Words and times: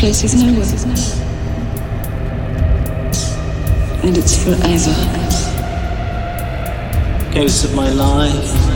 place 0.00 0.24
is 0.24 0.34
nowhere. 0.34 0.64
And 4.02 4.16
it's 4.16 4.42
forever. 4.42 4.94
Ghosts 7.34 7.64
of 7.64 7.74
my 7.74 7.90
life. 7.90 8.69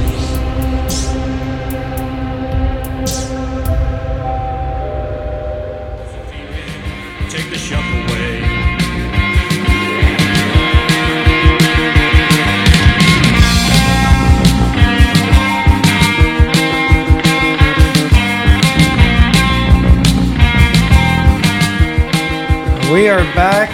We 22.95 23.09
are 23.09 23.25
back, 23.35 23.71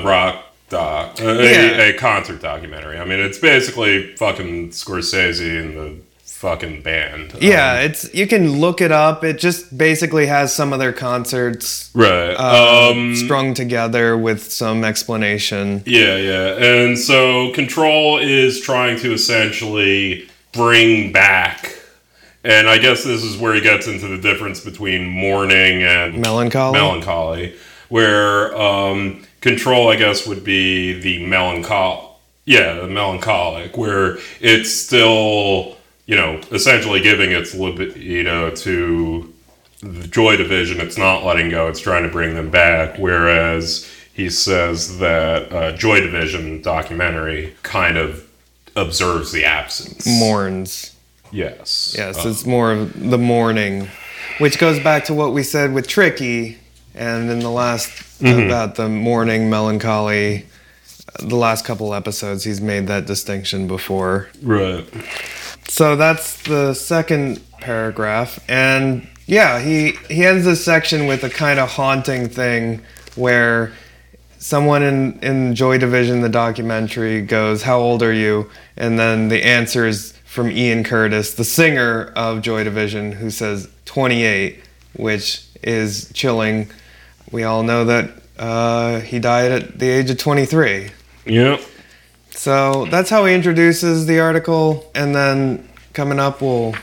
a 0.00 0.04
rock 0.04 0.44
doc, 0.68 1.20
a, 1.20 1.24
Yeah. 1.42 1.76
a, 1.82 1.90
a 1.90 1.98
concert 1.98 2.40
documentary. 2.42 2.98
I 2.98 3.04
mean, 3.04 3.20
it's 3.20 3.38
basically 3.38 4.14
fucking 4.16 4.70
Scorsese 4.70 5.60
and 5.60 5.76
the 5.76 5.96
fucking 6.44 6.82
band. 6.82 7.32
Yeah, 7.40 7.78
Um, 7.78 7.86
it's 7.86 8.12
you 8.12 8.26
can 8.26 8.60
look 8.60 8.82
it 8.82 8.92
up. 8.92 9.24
It 9.24 9.38
just 9.38 9.76
basically 9.76 10.26
has 10.26 10.52
some 10.54 10.74
of 10.74 10.78
their 10.78 10.92
concerts 10.92 11.90
right. 11.94 12.34
uh, 12.34 12.90
um, 12.92 13.16
strung 13.16 13.54
together 13.54 14.18
with 14.18 14.52
some 14.52 14.84
explanation. 14.84 15.82
Yeah, 15.86 16.16
yeah. 16.16 16.48
And 16.56 16.98
so 16.98 17.50
Control 17.54 18.18
is 18.18 18.60
trying 18.60 18.98
to 18.98 19.14
essentially 19.14 20.28
bring 20.52 21.12
back. 21.12 21.78
And 22.44 22.68
I 22.68 22.76
guess 22.76 23.04
this 23.04 23.22
is 23.24 23.38
where 23.38 23.54
he 23.54 23.62
gets 23.62 23.86
into 23.86 24.06
the 24.06 24.18
difference 24.18 24.60
between 24.60 25.06
mourning 25.08 25.82
and 25.82 26.18
Melancholy. 26.20 26.78
melancholy, 26.78 27.54
where 27.88 28.54
um, 28.54 29.22
Control, 29.40 29.88
I 29.88 29.96
guess, 29.96 30.26
would 30.26 30.44
be 30.44 30.92
the 31.00 31.20
melanchol. 31.24 32.10
Yeah, 32.44 32.74
the 32.74 32.88
melancholic, 32.88 33.78
where 33.78 34.18
it's 34.40 34.70
still, 34.70 35.78
you 36.06 36.16
know, 36.16 36.40
essentially 36.50 37.00
giving 37.00 37.30
its 37.32 37.54
libido 37.54 38.50
to 38.50 39.32
the 39.80 40.06
Joy 40.08 40.36
Division. 40.36 40.80
It's 40.80 40.98
not 40.98 41.24
letting 41.24 41.50
go. 41.50 41.68
It's 41.68 41.80
trying 41.80 42.02
to 42.04 42.08
bring 42.08 42.34
them 42.34 42.50
back. 42.50 42.98
Whereas 42.98 43.90
he 44.12 44.30
says 44.30 44.98
that 44.98 45.52
uh, 45.52 45.72
Joy 45.76 46.00
Division 46.00 46.62
documentary 46.62 47.54
kind 47.62 47.96
of 47.96 48.28
observes 48.76 49.32
the 49.32 49.44
absence. 49.44 50.06
Mourns. 50.06 50.94
Yes. 51.32 51.94
Yes, 51.98 52.24
Uh, 52.24 52.28
it's 52.28 52.46
more 52.46 52.72
of 52.72 53.10
the 53.10 53.18
mourning, 53.18 53.88
which 54.38 54.58
goes 54.58 54.78
back 54.82 55.04
to 55.06 55.14
what 55.14 55.32
we 55.32 55.42
said 55.42 55.72
with 55.74 55.88
Tricky, 55.88 56.58
and 56.94 57.30
in 57.30 57.40
the 57.40 57.50
last 57.50 57.90
Mm-hmm. 58.20 58.46
about 58.46 58.76
the 58.76 58.88
mourning 58.88 59.50
melancholy. 59.50 60.46
The 61.18 61.34
last 61.34 61.64
couple 61.64 61.92
episodes, 61.92 62.44
he's 62.44 62.60
made 62.60 62.86
that 62.86 63.06
distinction 63.06 63.66
before. 63.66 64.28
right. 64.40 64.86
So 65.74 65.96
that's 65.96 66.40
the 66.44 66.72
second 66.72 67.40
paragraph, 67.58 68.38
and 68.48 69.08
yeah, 69.26 69.58
he 69.58 69.94
he 70.08 70.24
ends 70.24 70.44
this 70.44 70.64
section 70.64 71.08
with 71.08 71.24
a 71.24 71.28
kind 71.28 71.58
of 71.58 71.68
haunting 71.68 72.28
thing 72.28 72.80
where 73.16 73.72
someone 74.38 74.84
in 74.84 75.18
in 75.18 75.56
Joy 75.56 75.78
Division, 75.78 76.20
the 76.20 76.28
documentary, 76.28 77.22
goes, 77.22 77.62
"How 77.62 77.80
old 77.80 78.04
are 78.04 78.12
you?" 78.12 78.48
And 78.76 79.00
then 79.00 79.30
the 79.30 79.42
answer 79.42 79.84
is 79.84 80.14
from 80.24 80.52
Ian 80.52 80.84
Curtis, 80.84 81.34
the 81.34 81.42
singer 81.42 82.12
of 82.14 82.40
Joy 82.40 82.62
Division, 82.62 83.10
who 83.10 83.28
says 83.28 83.68
28, 83.84 84.62
which 84.92 85.44
is 85.60 86.08
chilling. 86.14 86.70
We 87.32 87.42
all 87.42 87.64
know 87.64 87.84
that 87.86 88.10
uh, 88.38 89.00
he 89.00 89.18
died 89.18 89.50
at 89.50 89.80
the 89.80 89.90
age 89.90 90.08
of 90.08 90.18
23. 90.18 90.92
Yep. 91.26 91.60
So 92.36 92.86
that's 92.86 93.10
how 93.10 93.24
he 93.24 93.34
introduces 93.34 94.06
the 94.06 94.20
article, 94.20 94.90
and 94.94 95.14
then 95.14 95.68
coming 95.92 96.18
up, 96.18 96.42
we'll 96.42 96.74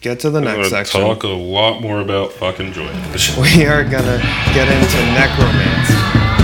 get 0.00 0.20
to 0.20 0.30
the 0.30 0.38
I'm 0.38 0.44
next 0.44 0.70
section. 0.70 1.00
talk 1.00 1.24
a 1.24 1.28
lot 1.28 1.80
more 1.82 2.00
about 2.00 2.32
fucking 2.32 2.72
Joy 2.72 2.86
We 3.40 3.66
are 3.66 3.84
gonna 3.84 4.18
get 4.54 4.68
into 4.68 4.96
necromancy. 5.12 5.94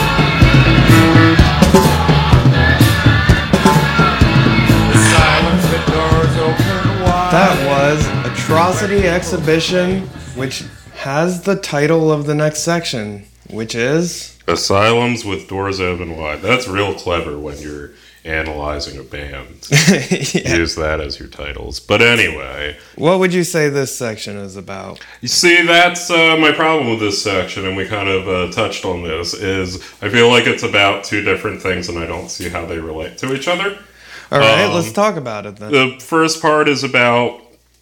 That 7.31 7.67
was 7.67 8.33
Atrocity 8.33 9.07
Exhibition, 9.07 10.03
which 10.35 10.65
has 10.95 11.43
the 11.43 11.57
title 11.57 12.11
of 12.11 12.27
the 12.27 12.35
next 12.35 12.61
section, 12.61 13.27
which 13.51 13.75
is 13.75 14.39
Asylums 14.47 15.25
with 15.25 15.47
doors 15.47 15.79
open 15.81 16.17
wide. 16.17 16.41
That's 16.41 16.67
real 16.67 16.95
clever 16.95 17.39
when 17.39 17.59
you're 17.59 17.91
analyzing 18.29 18.99
a 18.99 19.03
band. 19.03 19.67
Yeah. 20.35 20.57
Use 20.57 20.75
that 20.77 21.01
as 21.01 21.19
your 21.19 21.29
titles. 21.29 21.81
But 21.81 22.03
anyway, 22.03 22.77
What 22.97 23.19
would 23.19 23.33
you 23.33 23.43
say 23.45 23.69
this 23.69 23.97
section 23.97 24.37
is 24.37 24.57
about? 24.57 25.01
you 25.23 25.29
see, 25.29 25.65
that's 25.65 26.11
uh, 26.11 26.37
my 26.39 26.53
problem 26.53 26.91
with 26.91 27.01
this 27.01 27.23
section, 27.23 27.67
and 27.67 27.77
we 27.77 27.87
kind 27.87 28.09
of 28.09 28.29
uh, 28.29 28.53
touched 28.53 28.85
on 28.85 29.03
this. 29.03 29.33
Is 29.35 29.77
I 30.03 30.09
feel 30.11 30.29
like 30.29 30.47
it's 30.47 30.63
about 30.63 31.05
two 31.05 31.23
different 31.23 31.63
things, 31.63 31.89
and 31.89 31.99
I 31.99 32.07
don't 32.07 32.29
see 32.31 32.49
how 32.49 32.67
they 32.67 32.79
relate 32.79 33.19
to 33.19 33.35
each 33.35 33.49
other. 33.49 33.79
All 34.31 34.39
right, 34.39 34.65
Um, 34.67 34.75
let's 34.75 34.93
talk 34.93 35.17
about 35.17 35.47
it 35.47 35.57
then. 35.57 35.73
The 35.73 35.99
first 36.01 36.43
part 36.43 36.69
is 36.69 36.85
about 36.85 37.41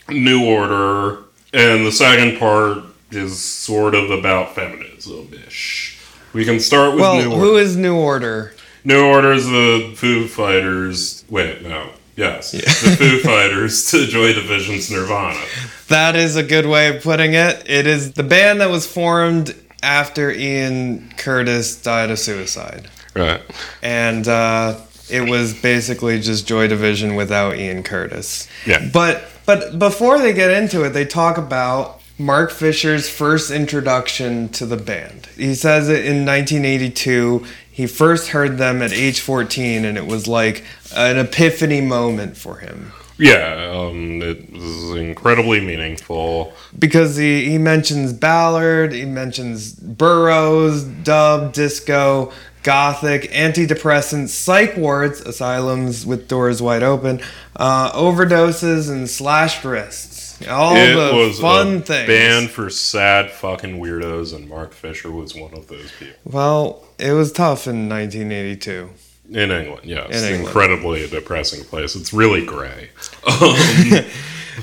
New 0.08 0.44
Order, 0.46 1.18
and 1.52 1.84
the 1.84 1.92
second 1.92 2.38
part 2.38 2.78
is 3.10 3.38
sort 3.38 3.94
of 3.94 4.10
about 4.10 4.54
feminism 4.54 5.28
ish. 5.46 5.98
We 6.32 6.44
can 6.44 6.60
start 6.60 6.92
with 6.92 7.00
well, 7.00 7.16
New 7.16 7.30
Order. 7.32 7.40
who 7.40 7.56
is 7.56 7.76
New 7.76 7.96
Order? 7.96 8.52
New 8.86 9.04
Order's 9.04 9.44
the 9.46 9.92
Foo 9.96 10.28
Fighters. 10.28 11.24
Wait, 11.28 11.62
no. 11.62 11.90
Yes. 12.14 12.52
The 12.52 12.60
Foo 12.96 13.18
Fighters 13.18 13.90
to 13.90 14.06
Joy 14.06 14.32
Division's 14.32 14.88
Nirvana. 14.92 15.44
That 15.88 16.14
is 16.14 16.36
a 16.36 16.44
good 16.44 16.66
way 16.66 16.96
of 16.96 17.02
putting 17.02 17.34
it. 17.34 17.68
It 17.68 17.88
is 17.88 18.12
the 18.12 18.22
band 18.22 18.60
that 18.60 18.70
was 18.70 18.86
formed 18.86 19.56
after 19.82 20.30
Ian 20.30 21.12
Curtis 21.18 21.82
died 21.82 22.10
of 22.12 22.18
suicide. 22.20 22.88
Right. 23.16 23.40
and 23.82 24.28
uh, 24.28 24.78
it 25.10 25.28
was 25.28 25.54
basically 25.54 26.20
just 26.20 26.46
Joy 26.46 26.68
Division 26.68 27.16
without 27.16 27.56
Ian 27.56 27.82
Curtis. 27.82 28.46
Yeah. 28.66 28.88
But 28.92 29.24
but 29.46 29.78
before 29.80 30.18
they 30.18 30.32
get 30.32 30.50
into 30.50 30.84
it, 30.84 30.90
they 30.90 31.04
talk 31.06 31.38
about 31.38 32.02
Mark 32.18 32.50
Fisher's 32.50 33.08
first 33.08 33.50
introduction 33.50 34.48
to 34.50 34.64
the 34.66 34.76
band. 34.76 35.26
He 35.36 35.54
says 35.54 35.88
it 35.88 36.04
in 36.04 36.24
1982. 36.24 37.44
He 37.76 37.86
first 37.86 38.28
heard 38.28 38.56
them 38.56 38.80
at 38.80 38.90
age 38.90 39.20
14, 39.20 39.84
and 39.84 39.98
it 39.98 40.06
was 40.06 40.26
like 40.26 40.64
an 40.94 41.18
epiphany 41.18 41.82
moment 41.82 42.38
for 42.38 42.56
him. 42.56 42.92
Yeah, 43.18 43.70
um, 43.70 44.22
it 44.22 44.50
was 44.50 44.96
incredibly 44.96 45.60
meaningful. 45.60 46.54
because 46.78 47.16
he, 47.16 47.50
he 47.50 47.58
mentions 47.58 48.14
Ballard, 48.14 48.94
he 48.94 49.04
mentions 49.04 49.74
Burroughs, 49.74 50.84
dub, 50.84 51.52
disco, 51.52 52.32
gothic, 52.62 53.30
antidepressants, 53.32 54.30
psych 54.30 54.74
wards, 54.78 55.20
asylums 55.20 56.06
with 56.06 56.28
doors 56.28 56.62
wide 56.62 56.82
open, 56.82 57.20
uh, 57.56 57.92
overdoses, 57.92 58.88
and 58.88 59.10
slashed 59.10 59.64
wrists. 59.64 60.25
All 60.48 60.76
it 60.76 60.94
the 60.94 61.16
was 61.16 61.40
fun 61.40 61.76
a 61.76 61.80
things. 61.80 62.06
band 62.08 62.50
for 62.50 62.68
sad 62.70 63.30
fucking 63.30 63.78
weirdos, 63.80 64.34
and 64.34 64.48
Mark 64.48 64.72
Fisher 64.72 65.10
was 65.10 65.34
one 65.34 65.54
of 65.54 65.68
those 65.68 65.90
people. 65.98 66.14
Well, 66.24 66.84
it 66.98 67.12
was 67.12 67.32
tough 67.32 67.66
in 67.66 67.88
1982. 67.88 68.90
In 69.30 69.50
England, 69.50 69.80
yes. 69.84 70.08
In 70.10 70.24
England. 70.24 70.44
Incredibly 70.46 71.04
a 71.04 71.08
depressing 71.08 71.64
place. 71.64 71.96
It's 71.96 72.12
really 72.12 72.44
gray. 72.44 72.90
Um, 73.26 74.04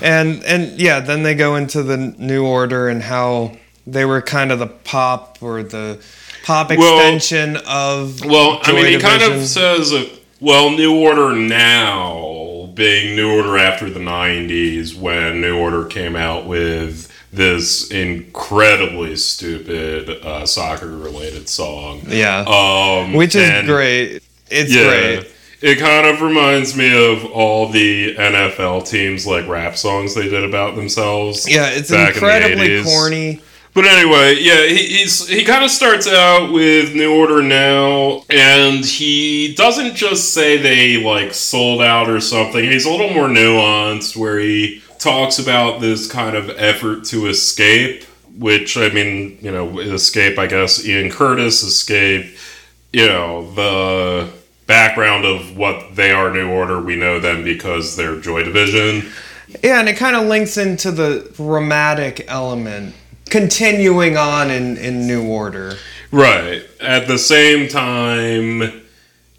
And 0.01 0.43
and 0.43 0.79
yeah, 0.79 0.99
then 1.01 1.21
they 1.23 1.35
go 1.35 1.55
into 1.55 1.83
the 1.83 1.97
New 1.97 2.45
Order 2.45 2.89
and 2.89 3.03
how 3.03 3.51
they 3.85 4.05
were 4.05 4.21
kind 4.23 4.51
of 4.51 4.57
the 4.57 4.65
pop 4.67 5.37
or 5.41 5.61
the 5.61 5.99
pop 6.43 6.69
Well- 6.71 6.97
extension 6.99 7.57
of 7.67 8.23
Well, 8.25 8.59
I 8.63 8.71
Joy 8.71 8.73
mean, 8.75 8.85
he 8.87 8.97
kind 8.99 9.21
of 9.21 9.45
says, 9.45 9.93
uh, 9.93 10.05
well, 10.39 10.71
New 10.71 10.95
Order 10.95 11.33
now 11.35 12.42
being 12.73 13.15
New 13.15 13.35
Order 13.35 13.57
after 13.57 13.89
the 13.89 13.99
90s 13.99 14.95
when 14.97 15.41
New 15.41 15.57
Order 15.57 15.85
came 15.85 16.15
out 16.15 16.45
with 16.45 17.09
this 17.31 17.89
incredibly 17.91 19.15
stupid 19.15 20.09
uh, 20.25 20.45
soccer 20.45 20.87
related 20.87 21.49
song. 21.49 22.01
yeah. 22.07 22.43
Um, 22.47 23.13
which 23.13 23.35
is 23.35 23.65
great. 23.65 24.21
It's 24.49 24.71
Yeah. 24.73 24.87
great. 24.87 25.27
It 25.61 25.79
kind 25.79 26.05
of 26.07 26.21
reminds 26.21 26.75
me 26.75 26.91
of 27.13 27.23
all 27.31 27.69
the 27.69 28.15
NFL 28.17 28.81
teams, 28.87 29.25
like 29.25 29.47
rap 29.47 29.77
songs 29.77 30.13
they 30.13 30.27
did 30.27 30.43
about 30.43 30.75
themselves. 30.75 31.49
Yeah, 31.49 31.69
it's 31.69 31.89
in 31.89 32.01
incredibly 32.07 32.67
80s. 32.67 32.83
corny. 32.83 33.41
But 33.73 33.85
anyway, 33.85 34.37
yeah, 34.39 34.67
he, 34.67 34.99
he's 34.99 35.27
he 35.27 35.43
kind 35.43 35.63
of 35.63 35.71
starts 35.71 36.07
out 36.07 36.53
with 36.53 36.93
New 36.93 37.15
Order 37.15 37.41
now, 37.41 38.23
and 38.29 38.85
he 38.85 39.55
doesn't 39.55 39.95
just 39.95 40.31
say 40.33 40.57
they 40.57 41.03
like 41.03 41.33
sold 41.33 41.81
out 41.81 42.07
or 42.07 42.21
something. 42.21 42.63
He's 42.63 42.85
a 42.85 42.91
little 42.91 43.09
more 43.09 43.27
nuanced, 43.27 44.15
where 44.15 44.37
he 44.37 44.83
talks 44.99 45.39
about 45.39 45.81
this 45.81 46.09
kind 46.09 46.35
of 46.35 46.51
effort 46.51 47.05
to 47.05 47.25
escape, 47.25 48.03
which 48.37 48.77
I 48.77 48.89
mean, 48.89 49.39
you 49.41 49.51
know, 49.51 49.79
escape. 49.79 50.37
I 50.37 50.45
guess 50.45 50.85
Ian 50.85 51.09
Curtis 51.09 51.63
escape. 51.63 52.37
You 52.91 53.07
know 53.07 53.51
the 53.55 54.31
background 54.67 55.25
of 55.25 55.57
what 55.57 55.95
they 55.95 56.11
are. 56.11 56.31
New 56.31 56.51
Order. 56.51 56.79
We 56.79 56.95
know 56.95 57.19
them 57.19 57.43
because 57.43 57.95
they're 57.95 58.19
Joy 58.19 58.43
Division. 58.43 59.11
Yeah, 59.63 59.79
and 59.79 59.89
it 59.89 59.97
kind 59.97 60.15
of 60.15 60.27
links 60.27 60.57
into 60.57 60.91
the 60.91 61.31
dramatic 61.35 62.25
element 62.27 62.93
continuing 63.33 64.15
on 64.15 64.51
in, 64.51 64.77
in 64.77 65.07
New 65.07 65.27
Order. 65.27 65.73
Right. 66.11 66.61
At 66.79 67.07
the 67.07 67.17
same 67.17 67.67
time, 67.67 68.83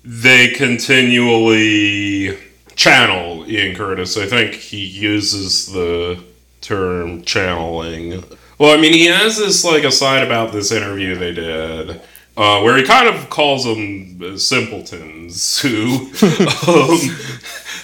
they 0.04 0.48
continually 0.48 2.36
channel 2.74 3.48
Ian 3.48 3.76
Curtis. 3.76 4.16
I 4.18 4.26
think 4.26 4.54
he 4.54 4.84
uses 4.84 5.66
the 5.66 6.20
term 6.60 7.22
channeling. 7.22 8.24
Well, 8.58 8.76
I 8.76 8.80
mean, 8.80 8.92
he 8.92 9.06
has 9.06 9.38
this 9.38 9.64
like 9.64 9.84
aside 9.84 10.24
about 10.24 10.50
this 10.50 10.72
interview 10.72 11.14
they 11.14 11.32
did 11.32 12.00
uh, 12.36 12.60
where 12.62 12.76
he 12.76 12.82
kind 12.82 13.08
of 13.08 13.30
calls 13.30 13.64
them 13.64 14.36
simpletons 14.38 15.60
who 15.60 16.10
um, 16.66 16.98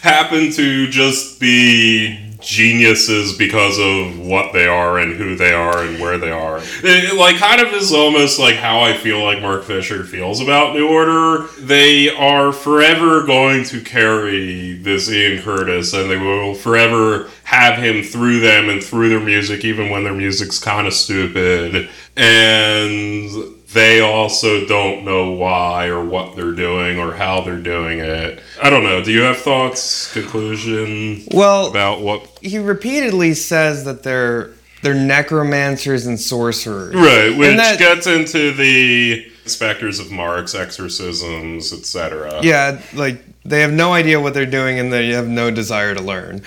happen 0.03 0.51
to 0.51 0.89
just 0.89 1.39
be 1.39 2.30
geniuses 2.41 3.37
because 3.37 3.79
of 3.79 4.19
what 4.19 4.53
they 4.53 4.67
are 4.67 4.99
and 4.99 5.17
who 5.17 5.37
they 5.37 5.53
are 5.53 5.83
and 5.83 6.01
where 6.01 6.19
they 6.19 6.31
are. 6.31 6.61
It, 6.83 7.17
like, 7.17 7.37
kind 7.37 7.61
of 7.61 7.73
is 7.73 7.93
almost 7.93 8.39
like 8.39 8.57
how 8.57 8.81
I 8.81 8.97
feel 8.97 9.23
like 9.23 9.41
Mark 9.41 9.65
Fisher 9.65 10.05
feels 10.05 10.41
about 10.41 10.75
New 10.75 10.89
Order. 10.89 11.47
They 11.59 12.09
are 12.11 12.53
forever 12.53 13.25
going 13.25 13.65
to 13.65 13.81
carry 13.81 14.75
this 14.75 15.11
Ian 15.11 15.43
Curtis 15.43 15.93
and 15.93 16.11
they 16.11 16.17
will 16.17 16.55
forever 16.55 17.29
have 17.45 17.79
him 17.79 18.03
through 18.03 18.41
them 18.41 18.69
and 18.69 18.83
through 18.83 19.09
their 19.09 19.21
music, 19.21 19.65
even 19.65 19.91
when 19.91 20.05
their 20.05 20.15
music's 20.15 20.59
kind 20.59 20.87
of 20.87 20.95
stupid. 20.95 21.89
And 22.17 23.31
they 23.73 24.01
also 24.01 24.67
don't 24.67 25.05
know 25.05 25.31
why 25.33 25.87
or 25.87 26.05
what 26.05 26.35
they're 26.35 26.53
doing 26.53 26.99
or 26.99 27.13
how 27.15 27.41
they're 27.41 27.57
doing 27.61 28.01
it. 28.01 28.43
I 28.63 28.69
don't 28.71 28.83
know. 28.83 29.03
Do 29.03 29.13
you 29.13 29.23
have 29.23 29.37
thoughts, 29.39 30.13
conclusion 30.13 31.23
Well, 31.33 31.69
about 31.69 32.01
what 32.01 32.27
he 32.41 32.59
repeatedly 32.59 33.35
says 33.35 33.85
that 33.85 34.03
they're 34.03 34.51
they're 34.83 34.95
necromancers 34.95 36.07
and 36.07 36.19
sorcerers. 36.19 36.95
Right, 36.95 37.37
which 37.37 37.57
that- 37.57 37.79
gets 37.79 38.07
into 38.07 38.53
the 38.53 39.31
specters 39.45 39.99
of 40.01 40.11
Marx, 40.11 40.55
exorcisms, 40.55 41.73
etc. 41.73 42.41
Yeah, 42.43 42.81
like 42.95 43.23
they 43.45 43.61
have 43.61 43.73
no 43.73 43.93
idea 43.93 44.21
what 44.21 44.35
they're 44.35 44.47
doing 44.47 44.79
and 44.79 44.93
they 44.93 45.11
have 45.11 45.29
no 45.29 45.51
desire 45.51 45.95
to 45.95 46.03
learn. 46.03 46.43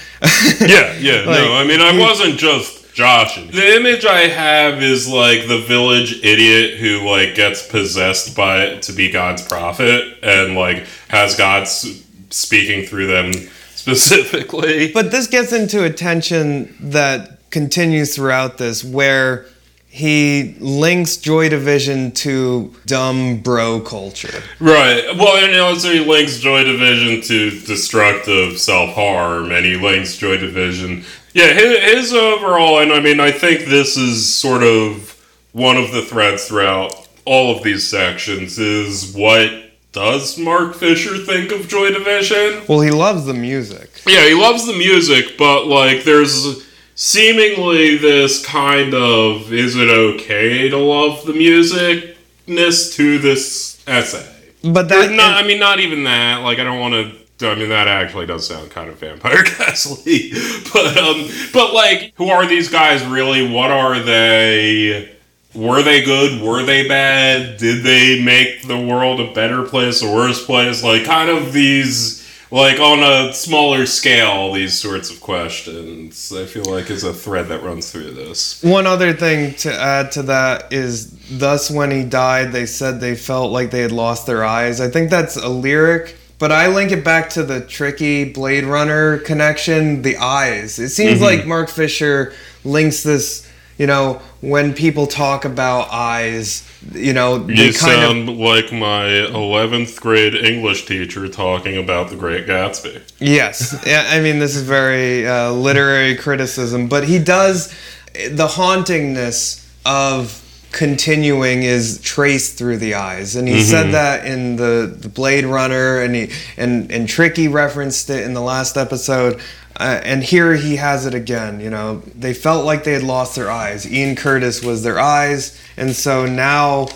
yeah, 0.60 0.94
yeah. 0.98 1.24
Like, 1.26 1.40
no, 1.40 1.54
I 1.56 1.64
mean, 1.66 1.80
I 1.82 1.98
wasn't 1.98 2.38
just 2.40 2.83
joshing. 2.94 3.52
The 3.52 3.76
image 3.76 4.06
I 4.06 4.28
have 4.28 4.82
is 4.82 5.10
like 5.10 5.48
the 5.48 5.60
village 5.60 6.24
idiot 6.24 6.80
who 6.80 7.08
like 7.10 7.36
gets 7.36 7.68
possessed 7.68 8.36
by 8.36 8.78
to 8.78 8.94
be 8.94 9.12
God's 9.12 9.46
prophet 9.46 10.18
and 10.22 10.56
like 10.56 10.86
has 11.10 11.36
God 11.36 11.68
speaking 11.68 12.86
through 12.86 13.08
them 13.08 13.34
specifically. 13.76 14.92
But 14.94 15.12
this 15.12 15.28
gets 15.28 15.52
into 15.52 15.84
a 15.84 15.90
tension 15.90 16.76
that 16.80 17.50
continues 17.50 18.16
throughout 18.16 18.58
this 18.58 18.84
where 18.84 19.46
he 19.94 20.56
links 20.60 21.18
Joy 21.18 21.50
Division 21.50 22.14
to 22.14 22.74
dumb 22.88 23.42
bro 23.42 23.80
culture. 23.80 24.42
Right. 24.60 25.06
Well, 25.16 25.38
and 25.38 25.56
also 25.60 25.92
he 25.92 26.00
links 26.00 26.40
Joy 26.40 26.64
Division 26.64 27.22
to 27.22 27.52
destructive 27.52 28.60
self 28.60 28.96
harm, 28.96 29.52
and 29.52 29.64
he 29.64 29.76
links 29.76 30.18
Joy 30.18 30.38
Division. 30.38 31.04
Yeah, 31.34 31.54
his, 31.54 31.94
his 31.94 32.14
overall, 32.14 32.80
and 32.80 32.92
I 32.92 33.00
mean, 33.00 33.20
I 33.20 33.32
think 33.32 33.66
this 33.66 33.98
is 33.98 34.34
sort 34.34 34.64
of 34.64 35.20
one 35.52 35.78
of 35.78 35.92
the 35.92 36.02
threads 36.02 36.48
throughout 36.48 37.08
all 37.26 37.56
of 37.56 37.64
these 37.64 37.88
sections 37.88 38.60
is 38.60 39.14
what 39.16 39.50
does 39.92 40.38
Mark 40.38 40.76
Fisher 40.76 41.18
think 41.18 41.52
of 41.52 41.68
Joy 41.68 41.92
Division? 41.92 42.64
Well, 42.68 42.82
he 42.82 42.92
loves 42.92 43.26
the 43.26 43.34
music. 43.34 43.90
Yeah, 44.06 44.28
he 44.28 44.34
loves 44.34 44.66
the 44.66 44.74
music, 44.74 45.38
but 45.38 45.68
like 45.68 46.04
there's 46.04 46.64
seemingly 46.96 47.98
this 47.98 48.44
kind 48.46 48.94
of 48.94 49.52
is 49.54 49.76
it 49.76 49.90
okay 49.90 50.70
to 50.70 50.78
love 50.78 51.26
the 51.26 51.34
musicness 51.34 52.94
to 52.96 53.20
this 53.20 53.84
essay. 53.88 54.30
But 54.64 54.86
Or 54.86 54.90
that 54.90 55.12
not, 55.12 55.44
I 55.44 55.48
mean, 55.48 55.60
not 55.60 55.80
even 55.80 56.06
that. 56.06 56.38
Like, 56.38 56.60
I 56.60 56.64
don't 56.64 56.80
want 56.80 56.94
to. 56.94 57.23
I 57.44 57.56
mean, 57.56 57.70
that 57.70 57.88
actually 57.88 58.26
does 58.26 58.48
sound 58.48 58.72
kind 58.72 58.90
of 58.90 58.98
vampire 58.98 59.44
ghastly. 59.58 60.32
But, 60.74 60.98
um, 60.98 61.28
but 61.54 61.74
like, 61.74 62.14
who 62.16 62.30
are 62.30 62.46
these 62.46 62.70
guys 62.70 63.04
really? 63.06 63.52
What 63.52 63.72
are 63.72 64.00
they? 64.00 65.14
Were 65.56 65.84
they 65.84 66.04
good? 66.04 66.42
Were 66.42 66.64
they 66.64 66.88
bad? 66.88 67.58
Did 67.58 67.84
they 67.84 68.24
make 68.24 68.68
the 68.68 68.80
world 68.80 69.20
a 69.20 69.34
better 69.34 69.62
place, 69.64 70.02
a 70.02 70.12
worse 70.12 70.44
place? 70.44 70.84
Like, 70.84 71.06
kind 71.06 71.30
of 71.30 71.54
these, 71.54 72.28
like, 72.50 72.80
on 72.80 73.04
a 73.04 73.32
smaller 73.34 73.86
scale, 73.86 74.52
these 74.52 74.80
sorts 74.80 75.12
of 75.12 75.22
questions, 75.22 76.34
I 76.36 76.46
feel 76.46 76.66
like 76.66 76.90
is 76.90 77.04
a 77.04 77.14
thread 77.14 77.50
that 77.50 77.62
runs 77.62 77.92
through 77.92 78.14
this. 78.14 78.64
One 78.64 78.88
other 78.88 79.14
thing 79.14 79.54
to 79.58 79.72
add 79.72 80.12
to 80.14 80.24
that 80.24 80.74
is, 80.74 81.12
thus 81.30 81.70
when 81.70 81.92
he 81.92 82.04
died, 82.04 82.52
they 82.52 82.66
said 82.66 83.00
they 83.00 83.16
felt 83.16 83.52
like 83.52 83.70
they 83.70 83.82
had 83.82 83.92
lost 83.92 84.26
their 84.26 84.44
eyes. 84.44 84.82
I 84.82 84.90
think 84.90 85.12
that's 85.12 85.38
a 85.38 85.50
lyric, 85.50 86.18
but 86.44 86.52
I 86.52 86.68
link 86.68 86.92
it 86.92 87.06
back 87.06 87.30
to 87.30 87.44
the 87.44 87.62
tricky 87.62 88.26
Blade 88.26 88.66
Runner 88.66 89.20
connection, 89.20 90.02
the 90.02 90.18
eyes. 90.18 90.78
It 90.78 90.90
seems 90.90 91.22
like 91.22 91.46
Mark 91.46 91.70
Fisher 91.70 92.34
links 92.66 93.02
this, 93.02 93.50
you 93.78 93.88
know, 93.88 94.22
when 94.42 94.74
people 94.74 95.08
talk 95.08 95.46
about 95.46 95.88
eyes, 95.90 96.70
you 96.92 97.14
know, 97.14 97.48
You 97.48 97.56
kind 97.56 97.68
of 97.68 97.76
sound 97.76 98.38
like 98.38 98.74
my 98.74 99.06
11th 99.06 100.02
grade 100.02 100.36
English 100.36 100.86
teacher 100.86 101.30
talking 101.30 101.78
about 101.78 102.10
the 102.10 102.18
Great 102.18 102.46
Gatsby. 102.46 103.02
Yes, 103.20 103.82
yeah, 103.88 104.10
I 104.10 104.20
mean 104.20 104.40
this 104.40 104.58
is 104.58 104.64
very 104.64 105.26
uh, 105.26 105.54
literary 105.54 106.18
criticism, 106.18 106.90
but 106.90 107.08
he 107.08 107.20
does 107.20 107.74
the 108.14 108.48
hauntingness 108.48 109.66
of 109.86 110.43
continuing 110.74 111.62
is 111.62 112.02
traced 112.02 112.58
through 112.58 112.78
the 112.78 112.96
eyes, 112.96 113.36
and 113.36 113.48
he 113.48 113.62
said 113.62 113.92
that 113.92 114.26
in 114.26 114.58
the, 114.58 114.94
the 115.00 115.08
Blade 115.08 115.46
Runner, 115.46 116.02
and 116.02 116.16
he 116.16 116.32
and 116.58 116.92
and 116.92 117.08
Tricky 117.08 117.48
referenced 117.48 118.10
it 118.10 118.26
in 118.26 118.34
the 118.34 118.42
last 118.42 118.76
episode. 118.76 119.40
Uh, 119.76 120.00
and 120.04 120.24
here 120.24 120.54
he 120.54 120.76
has 120.76 121.06
it 121.06 121.16
again. 121.16 121.60
You 121.60 121.70
know, 121.70 121.98
they 122.16 122.34
felt 122.34 122.66
like 122.66 122.84
they 122.84 122.94
had 122.94 123.04
lost 123.04 123.36
their 123.36 123.50
eyes. 123.50 123.92
Ian 123.92 124.16
Curtis 124.16 124.62
was 124.62 124.84
their 124.84 125.00
eyes, 125.00 125.60
and 125.78 125.96
so 125.96 126.26
now, 126.26 126.88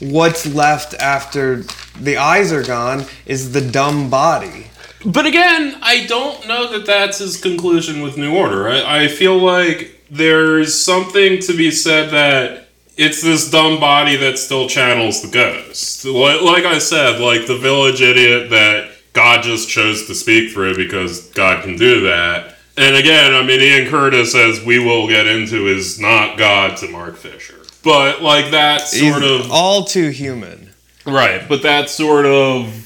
what's 0.00 0.46
left 0.46 0.94
after 0.94 1.64
the 2.00 2.16
eyes 2.16 2.52
are 2.52 2.64
gone 2.64 3.04
is 3.26 3.52
the 3.52 3.60
dumb 3.60 4.10
body. 4.10 4.68
But 5.04 5.26
again, 5.26 5.76
I 5.82 6.06
don't 6.06 6.46
know 6.48 6.70
that 6.72 6.86
that's 6.86 7.18
his 7.18 7.36
conclusion 7.36 8.00
with 8.00 8.16
New 8.16 8.34
Order. 8.34 8.68
I, 8.68 9.04
I 9.04 9.08
feel 9.08 9.36
like 9.36 10.02
there's 10.10 10.74
something 10.74 11.40
to 11.40 11.56
be 11.56 11.70
said 11.70 12.10
that 12.10 12.63
it's 12.96 13.22
this 13.22 13.50
dumb 13.50 13.80
body 13.80 14.16
that 14.16 14.38
still 14.38 14.68
channels 14.68 15.22
the 15.22 15.28
ghost. 15.28 16.04
Like, 16.04 16.42
like 16.42 16.64
I 16.64 16.78
said, 16.78 17.20
like 17.20 17.46
the 17.46 17.58
village 17.58 18.00
idiot 18.00 18.50
that 18.50 18.90
God 19.12 19.42
just 19.42 19.68
chose 19.68 20.06
to 20.06 20.14
speak 20.14 20.52
through 20.52 20.76
because 20.76 21.28
God 21.30 21.64
can 21.64 21.76
do 21.76 22.02
that. 22.02 22.56
And 22.76 22.96
again, 22.96 23.34
I 23.34 23.42
mean, 23.42 23.60
Ian 23.60 23.88
Curtis, 23.88 24.34
as 24.34 24.64
we 24.64 24.78
will 24.78 25.06
get 25.06 25.26
into, 25.26 25.68
is 25.68 26.00
not 26.00 26.36
God 26.36 26.76
to 26.78 26.88
Mark 26.88 27.16
Fisher. 27.16 27.62
But 27.84 28.22
like 28.22 28.50
that 28.50 28.80
sort 28.82 29.22
He's 29.22 29.44
of 29.44 29.52
all 29.52 29.84
too 29.84 30.08
human. 30.08 30.70
Right, 31.06 31.46
but 31.48 31.62
that 31.62 31.90
sort 31.90 32.24
of 32.24 32.83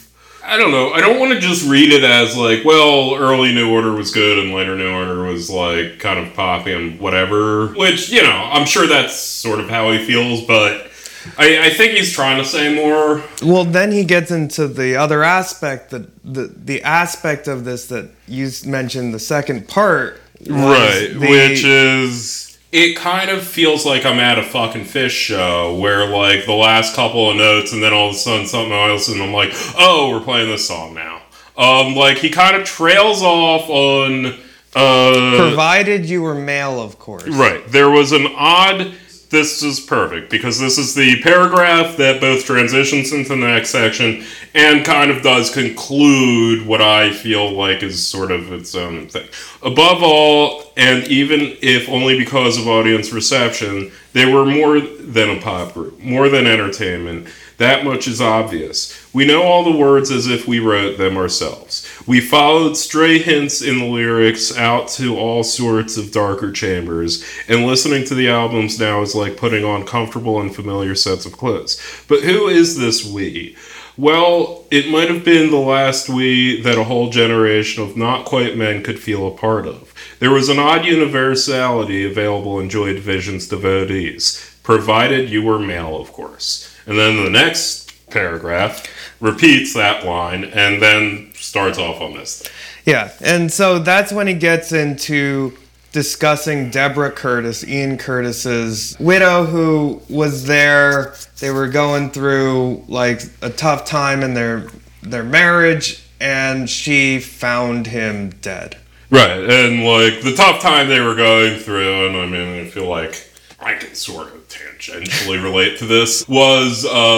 I 0.48 0.56
don't 0.56 0.70
know. 0.70 0.90
I 0.92 1.00
don't 1.00 1.18
want 1.20 1.32
to 1.32 1.40
just 1.40 1.68
read 1.68 1.92
it 1.92 2.02
as 2.02 2.36
like, 2.36 2.64
well, 2.64 3.14
early 3.16 3.52
New 3.54 3.70
Order 3.72 3.92
was 3.92 4.10
good 4.12 4.38
and 4.38 4.54
later 4.54 4.76
New 4.76 4.90
Order 4.90 5.22
was 5.24 5.50
like 5.50 5.98
kind 5.98 6.18
of 6.18 6.34
poppy 6.34 6.72
and 6.72 6.98
whatever. 6.98 7.68
Which 7.74 8.10
you 8.10 8.22
know, 8.22 8.30
I'm 8.52 8.66
sure 8.66 8.86
that's 8.86 9.14
sort 9.14 9.60
of 9.60 9.68
how 9.68 9.92
he 9.92 10.04
feels, 10.04 10.42
but 10.46 10.90
I, 11.36 11.66
I 11.66 11.70
think 11.70 11.92
he's 11.92 12.12
trying 12.12 12.38
to 12.42 12.48
say 12.48 12.74
more. 12.74 13.22
Well, 13.42 13.64
then 13.64 13.92
he 13.92 14.04
gets 14.04 14.30
into 14.30 14.66
the 14.68 14.96
other 14.96 15.22
aspect 15.22 15.90
that 15.90 16.08
the 16.24 16.46
the 16.56 16.82
aspect 16.82 17.46
of 17.46 17.64
this 17.64 17.86
that 17.88 18.08
you 18.26 18.50
mentioned 18.64 19.12
the 19.12 19.18
second 19.18 19.68
part, 19.68 20.20
Right, 20.48 21.08
the- 21.12 21.18
which 21.18 21.62
is 21.64 22.47
it 22.70 22.96
kind 22.96 23.30
of 23.30 23.42
feels 23.42 23.86
like 23.86 24.04
I'm 24.04 24.18
at 24.18 24.38
a 24.38 24.42
fucking 24.42 24.84
Phish 24.84 25.10
show 25.10 25.78
where 25.78 26.06
like 26.06 26.44
the 26.44 26.52
last 26.52 26.94
couple 26.94 27.30
of 27.30 27.36
notes 27.36 27.72
and 27.72 27.82
then 27.82 27.92
all 27.92 28.10
of 28.10 28.14
a 28.14 28.18
sudden 28.18 28.46
something 28.46 28.72
else 28.72 29.08
and 29.08 29.22
I'm 29.22 29.32
like, 29.32 29.50
oh, 29.78 30.10
we're 30.12 30.24
playing 30.24 30.48
this 30.48 30.68
song 30.68 30.94
now. 30.94 31.22
Um, 31.56 31.94
like 31.96 32.18
he 32.18 32.30
kind 32.30 32.56
of 32.56 32.66
trails 32.66 33.22
off 33.22 33.68
on 33.68 34.38
uh 34.76 35.36
provided 35.36 36.04
you 36.04 36.22
were 36.22 36.34
male, 36.34 36.80
of 36.80 36.98
course. 36.98 37.26
Right. 37.26 37.66
There 37.68 37.90
was 37.90 38.12
an 38.12 38.26
odd. 38.36 38.94
This 39.30 39.62
is 39.62 39.78
perfect 39.78 40.30
because 40.30 40.58
this 40.58 40.78
is 40.78 40.94
the 40.94 41.20
paragraph 41.22 41.98
that 41.98 42.18
both 42.18 42.46
transitions 42.46 43.12
into 43.12 43.28
the 43.28 43.36
next 43.36 43.68
section 43.68 44.24
and 44.54 44.86
kind 44.86 45.10
of 45.10 45.22
does 45.22 45.52
conclude 45.52 46.66
what 46.66 46.80
I 46.80 47.12
feel 47.12 47.52
like 47.52 47.82
is 47.82 48.06
sort 48.06 48.30
of 48.30 48.50
its 48.52 48.74
own 48.74 49.08
thing. 49.08 49.28
Above 49.62 50.02
all, 50.02 50.72
and 50.78 51.06
even 51.08 51.56
if 51.60 51.90
only 51.90 52.18
because 52.18 52.56
of 52.56 52.68
audience 52.68 53.12
reception, 53.12 53.92
they 54.14 54.24
were 54.24 54.46
more 54.46 54.80
than 54.80 55.36
a 55.36 55.40
pop 55.40 55.74
group, 55.74 56.00
more 56.00 56.30
than 56.30 56.46
entertainment. 56.46 57.28
That 57.58 57.84
much 57.84 58.06
is 58.08 58.20
obvious. 58.20 58.96
We 59.12 59.26
know 59.26 59.42
all 59.42 59.64
the 59.64 59.76
words 59.76 60.10
as 60.10 60.26
if 60.26 60.46
we 60.46 60.60
wrote 60.60 60.96
them 60.96 61.16
ourselves. 61.16 61.87
We 62.08 62.22
followed 62.22 62.78
stray 62.78 63.18
hints 63.18 63.60
in 63.60 63.80
the 63.80 63.84
lyrics 63.84 64.56
out 64.56 64.88
to 64.92 65.18
all 65.18 65.44
sorts 65.44 65.98
of 65.98 66.10
darker 66.10 66.50
chambers, 66.50 67.22
and 67.46 67.66
listening 67.66 68.06
to 68.06 68.14
the 68.14 68.30
albums 68.30 68.80
now 68.80 69.02
is 69.02 69.14
like 69.14 69.36
putting 69.36 69.62
on 69.62 69.84
comfortable 69.84 70.40
and 70.40 70.54
familiar 70.56 70.94
sets 70.94 71.26
of 71.26 71.36
clothes. 71.36 71.78
But 72.08 72.22
who 72.22 72.48
is 72.48 72.78
this 72.78 73.04
we? 73.04 73.56
Well, 73.98 74.64
it 74.70 74.90
might 74.90 75.10
have 75.10 75.22
been 75.22 75.50
the 75.50 75.58
last 75.58 76.08
we 76.08 76.62
that 76.62 76.78
a 76.78 76.84
whole 76.84 77.10
generation 77.10 77.82
of 77.82 77.94
not 77.94 78.24
quite 78.24 78.56
men 78.56 78.82
could 78.82 78.98
feel 78.98 79.26
a 79.26 79.36
part 79.36 79.66
of. 79.66 79.92
There 80.18 80.30
was 80.30 80.48
an 80.48 80.58
odd 80.58 80.86
universality 80.86 82.06
available 82.10 82.58
in 82.58 82.70
Joy 82.70 82.94
Division's 82.94 83.46
devotees, 83.46 84.56
provided 84.62 85.28
you 85.28 85.42
were 85.42 85.58
male, 85.58 86.00
of 86.00 86.14
course. 86.14 86.74
And 86.86 86.98
then 86.98 87.22
the 87.22 87.28
next 87.28 87.92
paragraph 88.08 88.86
repeats 89.20 89.74
that 89.74 90.06
line 90.06 90.44
and 90.44 90.80
then 90.80 91.27
starts 91.48 91.78
off 91.78 92.00
on 92.00 92.12
this 92.12 92.42
thing. 92.42 92.52
Yeah, 92.84 93.12
and 93.20 93.52
so 93.52 93.78
that's 93.78 94.12
when 94.12 94.26
he 94.26 94.34
gets 94.34 94.72
into 94.72 95.56
discussing 95.92 96.70
Deborah 96.70 97.10
Curtis, 97.10 97.66
Ian 97.66 97.98
Curtis's 97.98 98.96
widow, 99.00 99.44
who 99.44 100.02
was 100.08 100.46
there. 100.46 101.14
They 101.40 101.50
were 101.50 101.68
going 101.68 102.10
through 102.10 102.84
like 102.88 103.22
a 103.42 103.50
tough 103.50 103.84
time 103.84 104.22
in 104.22 104.34
their 104.34 104.68
their 105.02 105.24
marriage, 105.24 106.04
and 106.20 106.68
she 106.68 107.20
found 107.20 107.86
him 107.86 108.30
dead. 108.40 108.76
Right, 109.10 109.38
and 109.38 109.84
like 109.84 110.22
the 110.22 110.34
tough 110.36 110.60
time 110.60 110.88
they 110.88 111.00
were 111.00 111.14
going 111.14 111.58
through, 111.58 112.08
and 112.08 112.16
I 112.16 112.26
mean, 112.26 112.66
I 112.66 112.68
feel 112.68 112.86
like 112.86 113.28
I 113.60 113.74
can 113.74 113.94
sort 113.94 114.28
of 114.28 114.48
tangentially 114.48 115.42
relate 115.42 115.78
to 115.78 115.86
this, 115.86 116.28
was 116.28 116.84
uh, 116.84 117.16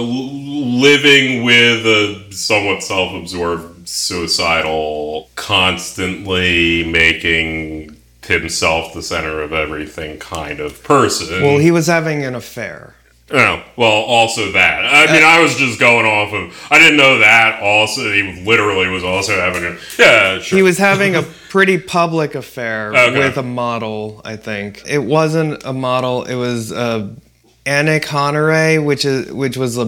living 0.00 1.44
with 1.44 1.86
a 1.86 2.26
somewhat 2.32 2.82
self 2.82 3.14
absorbed, 3.14 3.67
suicidal, 3.88 5.30
constantly 5.36 6.84
making 6.84 7.96
himself 8.26 8.92
the 8.92 9.02
center 9.02 9.40
of 9.40 9.52
everything 9.52 10.18
kind 10.18 10.60
of 10.60 10.82
person. 10.84 11.42
Well, 11.42 11.58
he 11.58 11.70
was 11.70 11.86
having 11.86 12.24
an 12.24 12.34
affair. 12.34 12.94
Oh, 13.30 13.62
well, 13.76 13.90
also 13.92 14.52
that. 14.52 14.84
I 14.86 15.12
mean, 15.12 15.22
I 15.22 15.40
was 15.42 15.54
just 15.56 15.78
going 15.78 16.06
off 16.06 16.32
of. 16.32 16.68
I 16.70 16.78
didn't 16.78 16.96
know 16.96 17.18
that. 17.18 17.62
Also, 17.62 18.10
he 18.10 18.42
literally 18.42 18.88
was 18.88 19.04
also 19.04 19.34
having 19.38 19.64
a. 19.64 19.76
Yeah, 19.98 20.38
sure. 20.38 20.56
He 20.56 20.62
was 20.62 20.78
having 20.78 21.14
a 21.14 21.22
pretty 21.50 21.78
public 21.78 22.34
affair 22.34 22.94
Okay. 22.94 23.18
with 23.18 23.36
a 23.36 23.42
model, 23.42 24.22
I 24.24 24.36
think. 24.36 24.82
It 24.88 24.98
wasn't 25.04 25.62
a 25.64 25.74
model, 25.74 26.24
it 26.24 26.36
was 26.36 26.72
uh, 26.72 27.10
Annick 27.66 28.04
Honoré, 28.06 28.82
which 28.82 29.04
is 29.04 29.30
which 29.30 29.58
was 29.58 29.76
a 29.76 29.84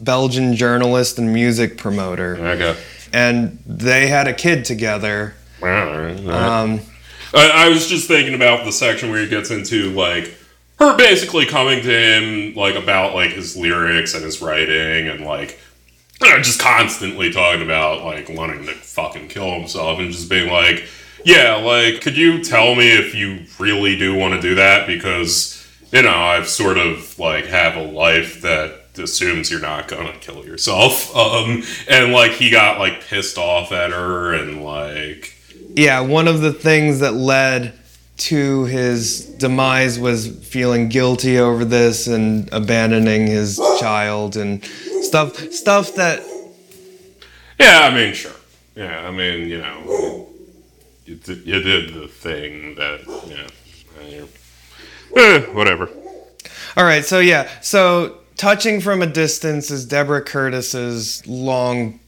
Belgian 0.00 0.54
journalist 0.54 1.18
and 1.18 1.32
music 1.34 1.76
promoter. 1.78 2.36
Okay. 2.36 2.76
And 3.14 3.60
they 3.64 4.08
had 4.08 4.26
a 4.26 4.34
kid 4.34 4.64
together. 4.64 5.34
All 5.62 5.68
right, 5.68 5.86
all 5.86 6.02
right. 6.02 6.28
Um, 6.28 6.80
I, 7.32 7.66
I 7.66 7.68
was 7.68 7.86
just 7.86 8.08
thinking 8.08 8.34
about 8.34 8.64
the 8.64 8.72
section 8.72 9.10
where 9.10 9.20
he 9.20 9.28
gets 9.28 9.50
into 9.50 9.90
like 9.92 10.34
her 10.78 10.96
basically 10.96 11.46
coming 11.46 11.82
to 11.82 11.88
him 11.88 12.54
like 12.54 12.74
about 12.74 13.14
like 13.14 13.30
his 13.30 13.56
lyrics 13.56 14.14
and 14.14 14.24
his 14.24 14.42
writing 14.42 15.08
and 15.08 15.24
like 15.24 15.60
you 16.20 16.30
know, 16.30 16.38
just 16.40 16.60
constantly 16.60 17.32
talking 17.32 17.62
about 17.62 18.04
like 18.04 18.28
wanting 18.28 18.66
to 18.66 18.72
fucking 18.72 19.28
kill 19.28 19.52
himself 19.52 19.98
and 19.98 20.10
just 20.10 20.30
being 20.30 20.50
like, 20.50 20.84
yeah, 21.24 21.54
like 21.56 22.00
could 22.00 22.16
you 22.16 22.42
tell 22.42 22.74
me 22.74 22.88
if 22.88 23.14
you 23.14 23.44
really 23.58 23.96
do 23.96 24.14
want 24.14 24.34
to 24.34 24.40
do 24.40 24.54
that 24.56 24.86
because 24.86 25.66
you 25.92 26.02
know 26.02 26.14
I've 26.14 26.48
sort 26.48 26.78
of 26.78 27.18
like 27.18 27.46
have 27.46 27.76
a 27.76 27.82
life 27.84 28.42
that 28.42 28.83
assumes 28.98 29.50
you're 29.50 29.60
not 29.60 29.88
gonna 29.88 30.16
kill 30.20 30.44
yourself 30.44 31.14
um 31.16 31.62
and 31.88 32.12
like 32.12 32.32
he 32.32 32.50
got 32.50 32.78
like 32.78 33.00
pissed 33.02 33.38
off 33.38 33.72
at 33.72 33.90
her 33.90 34.32
and 34.34 34.64
like 34.64 35.34
yeah, 35.76 36.00
one 36.00 36.28
of 36.28 36.40
the 36.40 36.52
things 36.52 37.00
that 37.00 37.14
led 37.14 37.74
to 38.16 38.64
his 38.66 39.26
demise 39.26 39.98
was 39.98 40.28
feeling 40.46 40.88
guilty 40.88 41.38
over 41.38 41.64
this 41.64 42.06
and 42.06 42.48
abandoning 42.52 43.26
his 43.26 43.56
child 43.80 44.36
and 44.36 44.64
stuff 45.02 45.36
stuff 45.50 45.96
that 45.96 46.22
Yeah, 47.58 47.80
I 47.90 47.94
mean, 47.94 48.14
sure. 48.14 48.30
Yeah, 48.76 49.06
I 49.06 49.10
mean, 49.10 49.48
you 49.48 49.58
know, 49.58 50.28
you 51.06 51.16
did, 51.16 51.44
you 51.44 51.60
did 51.60 51.94
the 51.94 52.08
thing 52.08 52.76
that, 52.76 53.00
yeah, 53.26 54.24
eh, 55.16 55.40
whatever. 55.52 55.88
All 56.76 56.84
right, 56.84 57.04
so 57.04 57.18
yeah, 57.18 57.48
so 57.60 58.18
touching 58.36 58.80
from 58.80 59.02
a 59.02 59.06
distance 59.06 59.70
is 59.70 59.86
Deborah 59.86 60.22
Curtis's 60.22 61.26
long 61.26 62.00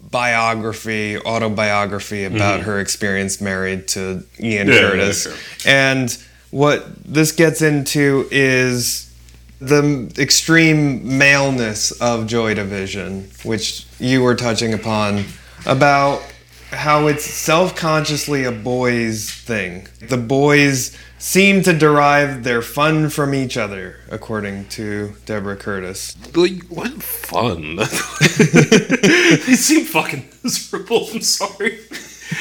biography, 0.00 1.18
autobiography 1.18 2.24
about 2.24 2.60
mm-hmm. 2.60 2.70
her 2.70 2.80
experience 2.80 3.40
married 3.40 3.88
to 3.88 4.24
Ian 4.40 4.68
Yeah, 4.68 4.74
yeah, 4.74 4.80
Curtis. 4.80 5.22
sure. 5.22 5.32
And 5.66 6.16
what 6.50 6.86
this 7.04 7.32
gets 7.32 7.60
into 7.62 8.26
is 8.30 9.04
the 9.60 10.12
extreme 10.18 11.18
maleness 11.18 11.90
of 12.00 12.26
Joy 12.26 12.54
Division, 12.54 13.28
which 13.42 13.86
you 13.98 14.22
were 14.22 14.34
touching 14.34 14.72
upon 14.72 15.24
about 15.66 16.22
how 16.70 17.06
it's 17.06 17.24
self-consciously 17.24 18.44
a 18.44 18.52
boys 18.52 19.30
thing. 19.30 19.88
The 20.00 20.16
boys 20.16 20.96
seem 21.18 21.62
to 21.62 21.72
derive 21.72 22.44
their 22.44 22.62
fun 22.62 23.08
from 23.10 23.34
each 23.34 23.56
other, 23.56 23.96
according 24.10 24.66
to 24.68 25.14
Deborah 25.26 25.56
Curtis. 25.56 26.16
Like, 26.36 26.64
what 26.64 27.02
fun. 27.02 27.76
they 27.76 29.54
seem 29.54 29.84
fucking 29.84 30.28
miserable, 30.42 31.08
I'm 31.12 31.22
sorry. 31.22 31.80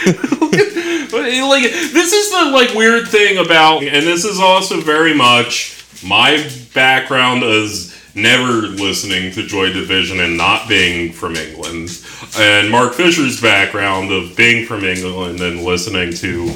Like 1.10 1.64
this 1.64 2.14
is 2.14 2.32
the 2.32 2.52
like 2.52 2.74
weird 2.74 3.08
thing 3.08 3.38
about 3.38 3.82
and 3.84 4.06
this 4.06 4.26
is 4.26 4.40
also 4.40 4.82
very 4.82 5.14
much 5.14 5.84
my 6.04 6.48
background 6.74 7.44
as 7.44 7.97
never 8.18 8.68
listening 8.68 9.32
to 9.34 9.44
Joy 9.44 9.72
Division 9.72 10.20
and 10.20 10.36
not 10.36 10.68
being 10.68 11.14
from 11.14 11.36
England 11.36 11.90
and 12.38 12.70
Mark 12.70 12.94
Fisher's 12.94 13.40
background 13.40 14.12
of 14.12 14.36
being 14.36 14.66
from 14.66 14.84
England 14.84 15.40
and 15.40 15.64
listening 15.64 16.14
to 16.16 16.50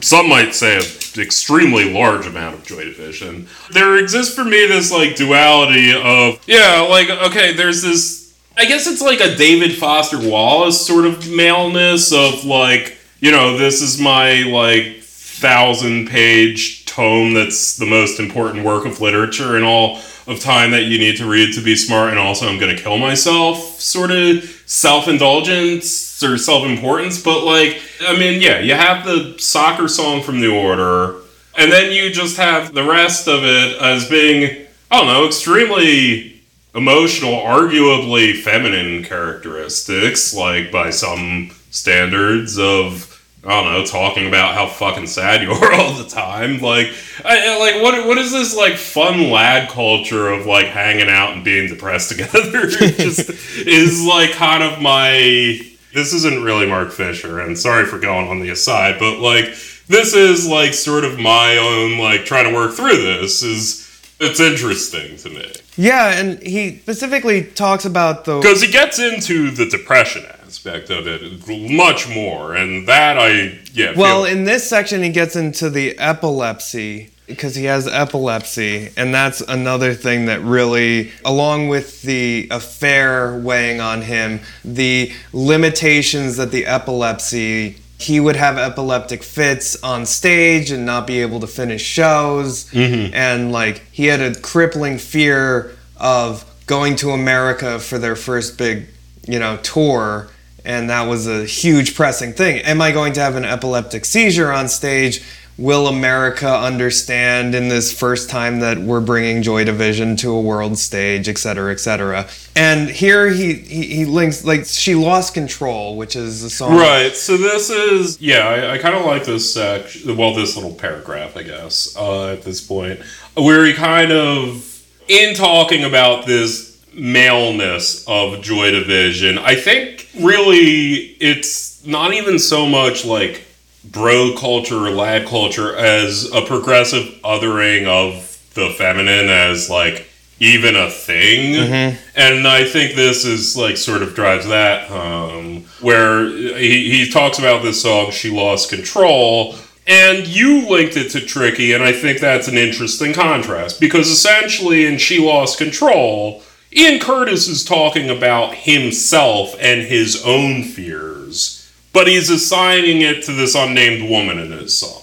some 0.00 0.28
might 0.28 0.54
say 0.54 0.76
an 0.76 1.20
extremely 1.20 1.92
large 1.92 2.26
amount 2.26 2.54
of 2.54 2.64
Joy 2.64 2.84
Division. 2.84 3.46
There 3.70 3.96
exists 3.96 4.34
for 4.34 4.44
me 4.44 4.66
this 4.66 4.90
like 4.90 5.16
duality 5.16 5.94
of 5.94 6.42
yeah, 6.46 6.80
like 6.80 7.10
okay, 7.10 7.52
there's 7.52 7.82
this 7.82 8.24
I 8.56 8.66
guess 8.66 8.86
it's 8.86 9.02
like 9.02 9.20
a 9.20 9.36
David 9.36 9.76
Foster 9.76 10.18
Wallace 10.18 10.84
sort 10.84 11.06
of 11.06 11.30
maleness 11.30 12.12
of 12.12 12.44
like, 12.44 12.96
you 13.20 13.30
know, 13.30 13.58
this 13.58 13.82
is 13.82 14.00
my 14.00 14.42
like 14.42 15.00
thousand 15.02 16.08
page 16.08 16.84
tome 16.86 17.34
that's 17.34 17.76
the 17.76 17.86
most 17.86 18.20
important 18.20 18.64
work 18.64 18.86
of 18.86 19.00
literature 19.00 19.56
and 19.56 19.64
all 19.64 20.00
of 20.26 20.40
time 20.40 20.70
that 20.70 20.84
you 20.84 20.98
need 20.98 21.16
to 21.16 21.28
read 21.28 21.54
to 21.54 21.60
be 21.60 21.76
smart 21.76 22.10
and 22.10 22.18
also 22.18 22.48
I'm 22.48 22.58
gonna 22.58 22.76
kill 22.76 22.98
myself 22.98 23.80
sort 23.80 24.10
of 24.10 24.44
self 24.66 25.08
indulgence 25.08 26.22
or 26.22 26.38
self 26.38 26.64
importance. 26.64 27.22
But 27.22 27.44
like 27.44 27.82
I 28.00 28.18
mean, 28.18 28.40
yeah, 28.40 28.60
you 28.60 28.74
have 28.74 29.04
the 29.04 29.36
soccer 29.38 29.88
song 29.88 30.22
from 30.22 30.40
New 30.40 30.54
Order, 30.54 31.16
and 31.56 31.70
then 31.70 31.92
you 31.92 32.10
just 32.10 32.36
have 32.36 32.74
the 32.74 32.84
rest 32.84 33.28
of 33.28 33.44
it 33.44 33.80
as 33.80 34.08
being 34.08 34.66
I 34.90 34.98
don't 34.98 35.06
know, 35.06 35.26
extremely 35.26 36.42
emotional, 36.74 37.32
arguably 37.32 38.36
feminine 38.36 39.04
characteristics, 39.04 40.34
like 40.34 40.72
by 40.72 40.90
some 40.90 41.50
standards 41.70 42.58
of 42.58 43.13
I 43.46 43.62
don't 43.62 43.72
know, 43.72 43.84
talking 43.84 44.26
about 44.26 44.54
how 44.54 44.66
fucking 44.66 45.06
sad 45.06 45.42
you 45.42 45.52
are 45.52 45.72
all 45.74 45.92
the 45.94 46.08
time. 46.08 46.60
Like, 46.60 46.92
I, 47.24 47.58
like 47.58 47.82
what 47.82 48.06
what 48.06 48.18
is 48.18 48.32
this 48.32 48.56
like 48.56 48.76
fun 48.76 49.30
lad 49.30 49.68
culture 49.68 50.28
of 50.28 50.46
like 50.46 50.66
hanging 50.66 51.08
out 51.08 51.34
and 51.34 51.44
being 51.44 51.68
depressed 51.68 52.08
together? 52.16 52.66
Just 52.68 53.30
is 53.66 54.04
like 54.06 54.32
kind 54.32 54.62
of 54.62 54.80
my. 54.80 55.60
This 55.92 56.12
isn't 56.12 56.42
really 56.42 56.66
Mark 56.66 56.90
Fisher, 56.90 57.38
and 57.40 57.56
sorry 57.56 57.86
for 57.86 57.98
going 57.98 58.28
on 58.28 58.40
the 58.40 58.50
aside, 58.50 58.98
but 58.98 59.20
like 59.20 59.44
this 59.86 60.14
is 60.14 60.48
like 60.48 60.74
sort 60.74 61.04
of 61.04 61.20
my 61.20 61.56
own 61.58 61.98
like 61.98 62.24
trying 62.24 62.50
to 62.50 62.54
work 62.54 62.74
through 62.74 62.96
this 62.96 63.42
is. 63.42 63.82
It's 64.20 64.38
interesting 64.38 65.16
to 65.18 65.28
me 65.28 65.52
Yeah, 65.76 66.12
and 66.12 66.40
he 66.40 66.78
specifically 66.78 67.42
talks 67.42 67.84
about 67.84 68.24
the 68.24 68.38
because 68.38 68.62
he 68.62 68.70
gets 68.70 69.00
into 69.00 69.50
the 69.50 69.66
depression 69.66 70.24
aspect 70.54 70.88
of 70.90 71.06
it 71.08 71.48
much 71.72 72.08
more, 72.08 72.54
and 72.54 72.86
that 72.86 73.18
I 73.18 73.58
yeah. 73.72 73.92
Well, 73.96 74.24
feel- 74.24 74.32
in 74.32 74.44
this 74.44 74.68
section, 74.68 75.02
he 75.02 75.10
gets 75.10 75.34
into 75.36 75.68
the 75.68 75.98
epilepsy 75.98 77.10
because 77.26 77.56
he 77.56 77.64
has 77.64 77.88
epilepsy, 77.88 78.90
and 78.96 79.12
that's 79.12 79.40
another 79.40 79.94
thing 79.94 80.26
that 80.26 80.40
really, 80.42 81.10
along 81.24 81.68
with 81.68 82.02
the 82.02 82.46
affair 82.50 83.36
weighing 83.38 83.80
on 83.80 84.02
him, 84.02 84.40
the 84.64 85.12
limitations 85.32 86.36
that 86.36 86.50
the 86.50 86.66
epilepsy. 86.66 87.78
He 87.96 88.20
would 88.20 88.36
have 88.36 88.58
epileptic 88.58 89.22
fits 89.22 89.82
on 89.82 90.04
stage 90.04 90.70
and 90.70 90.84
not 90.84 91.06
be 91.06 91.22
able 91.22 91.40
to 91.40 91.46
finish 91.46 91.80
shows. 91.80 92.64
Mm-hmm. 92.70 93.14
And, 93.14 93.50
like, 93.50 93.82
he 93.92 94.06
had 94.06 94.20
a 94.20 94.38
crippling 94.38 94.98
fear 94.98 95.74
of 95.96 96.44
going 96.66 96.96
to 96.96 97.12
America 97.12 97.78
for 97.78 97.98
their 97.98 98.16
first 98.16 98.58
big, 98.58 98.88
you 99.26 99.38
know, 99.38 99.56
tour 99.58 100.28
and 100.64 100.90
that 100.90 101.02
was 101.02 101.26
a 101.26 101.44
huge 101.44 101.94
pressing 101.94 102.32
thing. 102.32 102.58
Am 102.62 102.80
I 102.80 102.92
going 102.92 103.12
to 103.14 103.20
have 103.20 103.36
an 103.36 103.44
epileptic 103.44 104.04
seizure 104.04 104.52
on 104.52 104.68
stage? 104.68 105.22
Will 105.56 105.86
America 105.86 106.48
understand 106.52 107.54
in 107.54 107.68
this 107.68 107.96
first 107.96 108.28
time 108.28 108.58
that 108.58 108.76
we're 108.78 109.00
bringing 109.00 109.40
Joy 109.40 109.62
Division 109.62 110.16
to 110.16 110.32
a 110.32 110.40
world 110.40 110.76
stage, 110.78 111.28
et 111.28 111.38
cetera, 111.38 111.70
et 111.70 111.78
cetera? 111.78 112.26
And 112.56 112.90
here 112.90 113.28
he, 113.28 113.54
he, 113.54 113.82
he 113.84 114.04
links, 114.04 114.44
like, 114.44 114.66
She 114.66 114.96
Lost 114.96 115.32
Control, 115.32 115.96
which 115.96 116.16
is 116.16 116.42
a 116.42 116.50
song. 116.50 116.76
Right. 116.76 117.14
So 117.14 117.36
this 117.36 117.70
is 117.70 118.20
yeah. 118.20 118.48
I, 118.48 118.72
I 118.72 118.78
kind 118.78 118.96
of 118.96 119.04
like 119.04 119.26
this 119.26 119.54
section. 119.54 120.16
Well, 120.16 120.34
this 120.34 120.56
little 120.56 120.74
paragraph, 120.74 121.36
I 121.36 121.44
guess, 121.44 121.96
uh, 121.96 122.32
at 122.32 122.42
this 122.42 122.60
point, 122.60 123.00
where 123.34 123.64
he 123.64 123.74
kind 123.74 124.10
of 124.10 124.84
in 125.06 125.36
talking 125.36 125.84
about 125.84 126.26
this 126.26 126.73
maleness 126.96 128.04
of 128.06 128.42
Joy 128.42 128.70
Division, 128.70 129.38
I 129.38 129.54
think 129.54 130.08
really 130.18 131.16
it's 131.20 131.84
not 131.86 132.12
even 132.12 132.38
so 132.38 132.66
much 132.66 133.04
like 133.04 133.44
bro 133.84 134.34
culture 134.36 134.86
or 134.86 134.90
lad 134.90 135.26
culture 135.26 135.76
as 135.76 136.30
a 136.32 136.42
progressive 136.42 137.04
othering 137.22 137.86
of 137.86 138.30
the 138.54 138.70
feminine 138.70 139.28
as 139.28 139.68
like 139.68 140.08
even 140.40 140.76
a 140.76 140.90
thing. 140.90 141.54
Mm-hmm. 141.54 141.96
And 142.16 142.46
I 142.46 142.64
think 142.64 142.94
this 142.94 143.24
is 143.24 143.56
like 143.56 143.76
sort 143.76 144.02
of 144.02 144.14
drives 144.14 144.46
that 144.48 144.88
home 144.88 145.64
where 145.80 146.26
he, 146.28 146.90
he 146.90 147.10
talks 147.10 147.38
about 147.38 147.62
this 147.62 147.82
song, 147.82 148.10
She 148.10 148.30
Lost 148.30 148.70
Control. 148.70 149.56
And 149.86 150.26
you 150.26 150.66
linked 150.66 150.96
it 150.96 151.10
to 151.10 151.20
Tricky, 151.20 151.74
and 151.74 151.84
I 151.84 151.92
think 151.92 152.18
that's 152.18 152.48
an 152.48 152.56
interesting 152.56 153.12
contrast 153.12 153.80
because 153.80 154.08
essentially 154.08 154.86
in 154.86 154.96
She 154.96 155.18
Lost 155.18 155.58
Control, 155.58 156.42
Ian 156.76 156.98
Curtis 156.98 157.46
is 157.46 157.64
talking 157.64 158.10
about 158.10 158.54
himself 158.54 159.54
and 159.60 159.82
his 159.82 160.24
own 160.24 160.64
fears, 160.64 161.72
but 161.92 162.08
he's 162.08 162.30
assigning 162.30 163.00
it 163.00 163.22
to 163.24 163.32
this 163.32 163.54
unnamed 163.54 164.10
woman 164.10 164.40
in 164.40 164.50
his 164.50 164.76
song. 164.76 165.02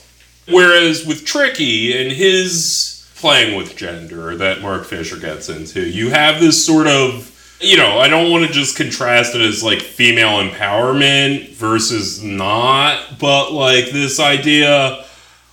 Whereas 0.50 1.06
with 1.06 1.26
Tricky 1.26 1.98
and 1.98 2.12
his 2.12 3.10
playing 3.16 3.56
with 3.56 3.78
gender 3.78 4.36
that 4.36 4.62
Mark 4.62 4.84
Fisher 4.84 5.16
gets 5.18 5.48
into, 5.48 5.88
you 5.88 6.10
have 6.10 6.42
this 6.42 6.66
sort 6.66 6.88
of, 6.88 7.30
you 7.62 7.78
know, 7.78 8.00
I 8.00 8.10
don't 8.10 8.32
want 8.32 8.46
to 8.46 8.52
just 8.52 8.76
contrast 8.76 9.34
it 9.34 9.42
as 9.42 9.64
like 9.64 9.80
female 9.80 10.44
empowerment 10.44 11.52
versus 11.54 12.22
not, 12.22 13.18
but 13.18 13.54
like 13.54 13.92
this 13.92 14.20
idea 14.20 15.06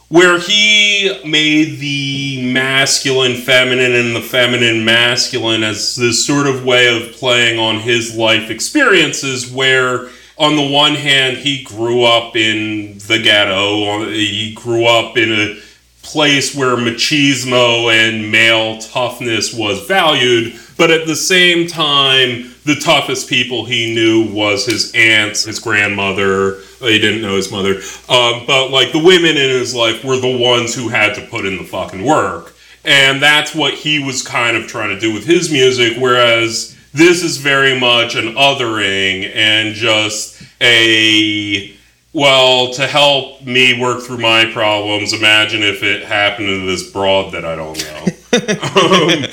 where 0.09 0.39
he 0.39 1.21
made 1.25 1.79
the 1.79 2.51
masculine 2.53 3.35
feminine 3.35 3.95
and 3.95 4.17
the 4.17 4.23
feminine 4.23 4.85
masculine 4.85 5.63
as 5.63 5.97
this 5.97 6.25
sort 6.25 6.47
of 6.47 6.65
way 6.65 6.97
of 6.97 7.13
playing 7.13 7.59
on 7.59 7.81
his 7.81 8.17
life 8.17 8.51
experiences 8.51 9.51
where 9.51 10.09
on 10.39 10.57
the 10.57 10.71
one 10.71 10.95
hand 10.95 11.37
he 11.37 11.63
grew 11.63 12.05
up 12.05 12.35
in 12.37 12.97
the 13.07 13.21
ghetto 13.23 14.07
he 14.09 14.55
grew 14.55 14.87
up 14.87 15.17
in 15.17 15.31
a 15.31 15.61
place 16.03 16.55
where 16.55 16.77
machismo 16.77 17.93
and 17.93 18.33
male 18.33 18.79
toughness 18.79 19.53
was 19.53 19.87
valued 19.87 20.59
but 20.79 20.91
at 20.91 21.07
the 21.07 21.17
same 21.17 21.67
time 21.67 22.55
the 22.65 22.77
toughest 22.77 23.29
people 23.29 23.67
he 23.67 23.95
knew 23.95 24.33
was 24.33 24.65
his 24.65 24.91
aunts 24.95 25.45
his 25.45 25.59
grandmother 25.59 26.63
he 26.81 26.99
didn't 26.99 27.23
know 27.23 27.37
his 27.37 27.51
mother. 27.51 27.77
Um, 28.09 28.45
but 28.47 28.71
like 28.71 28.93
the 28.93 29.03
women 29.03 29.37
in 29.37 29.51
his 29.51 29.75
life 29.75 30.05
were 30.05 30.19
the 30.19 30.39
ones 30.39 30.75
who 30.75 30.89
had 30.89 31.15
to 31.15 31.27
put 31.27 31.47
in 31.47 31.59
the 31.59 31.65
fucking 31.65 32.05
work. 32.05 32.55
And 32.85 33.23
that's 33.23 33.55
what 33.55 33.75
he 33.75 34.03
was 34.03 34.23
kind 34.23 34.57
of 34.57 34.67
trying 34.67 34.91
to 34.91 35.01
do 35.01 35.13
with 35.13 35.27
his 35.27 35.51
music 35.51 35.99
whereas 35.99 36.77
this 36.95 37.23
is 37.23 37.37
very 37.37 37.79
much 37.79 38.15
an 38.15 38.35
othering 38.35 39.31
and 39.35 39.75
just 39.75 40.43
a 40.61 41.77
well 42.15 42.73
to 42.73 42.87
help 42.87 43.45
me 43.45 43.79
work 43.79 44.03
through 44.03 44.19
my 44.19 44.51
problems 44.53 45.13
imagine 45.13 45.63
if 45.63 45.83
it 45.83 46.03
happened 46.03 46.47
to 46.47 46.65
this 46.65 46.91
broad 46.91 47.33
that 47.33 47.45
i 47.45 47.55
don't 47.55 47.79
know. 47.79 48.07
Um, 49.19 49.25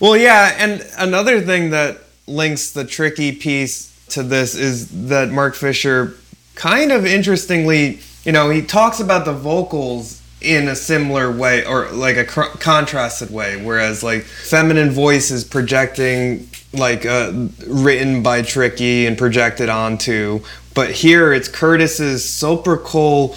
Well, 0.00 0.16
yeah, 0.16 0.54
and 0.58 0.86
another 0.96 1.40
thing 1.40 1.70
that 1.70 1.98
links 2.28 2.70
the 2.70 2.84
tricky 2.84 3.32
piece 3.32 3.92
to 4.10 4.22
this 4.22 4.54
is 4.54 5.08
that 5.08 5.30
Mark 5.30 5.56
Fisher 5.56 6.14
kind 6.58 6.90
of 6.90 7.06
interestingly, 7.06 8.00
you 8.24 8.32
know, 8.32 8.50
he 8.50 8.60
talks 8.60 9.00
about 9.00 9.24
the 9.24 9.32
vocals 9.32 10.20
in 10.40 10.68
a 10.68 10.76
similar 10.76 11.32
way 11.32 11.64
or 11.64 11.90
like 11.90 12.16
a 12.16 12.24
cr- 12.24 12.56
contrasted 12.58 13.28
way 13.28 13.60
whereas 13.60 14.04
like 14.04 14.22
feminine 14.22 14.88
voice 14.88 15.32
is 15.32 15.42
projecting 15.42 16.48
like 16.72 17.04
uh, 17.04 17.32
written 17.66 18.22
by 18.22 18.40
tricky 18.40 19.04
and 19.04 19.18
projected 19.18 19.68
onto 19.68 20.40
but 20.74 20.92
here 20.92 21.32
it's 21.32 21.48
curtis's 21.48 22.24
sepulchral 22.24 23.34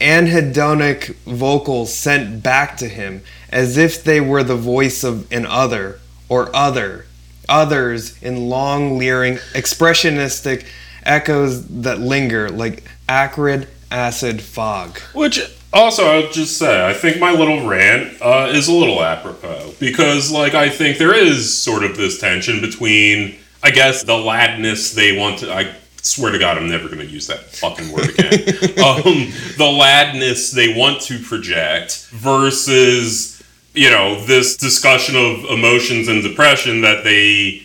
anhedonic 0.00 1.14
vocals 1.26 1.94
sent 1.94 2.42
back 2.42 2.76
to 2.76 2.88
him 2.88 3.22
as 3.50 3.76
if 3.76 4.02
they 4.02 4.20
were 4.20 4.42
the 4.42 4.56
voice 4.56 5.04
of 5.04 5.30
an 5.30 5.46
other 5.46 6.00
or 6.28 6.50
other 6.56 7.06
others 7.48 8.20
in 8.20 8.48
long 8.48 8.98
leering 8.98 9.36
expressionistic 9.54 10.66
echoes 11.04 11.66
that 11.82 12.00
linger 12.00 12.50
like 12.50 12.84
acrid 13.08 13.68
acid 13.90 14.40
fog 14.40 14.98
Which 15.12 15.40
also, 15.72 16.04
I'll 16.04 16.30
just 16.30 16.58
say, 16.58 16.86
I 16.86 16.92
think 16.92 17.18
my 17.18 17.30
little 17.30 17.66
rant 17.66 18.20
uh, 18.20 18.50
is 18.52 18.68
a 18.68 18.74
little 18.74 19.02
apropos 19.02 19.72
because, 19.80 20.30
like, 20.30 20.54
I 20.54 20.68
think 20.68 20.98
there 20.98 21.14
is 21.14 21.56
sort 21.56 21.82
of 21.82 21.96
this 21.96 22.20
tension 22.20 22.60
between, 22.60 23.36
I 23.62 23.70
guess, 23.70 24.02
the 24.02 24.16
ladness 24.16 24.92
they 24.92 25.16
want 25.16 25.38
to. 25.38 25.52
I 25.52 25.74
swear 26.02 26.30
to 26.32 26.38
God, 26.38 26.58
I'm 26.58 26.68
never 26.68 26.88
going 26.88 26.98
to 26.98 27.06
use 27.06 27.26
that 27.28 27.40
fucking 27.54 27.90
word 27.90 28.10
again. 28.10 28.32
um, 28.84 29.32
the 29.56 29.74
ladness 29.74 30.50
they 30.50 30.76
want 30.76 31.00
to 31.02 31.18
project 31.18 32.06
versus, 32.10 33.42
you 33.72 33.88
know, 33.88 34.22
this 34.26 34.58
discussion 34.58 35.16
of 35.16 35.44
emotions 35.46 36.08
and 36.08 36.22
depression 36.22 36.82
that 36.82 37.02
they 37.02 37.62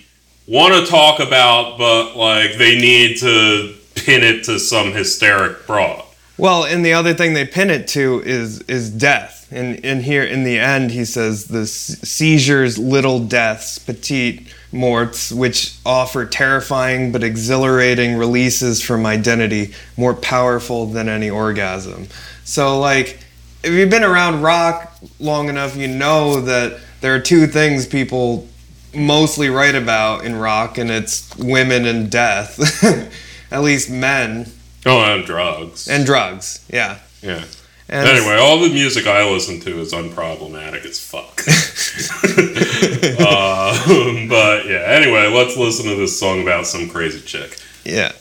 want 0.47 0.73
to 0.73 0.89
talk 0.89 1.19
about, 1.19 1.77
but 1.77 2.15
like 2.15 2.57
they 2.57 2.77
need 2.77 3.17
to 3.17 3.75
pin 3.95 4.23
it 4.23 4.45
to 4.45 4.60
some 4.60 4.93
hysteric 4.93 5.67
broad. 5.67 6.03
Well, 6.38 6.65
and 6.65 6.86
the 6.86 6.93
other 6.93 7.13
thing 7.13 7.33
they 7.33 7.45
pin 7.45 7.69
it 7.69 7.88
to 7.89 8.21
is 8.23 8.62
is 8.62 8.89
death. 8.89 9.47
And 9.49 9.77
in 9.77 10.01
here, 10.01 10.23
in 10.23 10.43
the 10.43 10.60
end, 10.60 10.91
he 10.91 11.05
says 11.05 11.45
the 11.45 11.65
seizures, 11.65 12.77
little 12.77 13.19
deaths, 13.19 13.79
petite 13.79 14.53
morts, 14.73 15.31
which 15.31 15.77
offer 15.86 16.25
terrifying 16.25 17.13
but 17.13 17.23
exhilarating 17.23 18.17
releases 18.17 18.81
from 18.81 19.05
identity, 19.05 19.73
more 19.95 20.13
powerful 20.13 20.86
than 20.86 21.07
any 21.07 21.29
orgasm. 21.29 22.07
So, 22.43 22.77
like, 22.77 23.19
if 23.63 23.71
you've 23.71 23.89
been 23.89 24.03
around 24.03 24.41
rock 24.41 24.97
long 25.19 25.47
enough, 25.47 25.77
you 25.77 25.88
know 25.88 26.41
that 26.41 26.79
there 26.99 27.15
are 27.15 27.19
two 27.19 27.47
things 27.47 27.86
people 27.86 28.49
mostly 28.95 29.50
write 29.50 29.76
about 29.76 30.26
in 30.26 30.36
rock, 30.36 30.78
and 30.78 30.89
it's 30.91 31.36
women 31.38 31.86
and 31.86 32.10
death. 32.10 32.84
At 33.52 33.62
least 33.63 33.89
men 33.89 34.52
Oh, 34.86 35.00
and 35.02 35.26
drugs. 35.26 35.88
and 35.88 36.06
drugs. 36.06 36.65
Yeah. 36.69 37.00
yeah. 37.21 37.43
And 37.89 38.08
Anyway, 38.10 38.36
all 38.36 38.60
the 38.60 38.69
music 38.69 39.08
I 39.08 39.30
listen 39.30 39.62
to 39.62 39.80
is 39.80 39.93
unproblematic 39.93 40.84
as 40.86 41.00
fuck. 41.00 41.39
um, 43.21 44.28
but 44.28 44.65
yeah, 44.65 44.84
anyway, 44.88 45.28
let's 45.34 45.56
listen 45.56 45.86
to 45.86 45.95
this 45.95 46.19
song 46.19 46.41
about 46.41 46.67
some 46.67 46.89
crazy 46.89 47.21
chick. 47.21 47.58
Yeah. 47.86 48.12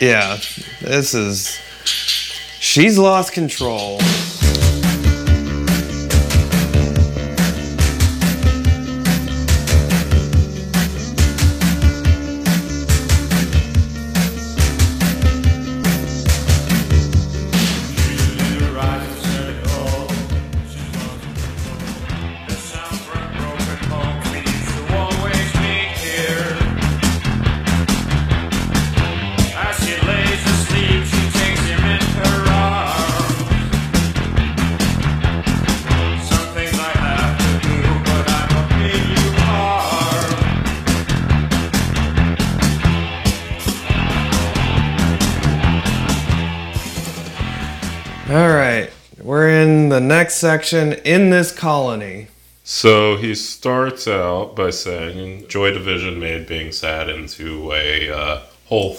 Yeah. 0.00 0.38
This 0.80 1.14
is. 1.14 1.58
She's 2.60 2.96
lost 2.98 3.32
control. 3.32 3.98
In 49.60 49.90
the 49.90 50.00
next 50.00 50.36
section 50.36 50.94
in 51.04 51.30
this 51.30 51.52
colony. 51.52 52.28
So 52.64 53.16
he 53.16 53.34
starts 53.34 54.08
out 54.08 54.54
by 54.56 54.70
saying 54.70 55.48
Joy 55.48 55.72
Division 55.72 56.18
made 56.18 56.46
being 56.46 56.72
sad 56.72 57.08
into 57.08 57.72
a 57.72 58.10
uh, 58.10 58.42
whole 58.66 58.98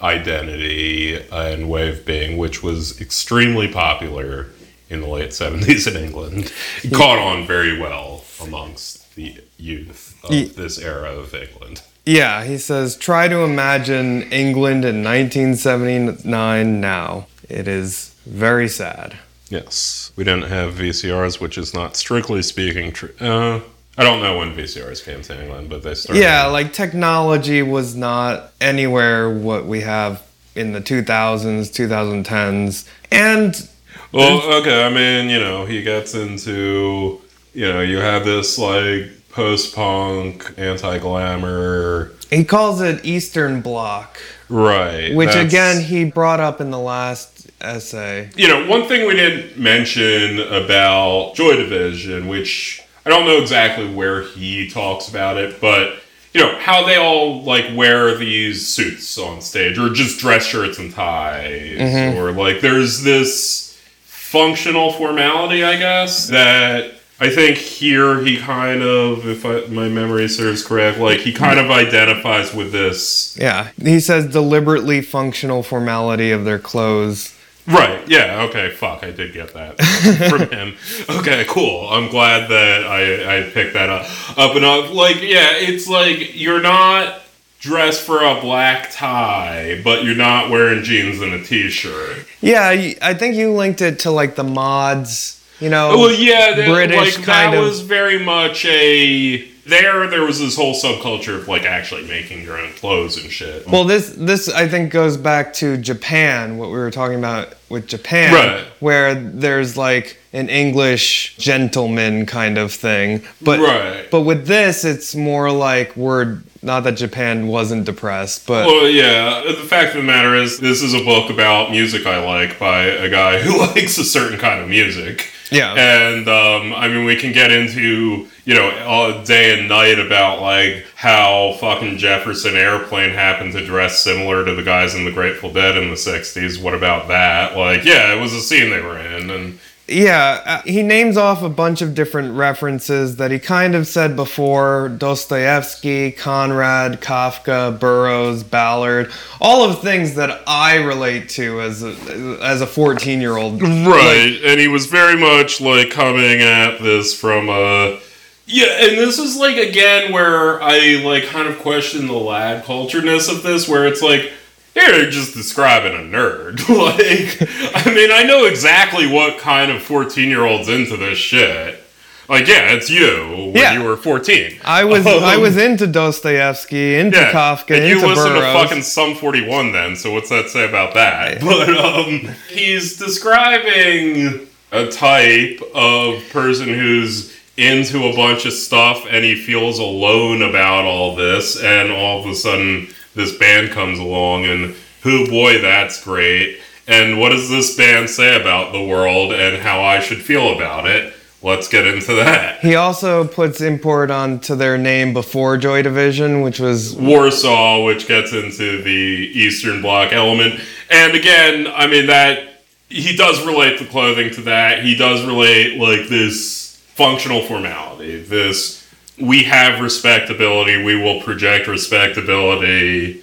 identity 0.00 1.20
and 1.30 1.70
way 1.70 1.88
of 1.88 2.04
being, 2.04 2.36
which 2.36 2.62
was 2.62 3.00
extremely 3.00 3.68
popular 3.68 4.48
in 4.90 5.00
the 5.00 5.06
late 5.06 5.30
70s 5.30 5.86
in 5.86 6.02
England. 6.02 6.52
It 6.82 6.92
caught 6.92 7.18
on 7.18 7.46
very 7.46 7.78
well 7.80 8.24
amongst 8.42 9.14
the 9.14 9.36
youth 9.56 10.18
of 10.24 10.32
Ye- 10.32 10.48
this 10.48 10.78
era 10.78 11.10
of 11.10 11.34
England. 11.34 11.82
Yeah, 12.04 12.44
he 12.44 12.58
says, 12.58 12.96
try 12.96 13.28
to 13.28 13.44
imagine 13.44 14.30
England 14.30 14.84
in 14.84 15.02
1979 15.02 16.80
now. 16.80 17.26
It 17.48 17.66
is 17.66 18.14
very 18.26 18.68
sad. 18.68 19.16
Yes, 19.48 20.12
we 20.16 20.24
didn't 20.24 20.48
have 20.48 20.74
VCRs, 20.74 21.40
which 21.40 21.58
is 21.58 21.74
not 21.74 21.96
strictly 21.96 22.42
speaking 22.42 22.92
true. 22.92 23.14
Uh, 23.20 23.60
I 23.96 24.02
don't 24.02 24.20
know 24.20 24.38
when 24.38 24.54
VCRs 24.54 25.04
came 25.04 25.22
to 25.22 25.42
England, 25.42 25.70
but 25.70 25.82
they 25.82 25.94
started. 25.94 26.20
Yeah, 26.20 26.46
like 26.46 26.72
technology 26.72 27.62
was 27.62 27.94
not 27.94 28.52
anywhere 28.60 29.30
what 29.30 29.66
we 29.66 29.82
have 29.82 30.22
in 30.54 30.72
the 30.72 30.80
2000s, 30.80 31.70
2010s. 31.70 32.88
And 33.10 33.68
Well, 34.12 34.42
okay. 34.60 34.84
I 34.84 34.88
mean, 34.88 35.28
you 35.28 35.38
know, 35.38 35.66
he 35.66 35.82
gets 35.82 36.14
into, 36.14 37.20
you 37.52 37.72
know, 37.72 37.80
you 37.80 37.98
have 37.98 38.24
this 38.24 38.58
like 38.58 39.10
post-punk, 39.30 40.54
anti-glamour, 40.56 42.12
he 42.34 42.44
calls 42.44 42.80
it 42.80 43.04
Eastern 43.04 43.60
Bloc, 43.60 44.18
right? 44.48 45.14
which 45.14 45.34
again 45.34 45.82
he 45.82 46.04
brought 46.04 46.40
up 46.40 46.60
in 46.60 46.70
the 46.70 46.78
last 46.78 47.33
essay. 47.64 48.30
you 48.36 48.48
know, 48.48 48.66
one 48.68 48.86
thing 48.86 49.06
we 49.06 49.14
didn't 49.14 49.58
mention 49.58 50.40
about 50.40 51.34
Joy 51.34 51.56
Division, 51.56 52.28
which 52.28 52.82
I 53.04 53.10
don't 53.10 53.26
know 53.26 53.40
exactly 53.40 53.92
where 53.92 54.22
he 54.22 54.68
talks 54.68 55.08
about 55.08 55.36
it, 55.36 55.60
but 55.60 56.00
you 56.32 56.40
know 56.40 56.58
how 56.58 56.84
they 56.86 56.96
all 56.96 57.42
like 57.42 57.76
wear 57.76 58.16
these 58.16 58.66
suits 58.66 59.16
on 59.18 59.40
stage, 59.40 59.78
or 59.78 59.90
just 59.90 60.18
dress 60.18 60.44
shirts 60.46 60.78
and 60.78 60.92
ties, 60.92 61.78
mm-hmm. 61.78 62.18
or 62.18 62.32
like 62.32 62.60
there's 62.60 63.02
this 63.02 63.80
functional 64.02 64.92
formality, 64.92 65.62
I 65.62 65.76
guess, 65.76 66.28
that 66.28 66.94
I 67.20 67.30
think 67.30 67.56
here 67.56 68.20
he 68.24 68.38
kind 68.38 68.82
of, 68.82 69.26
if 69.28 69.46
I, 69.46 69.66
my 69.66 69.88
memory 69.88 70.28
serves 70.28 70.66
correct, 70.66 70.98
like 70.98 71.20
he 71.20 71.32
kind 71.32 71.60
of 71.60 71.70
identifies 71.70 72.52
with 72.52 72.72
this. 72.72 73.38
Yeah, 73.40 73.70
he 73.80 74.00
says 74.00 74.26
deliberately 74.26 75.00
functional 75.00 75.62
formality 75.62 76.32
of 76.32 76.44
their 76.44 76.58
clothes. 76.58 77.33
Right. 77.66 78.06
Yeah. 78.08 78.42
Okay. 78.48 78.70
Fuck. 78.70 79.02
I 79.04 79.10
did 79.10 79.32
get 79.32 79.54
that 79.54 79.80
from 80.30 80.50
him. 80.50 80.74
Okay. 81.08 81.44
Cool. 81.48 81.88
I'm 81.88 82.10
glad 82.10 82.48
that 82.50 82.84
I 82.86 83.38
I 83.38 83.42
picked 83.50 83.72
that 83.74 83.88
up. 83.88 84.06
Up 84.38 84.54
and 84.56 84.64
up. 84.64 84.92
Like, 84.92 85.22
yeah, 85.22 85.52
it's 85.54 85.88
like 85.88 86.34
you're 86.38 86.60
not 86.60 87.22
dressed 87.60 88.02
for 88.02 88.22
a 88.22 88.38
black 88.42 88.90
tie, 88.92 89.80
but 89.82 90.04
you're 90.04 90.14
not 90.14 90.50
wearing 90.50 90.82
jeans 90.84 91.22
and 91.22 91.32
a 91.32 91.42
t-shirt. 91.42 92.26
Yeah, 92.42 92.68
I 93.00 93.14
think 93.14 93.36
you 93.36 93.52
linked 93.52 93.80
it 93.80 94.00
to 94.00 94.10
like 94.10 94.34
the 94.36 94.44
mods, 94.44 95.42
you 95.60 95.70
know. 95.70 95.96
Well, 95.96 96.12
yeah, 96.12 96.54
British 96.70 97.16
like 97.16 97.24
kind 97.26 97.54
that 97.54 97.58
of- 97.58 97.64
was 97.64 97.80
very 97.80 98.22
much 98.22 98.66
a 98.66 99.48
there. 99.66 100.06
There 100.06 100.22
was 100.22 100.38
this 100.40 100.56
whole 100.56 100.74
subculture 100.74 101.36
of 101.38 101.48
like 101.48 101.64
actually 101.64 102.06
making 102.06 102.42
your 102.42 102.58
own 102.58 102.72
clothes 102.74 103.16
and 103.16 103.30
shit. 103.30 103.66
Well, 103.66 103.84
this 103.84 104.10
this 104.16 104.48
I 104.48 104.68
think 104.68 104.92
goes 104.92 105.16
back 105.16 105.52
to 105.54 105.76
Japan, 105.76 106.58
what 106.58 106.70
we 106.70 106.76
were 106.76 106.90
talking 106.90 107.18
about 107.18 107.54
with 107.68 107.86
Japan, 107.86 108.32
Right. 108.34 108.64
where 108.80 109.14
there's 109.14 109.76
like 109.76 110.18
an 110.32 110.48
English 110.48 111.36
gentleman 111.38 112.26
kind 112.26 112.58
of 112.58 112.72
thing, 112.72 113.22
but 113.40 113.60
Right. 113.60 114.10
but 114.10 114.22
with 114.22 114.46
this, 114.46 114.84
it's 114.84 115.14
more 115.14 115.50
like 115.50 115.96
we're 115.96 116.38
not 116.62 116.80
that 116.84 116.92
Japan 116.96 117.46
wasn't 117.46 117.84
depressed, 117.84 118.46
but 118.46 118.66
Well, 118.66 118.88
yeah. 118.88 119.42
The 119.46 119.52
fact 119.54 119.90
of 119.90 119.96
the 119.98 120.02
matter 120.02 120.34
is, 120.34 120.58
this 120.58 120.82
is 120.82 120.94
a 120.94 121.04
book 121.04 121.30
about 121.30 121.70
music 121.70 122.06
I 122.06 122.24
like 122.24 122.58
by 122.58 122.84
a 122.84 123.08
guy 123.10 123.38
who 123.40 123.58
likes 123.74 123.98
a 123.98 124.04
certain 124.04 124.38
kind 124.38 124.60
of 124.62 124.68
music. 124.68 125.30
Yeah. 125.54 125.74
And 125.74 126.28
um, 126.28 126.72
I 126.72 126.88
mean, 126.88 127.04
we 127.04 127.16
can 127.16 127.32
get 127.32 127.50
into 127.50 128.28
you 128.44 128.54
know 128.54 128.70
all 128.84 129.22
day 129.22 129.58
and 129.58 129.68
night 129.68 129.98
about 129.98 130.40
like 130.40 130.84
how 130.96 131.56
fucking 131.60 131.98
Jefferson 131.98 132.56
Airplane 132.56 133.10
happened 133.10 133.52
to 133.52 133.64
dress 133.64 134.02
similar 134.02 134.44
to 134.44 134.54
the 134.54 134.62
guys 134.62 134.94
in 134.94 135.04
the 135.04 135.12
Grateful 135.12 135.52
Dead 135.52 135.76
in 135.76 135.90
the 135.90 135.96
'60s. 135.96 136.60
What 136.60 136.74
about 136.74 137.08
that? 137.08 137.56
Like, 137.56 137.84
yeah, 137.84 138.14
it 138.14 138.20
was 138.20 138.32
a 138.32 138.40
scene 138.40 138.70
they 138.70 138.80
were 138.80 138.98
in, 138.98 139.30
and 139.30 139.58
Yeah, 139.86 140.42
uh, 140.46 140.62
he 140.62 140.82
names 140.82 141.18
off 141.18 141.42
a 141.42 141.50
bunch 141.50 141.82
of 141.82 141.94
different 141.94 142.34
references 142.34 143.16
that 143.16 143.30
he 143.30 143.38
kind 143.38 143.74
of 143.74 143.86
said 143.86 144.16
before 144.16 144.88
Dostoevsky, 144.88 146.10
Conrad, 146.10 147.02
Kafka, 147.02 147.78
Burroughs, 147.78 148.42
Ballard, 148.42 149.12
all 149.42 149.68
of 149.68 149.82
things 149.82 150.14
that 150.14 150.42
I 150.46 150.76
relate 150.76 151.28
to 151.30 151.60
as 151.60 151.82
a, 151.82 152.38
as 152.40 152.62
a 152.62 152.66
14 152.66 153.20
year 153.20 153.36
old. 153.36 153.60
Right, 153.60 154.40
and 154.42 154.58
he 154.58 154.68
was 154.68 154.86
very 154.86 155.16
much 155.16 155.60
like 155.60 155.90
coming 155.90 156.40
at 156.40 156.78
this 156.80 157.18
from 157.18 157.50
a 157.50 157.98
yeah, 158.46 158.86
and 158.86 158.98
this 158.98 159.18
is 159.18 159.36
like 159.36 159.56
again 159.56 160.12
where 160.12 160.62
I 160.62 161.02
like 161.02 161.24
kind 161.24 161.48
of 161.48 161.58
question 161.60 162.06
the 162.06 162.12
lad 162.12 162.64
cultureness 162.64 163.30
of 163.30 163.42
this, 163.42 163.66
where 163.66 163.86
it's 163.86 164.02
like 164.02 164.32
you're 164.74 165.10
just 165.10 165.34
describing 165.34 165.92
a 165.94 165.98
nerd. 166.16 166.58
like, 166.68 167.86
I 167.86 167.94
mean, 167.94 168.10
I 168.12 168.22
know 168.24 168.44
exactly 168.46 169.06
what 169.06 169.38
kind 169.38 169.70
of 169.70 169.82
fourteen 169.82 170.28
year 170.28 170.44
olds 170.44 170.68
into 170.68 170.96
this 170.96 171.18
shit. 171.18 171.80
Like, 172.26 172.48
yeah, 172.48 172.72
it's 172.72 172.88
you 172.88 173.50
when 173.52 173.54
Yeah. 173.56 173.72
you 173.74 173.84
were 173.84 173.96
fourteen. 173.98 174.58
I 174.64 174.84
was 174.84 175.06
I 175.06 175.34
Um, 175.34 175.42
was 175.42 175.56
into 175.58 175.86
Dostoevsky, 175.86 176.94
into 176.96 177.18
Kafka, 177.18 177.18
into 177.18 177.18
yeah, 177.18 177.32
Kafka, 177.32 177.76
and 177.76 177.86
you 177.86 177.96
into 177.96 178.06
listen 178.08 178.32
Burroughs. 178.32 178.62
to 178.62 178.68
fucking 178.68 178.82
Sum 178.82 179.14
41 179.14 179.72
then, 179.72 179.94
so 179.94 180.10
what's 180.12 180.30
that 180.30 180.48
say 180.48 180.66
about 180.66 180.94
that? 180.94 181.40
But 181.42 181.68
um, 181.76 182.30
he's 182.48 182.96
describing 182.96 184.46
a 184.72 184.86
type 184.90 185.60
of 185.74 186.22
person 186.30 186.68
who's 186.68 187.32
into 187.56 188.04
a 188.08 188.16
bunch 188.16 188.46
of 188.46 188.52
stuff 188.52 189.04
and 189.08 189.24
he 189.24 189.36
feels 189.36 189.78
alone 189.78 190.42
about 190.42 190.84
all 190.86 191.14
this, 191.14 191.62
and 191.62 191.92
all 191.92 192.20
of 192.20 192.26
a 192.26 192.34
sudden 192.34 192.88
this 193.14 193.36
band 193.38 193.70
comes 193.70 193.98
along 193.98 194.44
and 194.44 194.74
who 195.02 195.26
boy, 195.28 195.60
that's 195.60 196.02
great. 196.02 196.60
And 196.86 197.18
what 197.18 197.30
does 197.30 197.48
this 197.48 197.76
band 197.76 198.10
say 198.10 198.40
about 198.40 198.72
the 198.72 198.82
world 198.82 199.32
and 199.32 199.62
how 199.62 199.82
I 199.82 200.00
should 200.00 200.20
feel 200.20 200.54
about 200.54 200.86
it? 200.86 201.14
Let's 201.42 201.68
get 201.68 201.86
into 201.86 202.14
that. 202.14 202.60
he 202.60 202.74
also 202.74 203.26
puts 203.26 203.60
import 203.60 204.10
onto 204.10 204.54
their 204.54 204.78
name 204.78 205.12
before 205.12 205.58
Joy 205.58 205.82
Division, 205.82 206.40
which 206.40 206.58
was 206.58 206.96
Warsaw, 206.96 207.84
which 207.84 208.08
gets 208.08 208.32
into 208.32 208.82
the 208.82 208.90
Eastern 208.90 209.82
Bloc 209.82 210.12
element. 210.12 210.58
And 210.90 211.14
again, 211.14 211.66
I 211.66 211.86
mean 211.86 212.06
that 212.06 212.62
he 212.88 213.14
does 213.14 213.44
relate 213.44 213.78
the 213.78 213.84
clothing 213.84 214.30
to 214.34 214.40
that. 214.42 214.84
He 214.84 214.94
does 214.94 215.24
relate 215.26 215.78
like 215.78 216.08
this 216.08 216.80
functional 216.94 217.42
formality. 217.42 218.22
This 218.22 218.83
we 219.20 219.44
have 219.44 219.80
respectability, 219.80 220.82
we 220.82 220.96
will 220.96 221.20
project 221.22 221.68
respectability, 221.68 223.22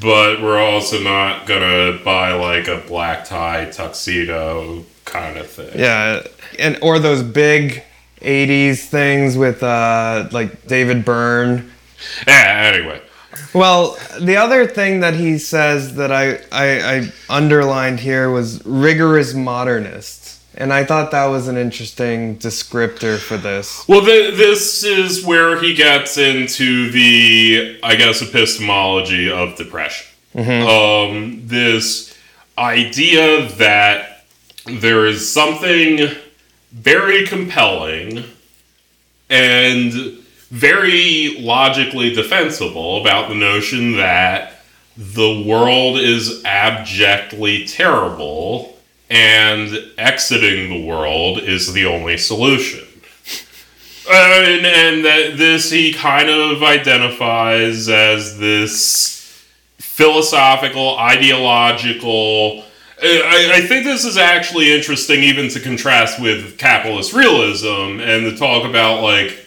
but 0.00 0.40
we're 0.40 0.60
also 0.60 1.02
not 1.02 1.46
gonna 1.46 1.98
buy 2.04 2.32
like 2.32 2.68
a 2.68 2.78
black 2.86 3.24
tie 3.24 3.66
tuxedo 3.70 4.84
kind 5.04 5.36
of 5.36 5.48
thing. 5.48 5.78
yeah, 5.78 6.22
and 6.58 6.78
or 6.82 6.98
those 6.98 7.22
big 7.22 7.82
80s 8.20 8.84
things 8.84 9.36
with 9.36 9.62
uh 9.62 10.28
like 10.30 10.66
David 10.66 11.04
Byrne 11.04 11.72
Yeah, 12.26 12.72
anyway. 12.74 13.00
Well, 13.54 13.98
the 14.20 14.36
other 14.36 14.66
thing 14.66 15.00
that 15.00 15.14
he 15.14 15.38
says 15.38 15.96
that 15.96 16.12
I, 16.12 16.34
I, 16.52 16.96
I 16.96 17.12
underlined 17.28 18.00
here 18.00 18.30
was 18.30 18.64
rigorous 18.64 19.34
modernists. 19.34 20.39
And 20.60 20.74
I 20.74 20.84
thought 20.84 21.10
that 21.12 21.24
was 21.24 21.48
an 21.48 21.56
interesting 21.56 22.36
descriptor 22.36 23.18
for 23.18 23.38
this. 23.38 23.88
Well, 23.88 24.04
th- 24.04 24.36
this 24.36 24.84
is 24.84 25.24
where 25.24 25.58
he 25.58 25.74
gets 25.74 26.18
into 26.18 26.90
the, 26.90 27.80
I 27.82 27.96
guess, 27.96 28.20
epistemology 28.20 29.30
of 29.30 29.56
depression. 29.56 30.06
Um, 30.36 31.46
this 31.46 32.14
idea 32.58 33.48
that 33.52 34.26
there 34.66 35.06
is 35.06 35.32
something 35.32 36.14
very 36.72 37.26
compelling 37.26 38.24
and 39.30 39.92
very 40.50 41.36
logically 41.40 42.12
defensible 42.14 43.00
about 43.00 43.30
the 43.30 43.34
notion 43.34 43.96
that 43.96 44.62
the 44.96 45.42
world 45.46 45.98
is 45.98 46.44
abjectly 46.44 47.66
terrible 47.66 48.76
and 49.10 49.76
exiting 49.98 50.70
the 50.70 50.86
world 50.86 51.38
is 51.38 51.72
the 51.72 51.84
only 51.84 52.16
solution. 52.16 52.86
Uh, 54.08 54.42
and, 54.44 54.66
and 54.66 55.04
that 55.04 55.36
this 55.36 55.70
he 55.70 55.92
kind 55.92 56.30
of 56.30 56.62
identifies 56.62 57.88
as 57.88 58.38
this 58.38 59.44
philosophical, 59.78 60.96
ideological. 60.98 62.64
I, 63.02 63.52
I 63.54 63.60
think 63.66 63.84
this 63.84 64.04
is 64.04 64.16
actually 64.16 64.72
interesting, 64.72 65.22
even 65.22 65.48
to 65.50 65.60
contrast 65.60 66.20
with 66.20 66.58
capitalist 66.58 67.12
realism 67.12 68.00
and 68.00 68.30
to 68.30 68.36
talk 68.36 68.64
about 68.64 69.02
like 69.02 69.46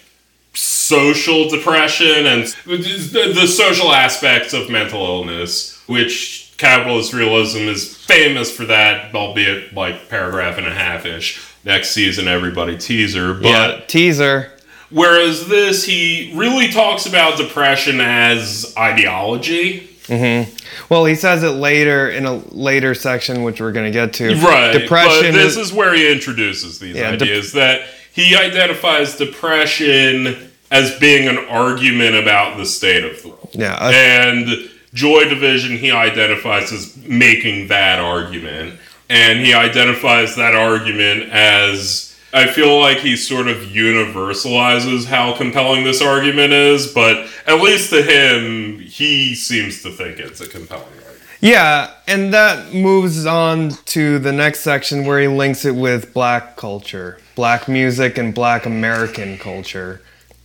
social 0.54 1.50
depression 1.50 2.28
and 2.28 2.44
the, 2.66 3.32
the 3.34 3.48
social 3.48 3.92
aspects 3.92 4.54
of 4.54 4.70
mental 4.70 5.04
illness, 5.04 5.82
which 5.88 6.43
capitalist 6.58 7.14
realism 7.14 7.60
is 7.60 7.96
famous 7.96 8.56
for 8.56 8.66
that, 8.66 9.14
albeit 9.14 9.74
like 9.74 10.10
paragraph 10.10 10.58
and 10.58 10.68
a 10.68 10.74
half 10.74 11.06
ish. 11.06 11.42
Next 11.66 11.92
season, 11.92 12.28
everybody 12.28 12.78
teaser, 12.78 13.34
but. 13.34 13.44
yeah, 13.46 13.82
teaser. 13.88 14.52
Whereas 14.90 15.48
this, 15.48 15.86
he 15.86 16.34
really 16.36 16.68
talks 16.68 17.06
about 17.06 17.38
depression 17.38 18.00
as 18.02 18.74
ideology. 18.78 19.90
Mm-hmm. 20.04 20.54
Well, 20.90 21.06
he 21.06 21.16
says 21.16 21.42
it 21.44 21.52
later 21.52 22.10
in 22.10 22.26
a 22.26 22.36
later 22.54 22.94
section, 22.94 23.44
which 23.44 23.62
we're 23.62 23.72
going 23.72 23.86
to 23.86 23.92
get 23.92 24.14
to. 24.16 24.36
Right. 24.36 24.74
Depression. 24.74 25.32
But 25.32 25.38
this 25.38 25.56
is, 25.58 25.70
is 25.70 25.74
where 25.74 25.94
he 25.96 26.12
introduces 26.12 26.80
these 26.80 26.98
Yeah, 26.98 27.12
ideas 27.12 27.54
that 27.54 27.88
he 28.14 28.36
identifies 28.36 29.18
depression 29.18 30.52
as 30.70 31.00
being 31.00 31.28
an 31.28 31.38
argument 31.38 32.16
about 32.16 32.58
the 32.58 32.66
state 32.66 33.04
of 33.06 33.22
the 33.24 33.30
world. 33.30 33.50
yeah. 33.54 33.78
And 33.82 34.70
Joy 34.94 35.26
Division 35.26 35.78
he 35.78 35.92
identifies 35.92 36.72
as 36.72 36.96
making 36.98 37.68
that 37.68 38.00
argument. 38.00 38.80
And 39.10 39.40
he 39.40 39.54
identifies 39.54 40.36
that 40.38 40.56
argument 40.56 41.30
as 41.30 42.14
I 42.34 42.48
feel 42.48 42.80
like 42.80 42.98
he 42.98 43.16
sort 43.16 43.48
of 43.48 43.58
universalizes 43.58 45.06
how 45.06 45.38
compelling 45.38 45.84
this 45.84 46.02
argument 46.02 46.52
is, 46.52 46.88
but 46.88 47.28
at 47.46 47.62
least 47.62 47.92
to 47.92 48.02
him, 48.02 48.80
he 48.80 49.36
seems 49.36 49.84
to 49.84 49.92
think 49.92 50.18
it's 50.18 50.42
a 50.42 50.48
compelling 50.48 50.84
argument. 50.84 51.22
Yeah, 51.42 51.92
and 52.08 52.34
that 52.34 52.74
moves 52.74 53.28
on 53.28 53.72
to 53.86 54.18
the 54.18 54.32
next 54.32 54.62
section 54.62 55.06
where 55.06 55.22
he 55.22 55.28
links 55.28 55.64
it 55.64 55.76
with 55.76 56.12
black 56.12 56.56
culture, 56.56 57.20
black 57.36 57.68
music, 57.68 58.18
and 58.18 58.34
black 58.34 58.66
American 58.66 59.38
culture, 59.38 60.02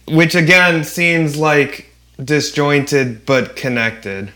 which 0.08 0.34
again 0.34 0.84
seems 0.84 1.38
like 1.38 1.90
disjointed 2.22 3.24
but 3.24 3.56
connected 3.56 4.30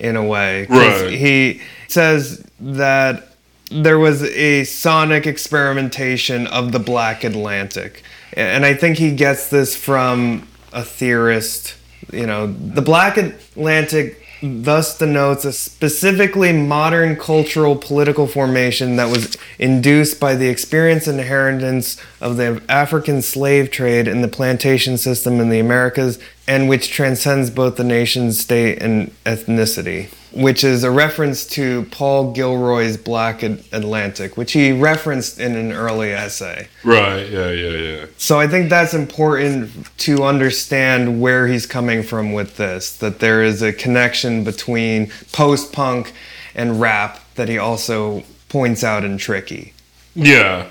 in 0.00 0.16
a 0.16 0.24
way. 0.24 0.66
Right. 0.66 1.12
He 1.12 1.60
says 1.86 2.44
that 2.58 3.28
there 3.70 3.98
was 3.98 4.24
a 4.24 4.64
sonic 4.64 5.26
experimentation 5.26 6.46
of 6.48 6.72
the 6.72 6.80
Black 6.80 7.22
Atlantic. 7.22 8.02
And 8.32 8.64
I 8.66 8.74
think 8.74 8.98
he 8.98 9.14
gets 9.14 9.48
this 9.48 9.76
from 9.76 10.48
a 10.72 10.82
theorist. 10.82 11.76
You 12.12 12.26
know, 12.26 12.46
the 12.48 12.82
Black 12.82 13.16
Atlantic 13.16 14.26
thus 14.42 14.96
denotes 14.96 15.44
a 15.44 15.52
specifically 15.52 16.52
modern 16.52 17.16
cultural 17.16 17.76
political 17.76 18.26
formation 18.26 18.96
that 18.96 19.10
was 19.10 19.36
induced 19.58 20.18
by 20.18 20.34
the 20.34 20.48
experience 20.48 21.06
and 21.06 21.20
inheritance 21.20 21.96
of 22.20 22.36
the 22.36 22.62
African 22.68 23.22
slave 23.22 23.70
trade 23.70 24.08
and 24.08 24.24
the 24.24 24.28
plantation 24.28 24.96
system 24.96 25.40
in 25.40 25.50
the 25.50 25.60
Americas, 25.60 26.18
and 26.46 26.68
which 26.68 26.90
transcends 26.90 27.50
both 27.50 27.76
the 27.76 27.84
nation 27.84 28.32
state 28.32 28.80
and 28.82 29.10
ethnicity, 29.24 30.12
which 30.32 30.64
is 30.64 30.84
a 30.84 30.90
reference 30.90 31.44
to 31.44 31.84
Paul 31.90 32.32
Gilroy's 32.32 32.96
Black 32.96 33.42
Atlantic, 33.42 34.36
which 34.36 34.52
he 34.52 34.72
referenced 34.72 35.40
in 35.40 35.56
an 35.56 35.72
early 35.72 36.12
essay. 36.12 36.68
Right, 36.84 37.28
yeah, 37.28 37.50
yeah, 37.50 37.76
yeah. 37.76 38.06
So 38.16 38.38
I 38.38 38.46
think 38.46 38.70
that's 38.70 38.94
important 38.94 39.70
to 39.98 40.24
understand 40.24 41.20
where 41.20 41.46
he's 41.46 41.66
coming 41.66 42.02
from 42.02 42.32
with 42.32 42.56
this. 42.56 42.96
That 42.96 43.18
there 43.18 43.42
is 43.42 43.62
a 43.62 43.72
connection 43.72 44.44
between 44.44 45.10
post 45.32 45.72
punk 45.72 46.12
and 46.54 46.80
rap 46.80 47.20
that 47.34 47.48
he 47.48 47.58
also 47.58 48.22
points 48.48 48.84
out 48.84 49.04
in 49.04 49.18
Tricky. 49.18 49.72
Yeah. 50.14 50.70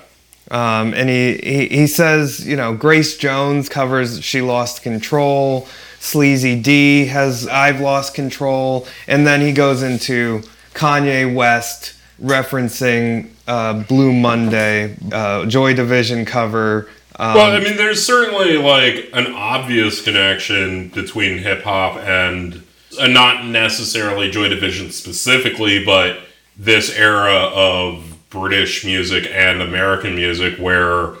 Um, 0.50 0.94
and 0.94 1.08
he, 1.08 1.36
he, 1.36 1.68
he 1.68 1.86
says, 1.86 2.46
you 2.46 2.56
know, 2.56 2.74
Grace 2.74 3.16
Jones 3.16 3.68
covers 3.68 4.22
She 4.22 4.40
Lost 4.40 4.82
Control. 4.82 5.68
Sleezy 6.00 6.60
D 6.60 7.06
has 7.06 7.46
I've 7.46 7.80
Lost 7.80 8.14
Control. 8.14 8.86
And 9.06 9.26
then 9.26 9.40
he 9.40 9.52
goes 9.52 9.82
into 9.82 10.42
Kanye 10.74 11.32
West 11.32 11.94
referencing 12.20 13.30
uh, 13.46 13.74
Blue 13.84 14.12
Monday, 14.12 14.96
uh, 15.12 15.46
Joy 15.46 15.74
Division 15.74 16.24
cover. 16.24 16.88
Um, 17.18 17.34
Well, 17.34 17.52
I 17.52 17.60
mean, 17.60 17.76
there's 17.76 18.04
certainly 18.04 18.56
like 18.56 19.10
an 19.12 19.32
obvious 19.34 20.02
connection 20.02 20.88
between 20.88 21.38
hip 21.38 21.62
hop 21.62 21.96
and 21.98 22.62
uh, 22.98 23.06
not 23.06 23.46
necessarily 23.46 24.30
Joy 24.30 24.48
Division 24.48 24.90
specifically, 24.90 25.84
but 25.84 26.20
this 26.56 26.94
era 26.96 27.50
of 27.54 28.16
British 28.30 28.84
music 28.84 29.28
and 29.32 29.60
American 29.60 30.14
music 30.14 30.58
where 30.58 31.14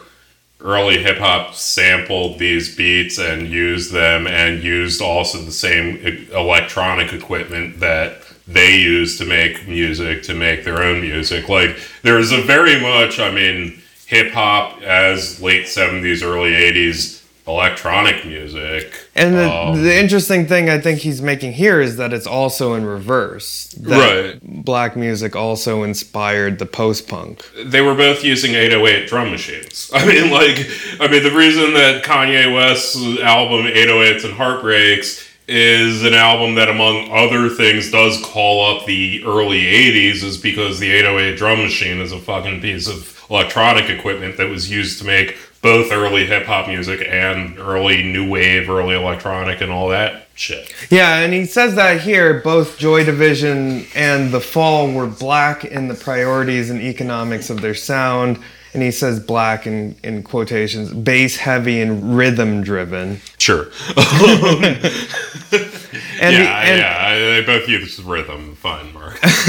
early 0.62 1.02
hip 1.02 1.18
hop 1.18 1.54
sampled 1.54 2.38
these 2.38 2.74
beats 2.74 3.18
and 3.18 3.48
used 3.48 3.92
them 3.92 4.26
and 4.26 4.62
used 4.62 5.00
also 5.00 5.38
the 5.38 5.52
same 5.52 5.96
electronic 6.32 7.12
equipment 7.12 7.80
that 7.80 8.22
they 8.46 8.76
used 8.76 9.18
to 9.18 9.24
make 9.24 9.66
music 9.68 10.22
to 10.24 10.34
make 10.34 10.64
their 10.64 10.82
own 10.82 11.00
music. 11.00 11.48
Like 11.48 11.78
there's 12.02 12.32
a 12.32 12.42
very 12.42 12.80
much 12.80 13.18
i 13.18 13.30
mean 13.30 13.80
hip 14.06 14.32
hop 14.32 14.82
as 14.82 15.40
late 15.40 15.66
70s 15.66 16.24
early 16.24 16.50
80s 16.50 17.19
electronic 17.50 18.24
music 18.24 18.92
And 19.14 19.34
the, 19.34 19.50
Um, 19.50 19.82
the 19.82 19.98
interesting 19.98 20.46
thing 20.46 20.70
I 20.70 20.80
think 20.80 21.00
he's 21.00 21.20
making 21.20 21.52
here 21.52 21.80
is 21.80 21.96
that 21.96 22.12
it's 22.12 22.26
also 22.26 22.74
in 22.74 22.84
reverse. 22.84 23.68
That 23.80 24.40
Right. 24.40 24.64
Black 24.64 24.96
music 24.96 25.36
also 25.36 25.82
inspired 25.82 26.58
the 26.58 26.66
post 26.66 27.08
punk. 27.08 27.42
they 27.64 27.80
were 27.80 27.94
both 27.94 28.24
using 28.24 28.54
808 28.54 29.08
drum 29.08 29.30
machines. 29.30 29.90
I 29.94 30.06
mean, 30.06 30.30
like, 30.30 30.58
I 31.00 31.08
mean, 31.08 31.22
the 31.22 31.36
reason 31.36 31.74
that 31.74 32.04
Kanye 32.04 32.54
West's 32.54 32.96
album 33.20 33.66
808s 33.66 34.24
and 34.24 34.34
Heartbreaks 34.34 35.26
is 35.48 36.04
an 36.04 36.14
album 36.14 36.54
that, 36.54 36.68
among 36.68 37.10
other 37.10 37.48
things, 37.48 37.90
does 37.90 38.22
call 38.24 38.64
up 38.64 38.86
the 38.86 39.22
early 39.26 39.62
80s 39.62 40.22
is 40.22 40.38
because 40.38 40.78
the 40.78 40.92
808 40.92 41.36
drum 41.36 41.58
machine 41.58 42.00
is 42.00 42.12
a 42.12 42.18
fucking 42.20 42.60
piece 42.60 42.88
of 42.88 43.16
electronic 43.28 43.90
equipment 43.90 44.36
that 44.36 44.48
was 44.48 44.70
used 44.70 44.98
to 45.00 45.04
make 45.04 45.36
both 45.62 45.92
early 45.92 46.26
hip 46.26 46.46
hop 46.46 46.68
music 46.68 47.06
and 47.06 47.58
early 47.58 48.02
new 48.02 48.28
wave, 48.28 48.70
early 48.70 48.94
electronic, 48.94 49.60
and 49.60 49.70
all 49.70 49.88
that 49.88 50.26
shit. 50.34 50.74
Yeah, 50.90 51.18
and 51.18 51.32
he 51.32 51.44
says 51.44 51.74
that 51.74 52.00
here 52.00 52.40
both 52.40 52.78
Joy 52.78 53.04
Division 53.04 53.86
and 53.94 54.32
The 54.32 54.40
Fall 54.40 54.92
were 54.92 55.06
black 55.06 55.64
in 55.64 55.88
the 55.88 55.94
priorities 55.94 56.70
and 56.70 56.80
economics 56.80 57.50
of 57.50 57.60
their 57.60 57.74
sound. 57.74 58.38
And 58.72 58.82
he 58.82 58.90
says 58.90 59.18
black 59.18 59.66
in, 59.66 59.96
in 60.04 60.22
quotations, 60.22 60.92
bass 60.92 61.36
heavy 61.36 61.80
and 61.80 62.16
rhythm 62.16 62.62
driven. 62.62 63.20
Sure. 63.38 63.68
And, 66.20 66.36
yeah, 66.36 66.60
and, 66.60 66.78
yeah. 66.78 67.18
They 67.18 67.42
both 67.46 67.66
use 67.66 67.98
rhythm. 68.02 68.54
Fine, 68.56 68.92
Mark. 68.92 69.18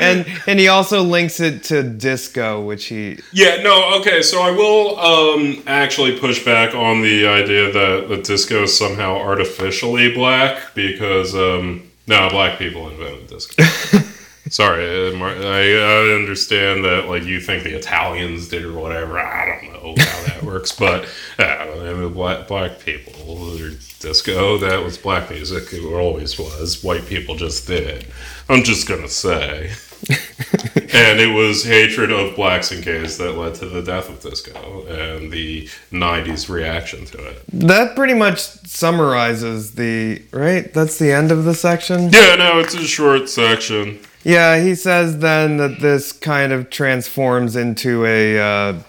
and 0.00 0.24
and 0.46 0.60
he 0.60 0.68
also 0.68 1.02
links 1.02 1.40
it 1.40 1.64
to 1.64 1.82
disco, 1.82 2.64
which 2.64 2.86
he 2.86 3.18
Yeah, 3.32 3.62
no, 3.62 3.98
okay, 3.98 4.22
so 4.22 4.40
I 4.40 4.52
will 4.52 4.98
um, 4.98 5.62
actually 5.66 6.18
push 6.18 6.44
back 6.44 6.74
on 6.74 7.02
the 7.02 7.26
idea 7.26 7.72
that 7.72 8.06
the 8.08 8.22
disco 8.22 8.62
is 8.62 8.78
somehow 8.78 9.16
artificially 9.16 10.14
black 10.14 10.72
because, 10.74 11.34
um, 11.34 11.82
no, 12.06 12.28
black 12.30 12.58
people 12.58 12.88
invented 12.88 13.26
disco. 13.26 13.62
Sorry, 14.50 14.84
uh, 14.84 15.24
I, 15.24 16.10
I 16.10 16.14
understand 16.14 16.84
that, 16.84 17.06
like, 17.08 17.24
you 17.24 17.40
think 17.40 17.64
the 17.64 17.76
Italians 17.76 18.48
did 18.48 18.64
or 18.64 18.72
whatever. 18.72 19.18
I 19.18 19.46
don't 19.46 19.72
know 19.72 19.94
how 19.98 20.22
that 20.24 20.42
works, 20.42 20.72
but 20.72 21.06
uh, 21.38 22.08
black, 22.08 22.48
black 22.48 22.78
people, 22.80 23.52
their 23.56 23.70
disco, 24.00 24.58
that 24.58 24.82
was 24.82 24.98
black 24.98 25.30
music. 25.30 25.72
It 25.72 25.84
always 25.84 26.38
was. 26.38 26.82
White 26.82 27.06
people 27.06 27.34
just 27.34 27.66
did 27.66 27.84
it. 27.84 28.06
I'm 28.48 28.62
just 28.62 28.88
gonna 28.88 29.08
say. 29.08 29.72
and 30.08 31.18
it 31.18 31.34
was 31.34 31.64
hatred 31.64 32.12
of 32.12 32.36
blacks 32.36 32.70
and 32.70 32.84
gays 32.84 33.18
that 33.18 33.32
led 33.32 33.54
to 33.56 33.66
the 33.66 33.82
death 33.82 34.08
of 34.08 34.20
disco 34.20 34.86
and 34.86 35.32
the 35.32 35.66
90s 35.90 36.48
reaction 36.48 37.04
to 37.04 37.18
it. 37.26 37.42
that 37.48 37.96
pretty 37.96 38.14
much 38.14 38.38
summarizes 38.38 39.74
the 39.74 40.22
right. 40.32 40.72
That's 40.72 40.98
the 40.98 41.12
end 41.12 41.32
of 41.32 41.44
the 41.44 41.54
section. 41.54 42.10
Yeah, 42.10 42.36
no, 42.36 42.60
it's 42.60 42.74
a 42.74 42.84
short 42.84 43.28
section. 43.28 43.98
Yeah, 44.24 44.60
he 44.60 44.74
says 44.74 45.18
then 45.20 45.56
that 45.58 45.80
this 45.80 46.12
kind 46.12 46.52
of 46.52 46.70
transforms 46.70 47.56
into 47.56 48.04
a. 48.04 48.38
Uh, 48.38 48.82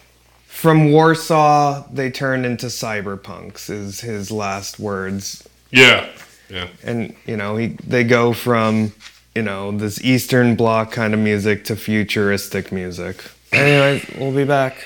from 0.47 0.91
Warsaw, 0.91 1.85
they 1.89 2.11
turn 2.11 2.43
into 2.43 2.65
cyberpunks, 2.65 3.69
is 3.69 4.01
his 4.01 4.29
last 4.29 4.77
words. 4.77 5.47
Yeah, 5.71 6.09
yeah. 6.49 6.67
And, 6.83 7.15
you 7.25 7.37
know, 7.37 7.55
he, 7.55 7.77
they 7.87 8.03
go 8.03 8.33
from, 8.33 8.91
you 9.33 9.41
know, 9.41 9.71
this 9.71 10.03
Eastern 10.03 10.57
Bloc 10.57 10.91
kind 10.91 11.13
of 11.13 11.19
music 11.21 11.63
to 11.65 11.77
futuristic 11.77 12.73
music. 12.73 13.23
Anyway, 13.53 14.05
we'll 14.17 14.35
be 14.35 14.43
back. 14.43 14.85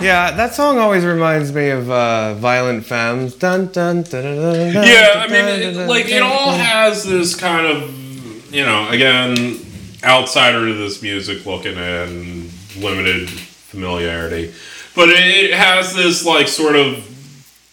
Yeah, 0.00 0.30
that 0.30 0.54
song 0.54 0.78
always 0.78 1.04
reminds 1.04 1.52
me 1.52 1.70
of 1.70 1.90
uh, 1.90 2.34
Violent 2.34 2.84
Femmes. 2.84 3.34
Dun, 3.34 3.66
dun, 3.66 4.02
dun, 4.02 4.22
dun, 4.22 4.36
dun, 4.36 4.72
dun, 4.72 4.86
Yeah, 4.86 5.12
I 5.16 5.26
mean, 5.26 5.44
dun, 5.44 5.60
it, 5.60 5.72
dun, 5.72 5.88
like, 5.88 6.08
it 6.08 6.22
all 6.22 6.52
has 6.52 7.02
this 7.02 7.34
kind 7.34 7.66
of, 7.66 8.54
you 8.54 8.64
know, 8.64 8.88
again, 8.90 9.58
outsider 10.04 10.66
to 10.66 10.74
this 10.74 11.02
music 11.02 11.44
looking 11.44 11.76
and 11.76 12.48
limited 12.76 13.28
familiarity. 13.28 14.54
But 14.94 15.08
it, 15.08 15.52
has 15.52 15.94
this, 15.96 16.24
like, 16.24 16.46
sort 16.46 16.76
of 16.76 17.04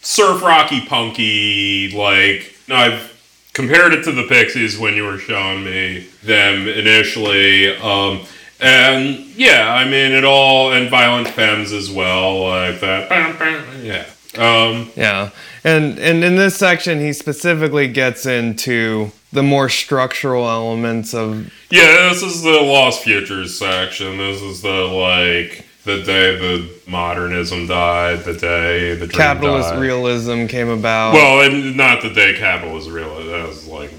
surf 0.02 0.42
rocky 0.42 0.86
punky 0.86 1.92
like 1.96 2.56
I've 2.70 3.12
compared 3.54 3.94
it 3.94 4.04
to 4.04 4.12
the 4.12 4.24
Pixies 4.24 4.78
when 4.78 4.96
you 4.96 5.04
were 5.04 5.18
showing 5.18 5.64
me 5.64 6.08
them 6.24 6.68
initially. 6.68 7.76
Um, 7.78 8.22
and 8.60 9.18
yeah, 9.36 9.74
I 9.74 9.86
mean 9.86 10.12
it 10.12 10.24
all 10.24 10.72
and 10.74 10.90
Violent 10.90 11.28
Femmes 11.30 11.72
as 11.72 11.92
well, 11.92 12.48
like 12.48 12.80
that. 12.82 13.10
Yeah. 13.82 14.06
Um, 14.38 14.92
Yeah, 14.96 15.30
and 15.64 15.98
and 15.98 16.24
in 16.24 16.36
this 16.36 16.58
section, 16.58 17.00
he 17.00 17.14
specifically 17.14 17.88
gets 17.88 18.26
into 18.26 19.12
the 19.32 19.44
more 19.44 19.70
structural 19.70 20.48
elements 20.50 21.14
of 21.14 21.52
yeah, 21.70 22.10
this 22.10 22.22
is 22.22 22.42
the 22.44 22.62
Lost 22.62 23.04
Futures 23.04 23.58
section. 23.58 24.18
This 24.18 24.42
is 24.42 24.62
the 24.62 24.70
like 24.70 25.66
the 25.86 26.02
day 26.04 26.36
the 26.38 26.70
modernism 26.88 27.68
died, 27.68 28.20
the 28.26 28.34
day 28.34 28.96
the 28.96 29.08
capitalist 29.08 29.70
died. 29.70 29.80
realism 29.80 30.48
came 30.48 30.70
about. 30.70 31.14
Well, 31.14 31.42
and 31.42 31.78
not 31.78 32.02
the 32.02 32.10
day 32.10 32.36
capitalist 32.36 32.90
realism. 32.90 33.30
That 33.30 33.48
was 33.48 33.68
like 33.68 33.92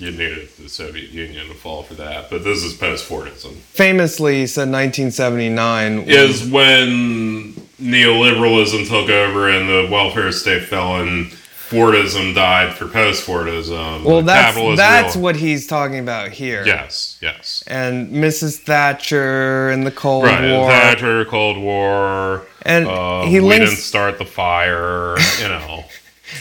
you 0.00 0.10
needed 0.10 0.48
the 0.58 0.68
Soviet 0.68 1.10
Union 1.10 1.48
to 1.48 1.54
fall 1.54 1.82
for 1.82 1.94
that. 1.94 2.30
But 2.30 2.42
this 2.42 2.62
is 2.64 2.74
post-Fordism. 2.74 3.54
famously, 3.54 4.40
he 4.40 4.46
said 4.46 4.70
1979 4.70 6.04
Is 6.08 6.48
when 6.50 7.52
neoliberalism 7.80 8.88
took 8.88 9.10
over 9.10 9.48
and 9.50 9.68
the 9.68 9.88
welfare 9.90 10.32
state 10.32 10.64
fell 10.64 10.96
and 11.00 11.30
Fordism 11.70 12.34
died 12.34 12.74
for 12.74 12.88
post-Fordism. 12.88 14.02
well, 14.04 14.22
that's 14.22 14.56
that's 14.76 15.14
real- 15.14 15.22
what 15.22 15.36
he's 15.36 15.68
talking 15.68 16.00
about 16.00 16.30
here. 16.32 16.64
Yes, 16.66 17.16
yes. 17.22 17.62
And 17.68 18.10
Mrs. 18.10 18.58
Thatcher 18.58 19.70
and 19.70 19.86
the 19.86 19.92
Cold 19.92 20.24
Right, 20.24 20.50
War. 20.50 20.68
Thatcher, 20.68 21.24
Cold 21.26 21.58
War. 21.58 22.44
And 22.62 22.88
uh, 22.88 23.22
he 23.26 23.38
we 23.40 23.50
didn't 23.50 23.76
start 23.76 24.18
the 24.18 24.24
fire. 24.24 25.16
You 25.40 25.48
know. 25.48 25.84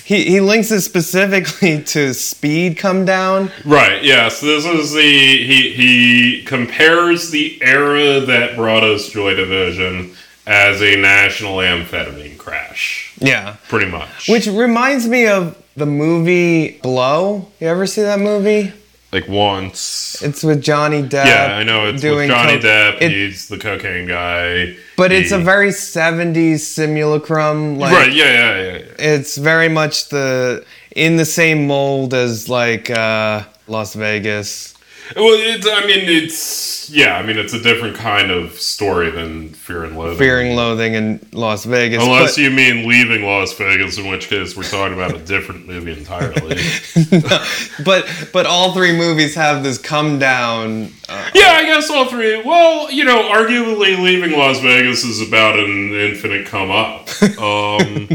He 0.09 0.23
he 0.23 0.41
links 0.41 0.71
it 0.71 0.81
specifically 0.81 1.83
to 1.93 2.15
speed 2.15 2.77
come 2.77 3.05
down. 3.05 3.51
Right. 3.63 4.03
Yes. 4.03 4.41
This 4.41 4.65
is 4.65 4.91
the 4.91 5.01
he 5.03 5.71
he 5.73 6.41
compares 6.45 7.29
the 7.29 7.61
era 7.61 8.19
that 8.21 8.55
brought 8.55 8.83
us 8.83 9.09
Joy 9.09 9.35
Division 9.35 10.15
as 10.47 10.81
a 10.81 10.95
national 10.95 11.57
amphetamine 11.57 12.39
crash, 12.39 13.13
Yeah. 13.19 13.57
pretty 13.67 13.85
much. 13.91 14.27
Which 14.27 14.47
reminds 14.47 15.07
me 15.07 15.27
of 15.27 15.55
the 15.75 15.85
movie 15.85 16.79
Blow. 16.81 17.45
You 17.59 17.67
ever 17.67 17.85
see 17.85 18.01
that 18.01 18.19
movie? 18.19 18.73
like 19.11 19.27
once. 19.27 20.21
It's 20.23 20.43
with 20.43 20.61
Johnny 20.63 21.03
Depp. 21.03 21.25
yeah, 21.25 21.55
I 21.55 21.63
know 21.63 21.87
it's 21.87 22.03
with 22.03 22.27
Johnny 22.29 22.53
coke- 22.53 22.61
Depp. 22.63 23.01
it- 23.03 23.11
he's 23.11 23.47
the 23.47 23.57
cocaine 23.59 24.07
guy. 24.07 24.75
But 24.99 25.11
it's 25.11 25.31
a 25.31 25.39
very 25.39 25.69
70s 25.69 26.59
simulacrum. 26.59 27.79
Like, 27.79 27.93
right. 27.93 28.13
Yeah, 28.13 28.25
yeah, 28.25 28.61
yeah. 28.61 28.77
yeah. 28.77 28.85
It's 28.99 29.37
very 29.37 29.69
much 29.69 30.09
the 30.09 30.65
in 30.95 31.15
the 31.15 31.25
same 31.25 31.67
mold 31.67 32.13
as 32.13 32.49
like 32.49 32.89
uh, 32.89 33.43
Las 33.67 33.93
Vegas. 33.95 34.75
Well, 35.15 35.33
it's. 35.37 35.67
I 35.67 35.81
mean, 35.85 36.05
it's. 36.07 36.89
Yeah, 36.91 37.17
I 37.17 37.23
mean, 37.23 37.37
it's 37.37 37.53
a 37.53 37.61
different 37.61 37.95
kind 37.95 38.31
of 38.31 38.53
story 38.53 39.11
than 39.11 39.49
Fear 39.49 39.83
and 39.85 39.97
Loathing. 39.97 40.17
Fear 40.17 40.41
and 40.41 40.55
Loathing 40.55 40.93
in 40.95 41.27
Las 41.33 41.63
Vegas. 41.65 42.03
Unless 42.03 42.35
but- 42.35 42.41
you 42.41 42.49
mean 42.49 42.87
leaving 42.87 43.23
Las 43.23 43.53
Vegas, 43.53 43.97
in 43.99 44.07
which 44.07 44.27
case 44.27 44.57
we're 44.57 44.63
talking 44.63 44.93
about 44.95 45.15
a 45.15 45.19
different 45.19 45.67
movie 45.67 45.91
entirely. 45.91 46.57
but 47.85 48.29
but 48.33 48.45
all 48.45 48.73
three 48.73 48.95
movies 48.97 49.35
have 49.35 49.63
this 49.63 49.77
come 49.77 50.17
down. 50.19 50.91
Uh, 51.07 51.29
Yeah, 51.35 51.51
I 51.57 51.65
guess 51.65 51.89
all 51.89 52.05
three. 52.05 52.41
Well, 52.41 52.91
you 52.91 53.03
know, 53.05 53.21
arguably 53.29 53.99
leaving 54.01 54.31
Las 54.37 54.59
Vegas 54.59 55.03
is 55.03 55.27
about 55.27 55.59
an 55.59 55.93
infinite 55.93 56.45
come 56.47 56.71
up. 56.71 57.07
Um, 57.39 58.07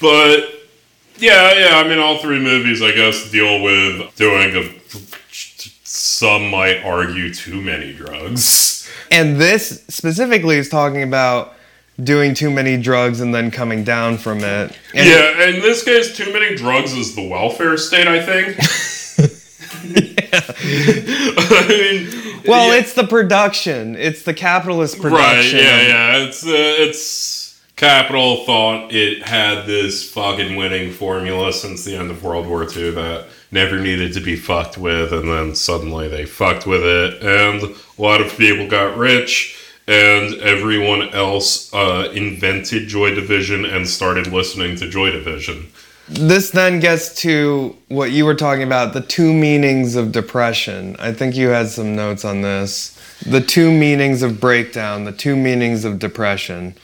but 0.00 0.40
yeah, 1.18 1.52
yeah, 1.54 1.76
I 1.76 1.88
mean, 1.88 1.98
all 1.98 2.18
three 2.18 2.40
movies, 2.40 2.82
I 2.82 2.92
guess, 2.92 3.30
deal 3.30 3.62
with 3.62 4.14
doing 4.16 4.54
a. 4.56 4.75
Some 6.16 6.48
might 6.48 6.82
argue 6.82 7.34
too 7.34 7.60
many 7.60 7.92
drugs. 7.92 8.88
and 9.10 9.38
this 9.38 9.84
specifically 9.88 10.56
is 10.56 10.70
talking 10.70 11.02
about 11.02 11.52
doing 12.02 12.32
too 12.32 12.50
many 12.50 12.80
drugs 12.80 13.20
and 13.20 13.34
then 13.34 13.50
coming 13.50 13.84
down 13.84 14.16
from 14.16 14.38
it. 14.38 14.74
And 14.94 15.10
yeah, 15.10 15.46
in 15.48 15.60
this 15.60 15.84
case, 15.84 16.16
too 16.16 16.32
many 16.32 16.56
drugs 16.56 16.94
is 16.94 17.14
the 17.14 17.28
welfare 17.28 17.76
state. 17.76 18.08
I 18.08 18.24
think. 18.24 18.56
I 21.38 21.68
mean, 21.68 22.42
Well, 22.46 22.72
yeah. 22.72 22.80
it's 22.80 22.94
the 22.94 23.06
production. 23.06 23.94
It's 23.96 24.22
the 24.22 24.32
capitalist 24.32 24.98
production. 24.98 25.58
Right, 25.58 25.64
yeah, 25.66 25.82
yeah. 25.82 26.24
It's 26.24 26.46
uh, 26.46 26.50
it's 26.50 27.60
Capital 27.76 28.42
thought 28.46 28.90
it 28.90 29.22
had 29.22 29.66
this 29.66 30.10
fucking 30.10 30.56
winning 30.56 30.92
formula 30.92 31.52
since 31.52 31.84
the 31.84 31.94
end 31.94 32.10
of 32.10 32.24
World 32.24 32.46
War 32.46 32.62
II 32.62 32.92
that 32.92 33.26
never 33.56 33.80
needed 33.80 34.12
to 34.12 34.20
be 34.20 34.36
fucked 34.36 34.76
with, 34.76 35.12
and 35.12 35.28
then 35.28 35.54
suddenly 35.54 36.06
they 36.08 36.26
fucked 36.26 36.66
with 36.66 36.84
it, 36.84 37.22
and 37.22 37.62
a 37.62 38.02
lot 38.02 38.20
of 38.20 38.36
people 38.36 38.68
got 38.68 38.96
rich, 38.96 39.58
and 39.88 40.34
everyone 40.42 41.08
else 41.14 41.72
uh, 41.72 42.10
invented 42.12 42.86
Joy 42.86 43.14
Division 43.14 43.64
and 43.64 43.88
started 43.88 44.26
listening 44.26 44.76
to 44.76 44.90
Joy 44.90 45.10
Division. 45.10 45.72
This 46.08 46.50
then 46.50 46.80
gets 46.80 47.14
to 47.22 47.74
what 47.88 48.12
you 48.12 48.26
were 48.26 48.34
talking 48.34 48.62
about 48.62 48.92
the 48.92 49.00
two 49.00 49.32
meanings 49.32 49.96
of 49.96 50.12
depression. 50.12 50.94
I 50.98 51.12
think 51.12 51.34
you 51.34 51.48
had 51.48 51.68
some 51.68 51.96
notes 51.96 52.24
on 52.24 52.42
this. 52.42 52.92
The 53.26 53.40
two 53.40 53.72
meanings 53.72 54.22
of 54.22 54.38
breakdown, 54.38 55.04
the 55.04 55.12
two 55.12 55.34
meanings 55.34 55.84
of 55.84 55.98
depression, 55.98 56.74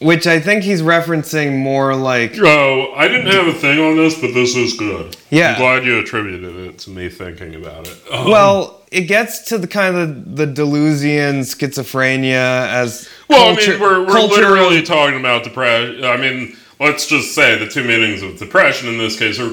which 0.00 0.26
I 0.26 0.40
think 0.40 0.64
he's 0.64 0.82
referencing 0.82 1.58
more 1.58 1.94
like 1.94 2.32
Oh, 2.38 2.92
I 2.96 3.06
didn't 3.08 3.32
have 3.32 3.46
a 3.46 3.52
thing 3.52 3.78
on 3.78 3.96
this, 3.96 4.18
but 4.20 4.32
this 4.34 4.56
is 4.56 4.74
good. 4.74 5.16
Yeah. 5.30 5.52
I'm 5.52 5.58
glad 5.58 5.84
you 5.84 5.98
attributed 5.98 6.56
it 6.56 6.78
to 6.80 6.90
me 6.90 7.08
thinking 7.08 7.54
about 7.54 7.86
it. 7.86 7.96
Um, 8.10 8.24
well, 8.30 8.80
it 8.90 9.02
gets 9.02 9.40
to 9.50 9.58
the 9.58 9.68
kind 9.68 9.96
of 9.96 10.36
the 10.36 10.46
delusion, 10.46 11.40
schizophrenia 11.40 12.66
as 12.68 13.08
Well, 13.28 13.54
culture- 13.54 13.70
I 13.72 13.74
mean, 13.74 13.80
we're, 13.82 14.00
we're 14.00 14.06
cultural- 14.12 14.50
literally 14.50 14.82
talking 14.82 15.18
about 15.20 15.44
depression. 15.44 16.04
I 16.04 16.16
mean, 16.16 16.56
let's 16.80 17.06
just 17.06 17.34
say 17.34 17.58
the 17.58 17.68
two 17.68 17.84
meanings 17.84 18.22
of 18.22 18.38
depression 18.38 18.88
in 18.88 18.98
this 18.98 19.18
case 19.18 19.38
are 19.38 19.52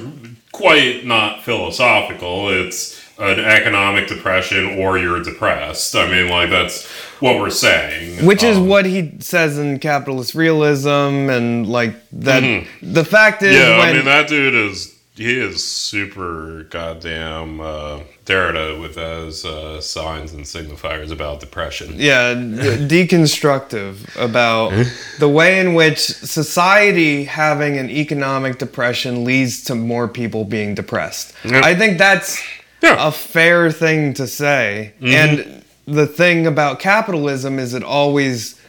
quite 0.53 1.05
not 1.05 1.43
philosophical. 1.43 2.49
It's 2.49 2.99
an 3.19 3.39
economic 3.39 4.07
depression 4.07 4.79
or 4.79 4.97
you're 4.97 5.21
depressed. 5.23 5.95
I 5.95 6.09
mean, 6.09 6.29
like, 6.29 6.49
that's 6.49 6.85
what 7.19 7.39
we're 7.39 7.49
saying. 7.49 8.25
Which 8.25 8.43
is 8.43 8.57
Um, 8.57 8.67
what 8.67 8.85
he 8.85 9.13
says 9.19 9.57
in 9.57 9.79
capitalist 9.79 10.35
realism, 10.35 11.29
and 11.29 11.67
like 11.67 11.95
that. 12.11 12.65
The 12.81 13.05
fact 13.05 13.41
is, 13.43 13.55
Mm-hmm. 13.55 13.69
Yeah, 13.71 13.77
when 13.79 13.89
I 13.89 13.93
mean, 13.93 14.05
that 14.05 14.27
dude 14.27 14.53
is. 14.55 14.93
He 15.15 15.35
is 15.39 15.65
super 15.67 16.67
goddamn 16.69 17.59
uh, 17.59 18.01
Derrida 18.27 18.79
with 18.79 18.93
those 18.93 19.43
uh, 19.45 19.81
signs 19.81 20.31
and 20.31 20.43
signifiers 20.45 21.11
about 21.11 21.39
depression. 21.39 21.95
yeah, 21.97 22.35
de- 22.35 22.87
deconstructive 22.87 24.15
about 24.15 24.73
the 25.19 25.27
way 25.27 25.59
in 25.59 25.73
which 25.73 25.97
society 25.99 27.23
having 27.23 27.77
an 27.79 27.89
economic 27.89 28.59
depression 28.59 29.23
leads 29.23 29.63
to 29.63 29.73
more 29.73 30.07
people 30.07 30.45
being 30.45 30.75
depressed. 30.75 31.33
Yeah. 31.43 31.61
I 31.63 31.73
think 31.73 31.97
that's 31.97 32.39
Yeah. 32.81 33.07
a 33.07 33.11
fair 33.11 33.71
thing 33.71 34.13
to 34.15 34.27
say. 34.27 34.93
And 35.01 35.63
the 35.85 36.05
thing 36.07 36.45
about 36.47 36.79
capitalism 36.79 37.59
is 37.59 37.73
it 37.73 37.83
always 37.83 38.59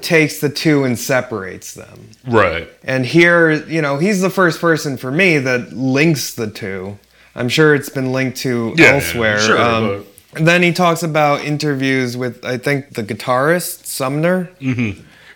takes 0.00 0.40
the 0.40 0.48
two 0.48 0.84
and 0.84 0.98
separates 0.98 1.74
them. 1.74 2.10
Right. 2.26 2.68
And 2.84 3.04
here, 3.06 3.50
you 3.52 3.82
know, 3.82 3.98
he's 3.98 4.20
the 4.20 4.30
first 4.30 4.60
person 4.60 4.96
for 4.96 5.10
me 5.10 5.38
that 5.38 5.72
links 5.72 6.34
the 6.34 6.48
two. 6.50 6.98
I'm 7.34 7.48
sure 7.48 7.74
it's 7.74 7.88
been 7.90 8.12
linked 8.12 8.38
to 8.38 8.74
Yeah, 8.76 8.92
elsewhere. 8.94 9.38
sure, 9.40 9.58
um, 9.60 10.06
and 10.34 10.46
then 10.46 10.62
he 10.62 10.72
talks 10.72 11.02
about 11.02 11.44
interviews 11.44 12.16
with, 12.16 12.44
I 12.44 12.56
think, 12.58 12.94
the 12.94 13.02
guitarist 13.02 13.86
Sumner. 13.86 14.50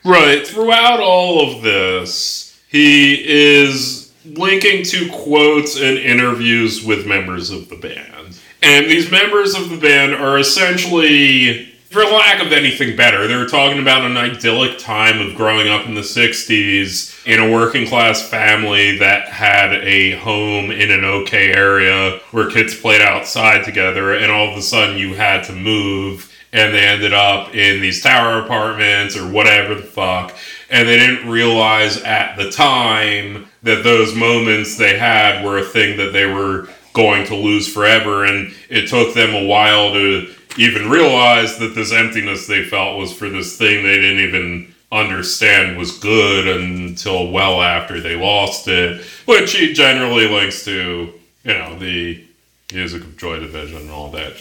Right. 0.05 0.47
Throughout 0.47 1.01
all 1.01 1.51
of 1.57 1.63
this, 1.63 2.59
he 2.69 3.15
is 3.27 4.13
linking 4.25 4.83
to 4.85 5.09
quotes 5.11 5.77
and 5.79 5.99
interviews 5.99 6.85
with 6.85 7.07
members 7.07 7.51
of 7.51 7.69
the 7.69 7.77
band. 7.77 8.20
And 8.63 8.87
these 8.87 9.11
members 9.11 9.55
of 9.55 9.71
the 9.71 9.79
band 9.79 10.15
are 10.15 10.39
essentially, 10.39 11.67
for 11.91 12.05
lack 12.05 12.45
of 12.45 12.53
anything 12.53 12.95
better, 12.95 13.27
they're 13.27 13.47
talking 13.47 13.81
about 13.81 14.05
an 14.05 14.17
idyllic 14.17 14.79
time 14.79 15.21
of 15.21 15.35
growing 15.35 15.69
up 15.69 15.87
in 15.87 15.95
the 15.95 16.03
60s 16.03 17.27
in 17.27 17.41
a 17.41 17.51
working 17.51 17.87
class 17.87 18.29
family 18.29 18.99
that 18.99 19.29
had 19.29 19.73
a 19.83 20.17
home 20.17 20.71
in 20.71 20.91
an 20.91 21.05
okay 21.05 21.53
area 21.53 22.19
where 22.33 22.51
kids 22.51 22.79
played 22.79 23.01
outside 23.01 23.65
together, 23.65 24.15
and 24.15 24.31
all 24.31 24.51
of 24.51 24.59
a 24.59 24.63
sudden 24.63 24.99
you 24.99 25.15
had 25.15 25.45
to 25.45 25.53
move 25.53 26.31
and 26.53 26.75
they 26.75 26.85
ended 26.85 27.13
up 27.13 27.55
in 27.55 27.81
these 27.81 28.03
tower 28.03 28.41
apartments 28.41 29.17
or 29.17 29.31
whatever 29.31 29.75
the 29.75 29.83
fuck. 29.83 30.35
And 30.69 30.89
they 30.89 30.99
didn't 30.99 31.29
realize 31.29 32.03
at 32.03 32.37
the 32.37 32.51
time 32.51 33.47
that 33.63 33.85
those 33.85 34.15
moments 34.15 34.77
they 34.77 34.99
had 34.99 35.45
were 35.45 35.59
a 35.59 35.65
thing 35.65 35.97
that 35.99 36.13
they 36.13 36.27
were 36.27 36.69
going 36.93 37.27
to 37.27 37.37
lose 37.37 37.73
forever. 37.73 38.25
And 38.25 38.55
it 38.69 38.89
took 38.89 39.15
them 39.15 39.35
a 39.35 39.47
while 39.47 39.93
to 39.93 40.35
even 40.59 40.91
realize 40.91 41.59
that 41.59 41.75
this 41.75 41.93
emptiness 41.93 42.47
they 42.47 42.65
felt 42.65 42.99
was 42.99 43.13
for 43.13 43.29
this 43.29 43.57
thing 43.57 43.83
they 43.83 43.97
didn't 43.97 44.21
even 44.21 44.75
understand 44.93 45.79
was 45.79 45.99
good 45.99 46.49
until 46.49 47.31
well 47.31 47.63
after 47.63 48.01
they 48.01 48.17
lost 48.17 48.67
it, 48.67 49.05
which 49.27 49.53
he 49.53 49.73
generally 49.73 50.29
links 50.29 50.65
to, 50.65 51.13
you 51.45 51.53
know, 51.55 51.79
the 51.79 52.25
music 52.73 53.03
of 53.03 53.17
Joy 53.17 53.39
Division 53.39 53.79
and 53.79 53.91
all 53.91 54.11
that. 54.11 54.33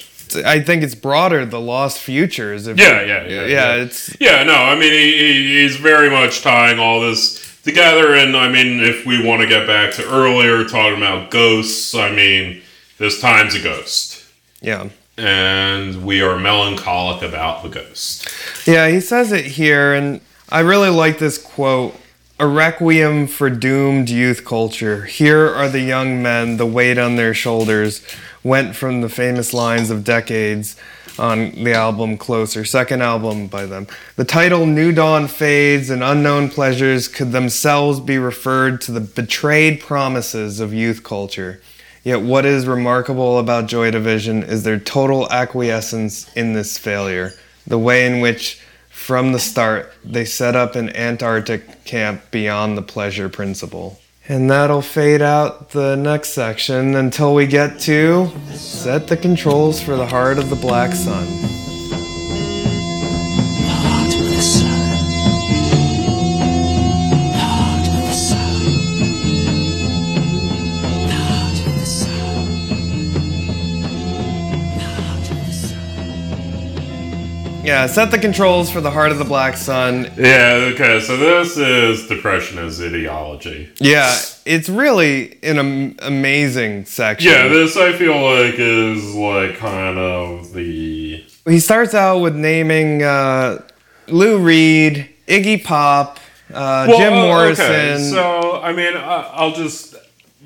I 0.46 0.60
think 0.60 0.84
it's 0.84 0.96
broader, 0.96 1.46
the 1.46 1.60
lost 1.60 2.00
futures. 2.00 2.68
Yeah, 2.68 2.76
yeah, 2.76 3.26
yeah. 3.26 3.46
yeah, 3.46 3.74
it's 3.76 4.16
Yeah, 4.20 4.44
no, 4.44 4.54
I 4.54 4.76
mean, 4.76 4.92
he, 4.92 5.18
he, 5.18 5.62
he's 5.62 5.78
very 5.78 6.10
much 6.10 6.42
tying 6.42 6.80
all 6.80 7.02
this 7.02 7.49
together. 7.70 8.16
And 8.16 8.36
I 8.36 8.50
mean, 8.50 8.82
if 8.82 9.06
we 9.06 9.26
want 9.26 9.42
to 9.42 9.48
get 9.48 9.68
back 9.68 9.94
to 9.96 10.04
earlier 10.10 10.64
talking 10.66 10.98
about 10.98 11.32
ghosts, 11.32 11.94
I 11.96 12.12
mean, 12.12 12.62
this 12.98 13.22
time's 13.22 13.56
a 13.56 13.62
ghost. 13.62 14.26
yeah. 14.62 14.90
And 15.18 16.06
we 16.06 16.22
are 16.22 16.40
melancholic 16.40 17.22
about 17.22 17.62
the 17.62 17.68
ghost. 17.68 18.30
Yeah, 18.66 18.88
he 18.88 19.02
says 19.02 19.34
it 19.34 19.44
here, 19.44 19.94
and 19.94 20.22
I 20.48 20.62
really 20.62 20.90
like 20.90 21.20
this 21.20 21.38
quote 21.38 21.94
A 22.40 22.48
requiem 22.48 23.28
for 23.28 23.50
doomed 23.50 24.10
youth 24.10 24.46
culture. 24.46 25.04
Here 25.04 25.46
are 25.50 25.68
the 25.68 25.82
young 25.82 26.24
men, 26.24 26.56
the 26.56 26.66
weight 26.66 26.98
on 26.98 27.18
their 27.18 27.34
shoulders 27.34 28.02
went 28.44 28.78
from 28.78 29.02
the 29.02 29.10
famous 29.10 29.54
lines 29.54 29.90
of 29.90 30.06
decades 30.06 30.78
on 31.18 31.52
the 31.52 31.74
album 31.74 32.18
Closer, 32.18 32.66
second 32.66 33.02
album 33.02 33.48
by 33.48 33.66
them. 33.66 33.88
The 34.18 34.26
title 34.26 34.66
New 34.66 34.92
Dawn 34.92 35.28
Fades 35.28 35.90
and 35.90 36.04
Unknown 36.04 36.50
Pleasures 36.50 37.08
could 37.08 37.32
themselves 37.32 38.00
be 38.00 38.18
referred 38.18 38.82
to 38.82 38.92
the 38.92 39.00
betrayed 39.00 39.80
promises 39.80 40.60
of 40.60 40.74
youth 40.74 41.04
culture. 41.04 41.62
Yet, 42.04 42.22
what 42.22 42.46
is 42.46 42.68
remarkable 42.68 43.40
about 43.40 43.68
Joy 43.68 43.92
Division 43.92 44.44
is 44.44 44.64
their 44.64 44.80
total 44.80 45.30
acquiescence 45.32 46.32
in 46.34 46.54
this 46.54 46.78
failure. 46.78 47.34
The 47.68 47.80
way 47.80 48.06
in 48.06 48.22
which, 48.22 48.62
from 48.90 49.32
the 49.32 49.40
start, 49.40 49.94
they 50.04 50.26
set 50.26 50.56
up 50.56 50.76
an 50.76 50.96
Antarctic 50.96 51.84
camp 51.86 52.32
beyond 52.32 52.78
the 52.78 52.82
pleasure 52.82 53.30
principle. 53.30 54.00
And 54.30 54.50
that'll 54.52 54.84
fade 54.84 55.24
out 55.24 55.70
the 55.70 55.96
next 55.96 56.30
section 56.30 56.96
until 56.96 57.34
we 57.34 57.48
get 57.48 57.80
to 57.82 58.32
set 58.52 59.08
the 59.08 59.18
controls 59.18 59.82
for 59.82 59.96
the 59.96 60.06
heart 60.06 60.38
of 60.38 60.52
the 60.52 60.56
black 60.56 60.94
sun. 60.94 61.59
Yeah, 77.70 77.86
set 77.86 78.10
the 78.10 78.18
controls 78.18 78.72
for 78.72 78.82
the 78.82 78.90
heart 78.90 79.12
of 79.12 79.20
the 79.20 79.26
black 79.26 79.56
sun. 79.56 80.12
Yeah, 80.18 80.72
okay, 80.74 81.00
so 81.00 81.18
this 81.18 81.56
is 81.56 82.08
Depression 82.08 82.58
as 82.58 82.82
Ideology. 82.82 83.70
Yeah, 83.80 84.18
it's 84.44 84.70
really 84.70 85.38
an 85.44 85.60
am- 85.60 85.96
amazing 86.02 86.86
section. 86.86 87.32
Yeah, 87.32 87.48
this 87.48 87.78
I 87.78 87.94
feel 87.94 88.20
like 88.20 88.56
is 88.58 89.14
like 89.14 89.58
kind 89.58 90.00
of 90.00 90.52
the. 90.54 91.24
he 91.46 91.60
starts 91.60 91.94
out 91.94 92.22
with 92.22 92.36
naming 92.36 93.04
uh, 93.04 93.62
Lou 94.08 94.40
Reed, 94.40 95.08
Iggy 95.28 95.64
Pop, 95.64 96.18
uh, 96.52 96.88
Jim 96.88 97.14
Well, 97.14 97.28
Morrison. 97.28 97.66
Okay, 97.66 97.98
so 98.10 98.60
I 98.64 98.74
mean, 98.74 98.98
I, 98.98 99.30
I'll 99.32 99.54
just 99.54 99.96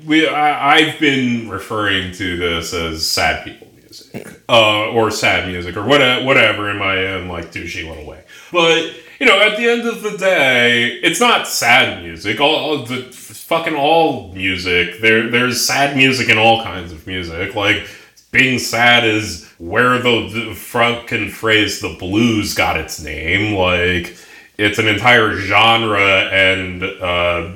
we 0.04 0.28
I, 0.28 0.74
I've 0.76 1.00
been 1.00 1.48
referring 1.48 2.12
to 2.12 2.36
this 2.36 2.74
as 2.74 3.08
sad 3.08 3.44
people 3.44 3.68
music, 3.94 4.40
uh, 4.48 4.90
or 4.90 5.10
sad 5.10 5.48
music, 5.48 5.76
or 5.76 5.84
whatever, 5.84 6.24
whatever 6.24 6.70
in 6.70 6.78
my 6.78 7.06
own 7.06 7.28
like 7.28 7.52
douchey 7.52 7.88
little 7.88 8.06
way. 8.06 8.22
But 8.52 8.94
you 9.20 9.26
know, 9.26 9.40
at 9.40 9.56
the 9.56 9.68
end 9.68 9.86
of 9.86 10.02
the 10.02 10.16
day, 10.16 10.88
it's 11.02 11.20
not 11.20 11.46
sad 11.46 12.02
music. 12.02 12.40
All, 12.40 12.54
all 12.54 12.84
the 12.84 13.02
fucking 13.12 13.74
all 13.74 14.32
music. 14.32 15.00
There, 15.00 15.30
there's 15.30 15.64
sad 15.64 15.96
music 15.96 16.28
in 16.28 16.38
all 16.38 16.62
kinds 16.62 16.92
of 16.92 17.06
music. 17.06 17.54
Like 17.54 17.86
being 18.30 18.58
sad 18.58 19.04
is 19.04 19.48
where 19.58 19.98
the, 19.98 20.28
the 20.28 20.54
fucking 20.54 21.30
phrase 21.30 21.80
"the 21.80 21.96
blues" 21.98 22.54
got 22.54 22.76
its 22.76 23.00
name. 23.00 23.54
Like 23.54 24.16
it's 24.58 24.78
an 24.78 24.88
entire 24.88 25.32
genre 25.36 26.28
and 26.32 26.82
uh, 26.82 27.50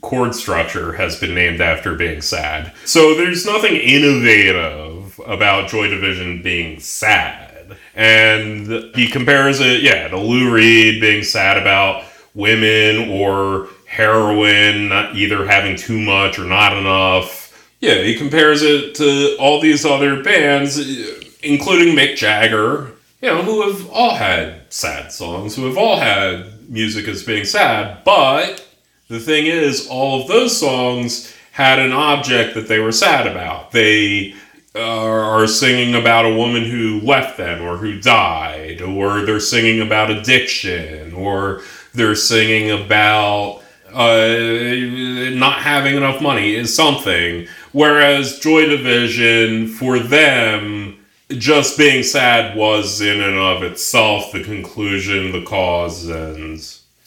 chord 0.00 0.34
structure 0.34 0.92
has 0.92 1.18
been 1.18 1.34
named 1.34 1.60
after 1.60 1.94
being 1.94 2.20
sad. 2.20 2.72
So 2.84 3.14
there's 3.14 3.46
nothing 3.46 3.74
innovative 3.74 4.93
about 5.24 5.68
Joy 5.68 5.88
Division 5.88 6.42
being 6.42 6.80
sad. 6.80 7.76
And 7.94 8.94
he 8.94 9.08
compares 9.08 9.60
it, 9.60 9.82
yeah, 9.82 10.08
to 10.08 10.18
Lou 10.18 10.52
Reed 10.52 11.00
being 11.00 11.22
sad 11.22 11.56
about 11.56 12.04
women 12.34 13.08
or 13.10 13.68
heroin 13.86 14.88
not 14.88 15.14
either 15.14 15.46
having 15.46 15.76
too 15.76 16.00
much 16.00 16.38
or 16.38 16.44
not 16.44 16.76
enough. 16.76 17.42
Yeah, 17.80 18.02
he 18.02 18.16
compares 18.16 18.62
it 18.62 18.94
to 18.96 19.36
all 19.38 19.60
these 19.60 19.84
other 19.84 20.22
bands, 20.22 20.78
including 21.42 21.94
Mick 21.94 22.16
Jagger, 22.16 22.92
you 23.22 23.28
know, 23.28 23.42
who 23.42 23.70
have 23.70 23.88
all 23.90 24.16
had 24.16 24.72
sad 24.72 25.12
songs, 25.12 25.54
who 25.54 25.66
have 25.66 25.78
all 25.78 25.96
had 25.96 26.68
music 26.68 27.06
as 27.08 27.22
being 27.22 27.44
sad, 27.44 28.02
but 28.04 28.66
the 29.08 29.20
thing 29.20 29.46
is, 29.46 29.86
all 29.88 30.22
of 30.22 30.28
those 30.28 30.58
songs 30.58 31.34
had 31.52 31.78
an 31.78 31.92
object 31.92 32.54
that 32.54 32.68
they 32.68 32.78
were 32.78 32.90
sad 32.90 33.26
about. 33.26 33.70
They 33.70 34.34
are 34.74 35.46
singing 35.46 35.94
about 35.94 36.24
a 36.24 36.34
woman 36.34 36.64
who 36.64 37.00
left 37.00 37.36
them 37.36 37.62
or 37.62 37.76
who 37.76 38.00
died, 38.00 38.80
or 38.82 39.22
they're 39.22 39.40
singing 39.40 39.80
about 39.80 40.10
addiction, 40.10 41.12
or 41.14 41.62
they're 41.92 42.16
singing 42.16 42.70
about 42.70 43.62
uh, 43.92 44.26
not 45.36 45.58
having 45.58 45.96
enough 45.96 46.20
money 46.20 46.54
is 46.54 46.74
something. 46.74 47.46
Whereas 47.72 48.40
Joy 48.40 48.66
Division, 48.66 49.68
for 49.68 50.00
them, 50.00 50.98
just 51.30 51.78
being 51.78 52.02
sad 52.02 52.56
was 52.56 53.00
in 53.00 53.20
and 53.20 53.38
of 53.38 53.62
itself 53.62 54.32
the 54.32 54.42
conclusion, 54.42 55.32
the 55.32 55.44
cause, 55.44 56.08
and 56.08 56.58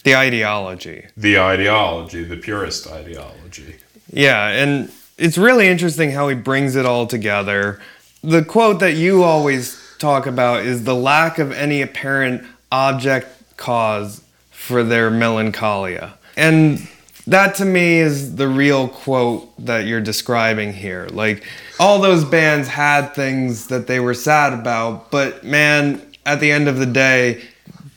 the 0.03 0.15
ideology. 0.15 1.05
the 1.17 1.39
ideology, 1.39 2.23
the 2.23 2.37
purist 2.37 2.87
ideology. 2.87 3.75
Yeah, 4.09 4.47
and 4.47 4.89
it's 5.17 5.37
really 5.37 5.67
interesting 5.67 6.11
how 6.11 6.27
he 6.27 6.35
brings 6.35 6.75
it 6.75 6.85
all 6.85 7.07
together. 7.07 7.79
The 8.23 8.43
quote 8.43 8.79
that 8.79 8.93
you 8.95 9.23
always 9.23 9.81
talk 9.97 10.25
about 10.25 10.63
is 10.65 10.83
the 10.83 10.95
lack 10.95 11.39
of 11.39 11.51
any 11.51 11.81
apparent 11.81 12.43
object 12.71 13.27
cause 13.57 14.23
for 14.51 14.83
their 14.83 15.09
melancholia. 15.09 16.13
And 16.35 16.87
that 17.25 17.55
to 17.55 17.65
me 17.65 17.97
is 17.97 18.35
the 18.35 18.47
real 18.47 18.87
quote 18.87 19.49
that 19.65 19.85
you're 19.85 20.01
describing 20.01 20.73
here. 20.73 21.07
Like, 21.11 21.43
all 21.79 21.99
those 21.99 22.23
bands 22.23 22.67
had 22.67 23.13
things 23.13 23.67
that 23.67 23.87
they 23.87 23.99
were 23.99 24.13
sad 24.13 24.53
about, 24.53 25.11
but 25.11 25.43
man, 25.43 26.01
at 26.25 26.39
the 26.39 26.51
end 26.51 26.67
of 26.67 26.77
the 26.77 26.85
day, 26.85 27.43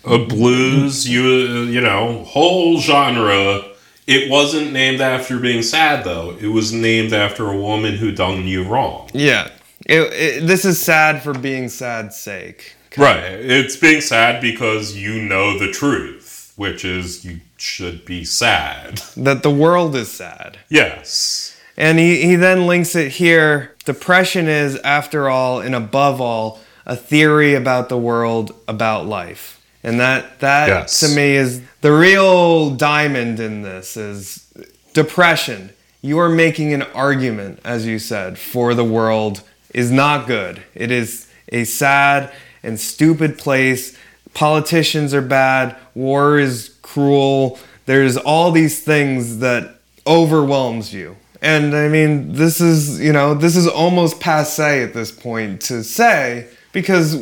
A 0.05 0.19
blues, 0.25 1.09
you 1.09 1.23
you 1.65 1.81
know, 1.81 2.25
whole 2.25 2.79
genre. 2.79 3.63
It 4.07 4.31
wasn't 4.31 4.73
named 4.73 5.01
after 5.01 5.39
being 5.39 5.63
sad 5.63 6.05
though. 6.05 6.37
It 6.41 6.49
was 6.49 6.73
named 6.73 7.13
after 7.13 7.49
a 7.49 7.57
woman 7.57 7.95
who 7.95 8.11
done 8.13 8.47
you 8.47 8.65
wrong. 8.65 9.09
yeah, 9.13 9.51
it, 9.87 10.01
it, 10.13 10.47
this 10.47 10.65
is 10.65 10.81
sad 10.83 11.23
for 11.23 11.33
being 11.33 11.69
sad's 11.69 12.17
sake. 12.17 12.77
Right. 12.97 13.23
It's 13.23 13.77
being 13.77 14.01
sad 14.01 14.41
because 14.41 14.97
you 14.97 15.23
know 15.23 15.59
the 15.59 15.71
truth, 15.71 16.53
which 16.57 16.85
is 16.85 17.25
you 17.25 17.41
should 17.57 18.05
be 18.05 18.25
sad. 18.25 19.01
That 19.17 19.43
the 19.43 19.51
world 19.51 19.95
is 19.95 20.11
sad. 20.11 20.59
Yes. 20.69 21.57
And 21.77 21.99
he, 21.99 22.23
he 22.23 22.35
then 22.35 22.67
links 22.67 22.95
it 22.97 23.13
here. 23.13 23.77
Depression 23.85 24.49
is, 24.49 24.77
after 24.79 25.29
all, 25.31 25.61
and 25.61 25.75
above 25.75 26.21
all, 26.21 26.59
a 26.85 26.97
theory 26.97 27.55
about 27.55 27.89
the 27.89 27.97
world, 27.99 28.53
about 28.67 29.07
life. 29.07 29.60
And 29.83 29.99
that 30.01 30.41
that 30.41 30.69
Yes. 30.69 31.01
to 31.01 31.09
me 31.09 31.37
is 31.37 31.63
the 31.81 31.93
real 31.93 32.71
diamond 32.71 33.41
in 33.41 33.63
this 33.63 33.97
is 33.97 34.45
depression. 34.93 35.71
You 36.03 36.19
are 36.19 36.29
making 36.29 36.73
an 36.73 36.83
argument, 36.95 37.61
as 37.65 37.87
you 37.87 37.99
said, 37.99 38.39
for 38.39 38.75
the 38.75 38.85
world 38.85 39.43
is 39.75 39.91
not 39.91 40.27
good. 40.27 40.63
It 40.75 40.91
is 40.91 41.27
a 41.53 41.65
sad 41.65 42.33
and 42.63 42.79
stupid 42.81 43.39
place. 43.39 43.97
Politicians 44.35 45.13
are 45.15 45.23
bad. 45.23 45.77
War 45.95 46.39
is 46.39 46.75
cruel. 46.83 47.59
There's 47.87 48.17
all 48.17 48.51
these 48.51 48.83
things 48.83 49.39
that 49.39 49.77
overwhelms 50.07 50.93
you. 50.93 51.17
And 51.43 51.75
I 51.75 51.89
mean, 51.89 52.35
this 52.35 52.61
is, 52.61 53.01
you 53.01 53.13
know, 53.13 53.35
this 53.35 53.57
is 53.57 53.67
almost 53.67 54.21
passe 54.21 54.83
at 54.83 54.93
this 54.93 55.11
point 55.11 55.63
to 55.63 55.83
say 55.83 56.49
because 56.73 57.15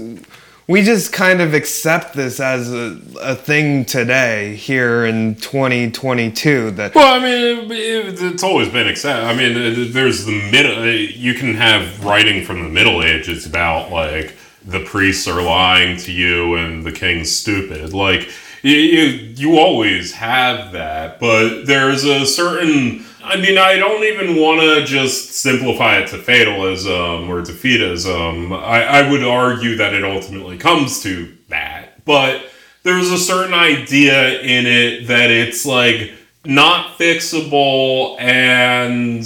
we 0.68 0.82
just 0.82 1.12
kind 1.14 1.40
of 1.40 1.54
accept 1.54 2.12
this 2.12 2.38
as 2.40 2.70
a, 2.70 3.00
a 3.22 3.34
thing 3.34 3.86
today 3.86 4.54
here 4.54 5.06
in 5.06 5.34
2022 5.36 6.72
that 6.72 6.94
Well, 6.94 7.14
I 7.14 7.18
mean, 7.18 7.70
it, 7.72 8.22
it's 8.22 8.42
always 8.42 8.68
been 8.68 8.86
accepted. 8.86 9.24
I 9.24 9.34
mean, 9.34 9.92
there's 9.92 10.26
the 10.26 10.50
middle. 10.52 10.82
Uh, 10.82 10.84
you 10.84 11.32
can 11.32 11.54
have 11.54 12.04
writing 12.04 12.44
from 12.44 12.62
the 12.62 12.68
Middle 12.68 13.02
Ages 13.02 13.46
about 13.46 13.90
like 13.90 14.36
the 14.66 14.84
priests 14.84 15.26
are 15.26 15.42
lying 15.42 15.96
to 16.00 16.12
you 16.12 16.56
and 16.56 16.84
the 16.84 16.92
king's 16.92 17.34
stupid. 17.34 17.94
Like, 17.94 18.28
You, 18.68 18.76
you, 18.76 19.04
you 19.34 19.58
always 19.58 20.12
have 20.12 20.72
that, 20.72 21.18
but 21.18 21.64
there's 21.64 22.04
a 22.04 22.26
certain. 22.26 23.02
I 23.24 23.40
mean, 23.40 23.56
I 23.56 23.76
don't 23.76 24.04
even 24.04 24.36
want 24.36 24.60
to 24.60 24.84
just 24.84 25.30
simplify 25.32 25.98
it 25.98 26.08
to 26.08 26.18
fatalism 26.18 27.30
or 27.30 27.40
defeatism. 27.40 28.52
I, 28.52 28.84
I 28.84 29.10
would 29.10 29.24
argue 29.24 29.76
that 29.76 29.94
it 29.94 30.04
ultimately 30.04 30.58
comes 30.58 31.02
to 31.04 31.34
that. 31.48 32.04
But 32.04 32.44
there's 32.82 33.10
a 33.10 33.16
certain 33.16 33.54
idea 33.54 34.40
in 34.42 34.66
it 34.66 35.06
that 35.06 35.30
it's 35.30 35.64
like 35.64 36.12
not 36.44 36.98
fixable 36.98 38.20
and 38.20 39.24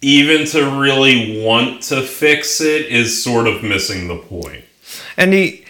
even 0.00 0.46
to 0.46 0.80
really 0.80 1.44
want 1.44 1.82
to 1.84 2.02
fix 2.02 2.60
it 2.60 2.86
is 2.86 3.22
sort 3.22 3.46
of 3.46 3.62
missing 3.62 4.08
the 4.08 4.16
point. 4.16 4.64
And 5.16 5.32
he, 5.32 5.63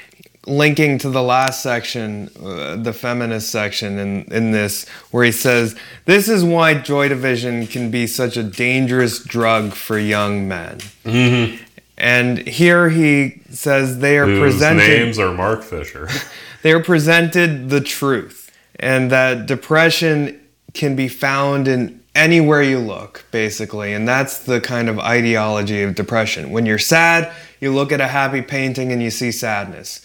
linking 0.46 0.98
to 0.98 1.10
the 1.10 1.22
last 1.22 1.62
section, 1.62 2.30
uh, 2.42 2.76
the 2.76 2.92
feminist 2.92 3.50
section 3.50 3.98
in, 3.98 4.24
in 4.32 4.50
this, 4.52 4.88
where 5.10 5.24
he 5.24 5.32
says, 5.32 5.76
This 6.04 6.28
is 6.28 6.44
why 6.44 6.74
Joy 6.74 7.08
Division 7.08 7.66
can 7.66 7.90
be 7.90 8.06
such 8.06 8.36
a 8.36 8.42
dangerous 8.42 9.22
drug 9.22 9.72
for 9.72 9.98
young 9.98 10.46
men. 10.48 10.78
Mm-hmm. 11.04 11.62
And 11.96 12.38
here 12.38 12.88
he 12.88 13.40
says 13.50 14.00
they 14.00 14.18
are 14.18 14.26
Whose 14.26 14.40
presented 14.40 14.88
names 14.88 15.18
are 15.18 15.32
Mark 15.32 15.62
Fisher. 15.62 16.08
they 16.62 16.72
are 16.72 16.82
presented 16.82 17.70
the 17.70 17.80
truth 17.80 18.44
and 18.80 19.10
that 19.10 19.46
depression 19.46 20.40
can 20.72 20.96
be 20.96 21.08
found 21.08 21.68
in 21.68 22.02
anywhere 22.14 22.62
you 22.62 22.78
look 22.78 23.24
basically 23.32 23.92
and 23.92 24.06
that's 24.06 24.40
the 24.40 24.60
kind 24.60 24.88
of 24.88 24.98
ideology 25.00 25.82
of 25.82 25.94
depression 25.96 26.50
when 26.50 26.64
you're 26.64 26.78
sad 26.78 27.32
you 27.60 27.72
look 27.72 27.90
at 27.90 28.00
a 28.00 28.06
happy 28.06 28.40
painting 28.40 28.92
and 28.92 29.02
you 29.02 29.10
see 29.10 29.32
sadness 29.32 30.00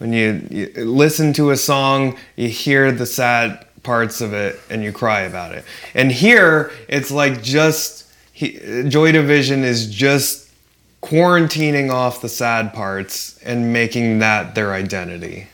when 0.00 0.14
you, 0.14 0.46
you 0.50 0.72
listen 0.84 1.32
to 1.34 1.50
a 1.50 1.56
song 1.56 2.16
you 2.34 2.48
hear 2.48 2.90
the 2.90 3.04
sad 3.04 3.66
parts 3.82 4.20
of 4.20 4.32
it 4.32 4.58
and 4.70 4.82
you 4.82 4.92
cry 4.92 5.20
about 5.20 5.54
it. 5.54 5.64
And 5.94 6.10
here 6.10 6.72
it's 6.88 7.10
like 7.10 7.42
just 7.42 8.10
he, 8.32 8.84
joy 8.88 9.12
division 9.12 9.62
is 9.62 9.86
just 9.86 10.50
quarantining 11.02 11.90
off 11.90 12.22
the 12.22 12.28
sad 12.28 12.72
parts 12.72 13.38
and 13.44 13.72
making 13.72 14.20
that 14.20 14.54
their 14.54 14.72
identity. 14.72 15.48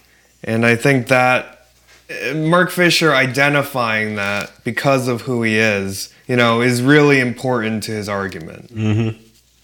And 0.45 0.65
I 0.65 0.77
think 0.77 1.09
that 1.09 1.67
uh, 2.09 2.35
Mark 2.35 2.71
Fisher 2.71 3.13
identifying 3.13 4.15
that 4.15 4.53
because 4.63 5.09
of 5.09 5.23
who 5.23 5.43
he 5.43 5.57
is, 5.57 6.13
you 6.29 6.37
know, 6.37 6.61
is 6.61 6.83
really 6.83 7.19
important 7.19 7.83
to 7.85 7.93
his 7.93 8.09
argument. 8.09 8.71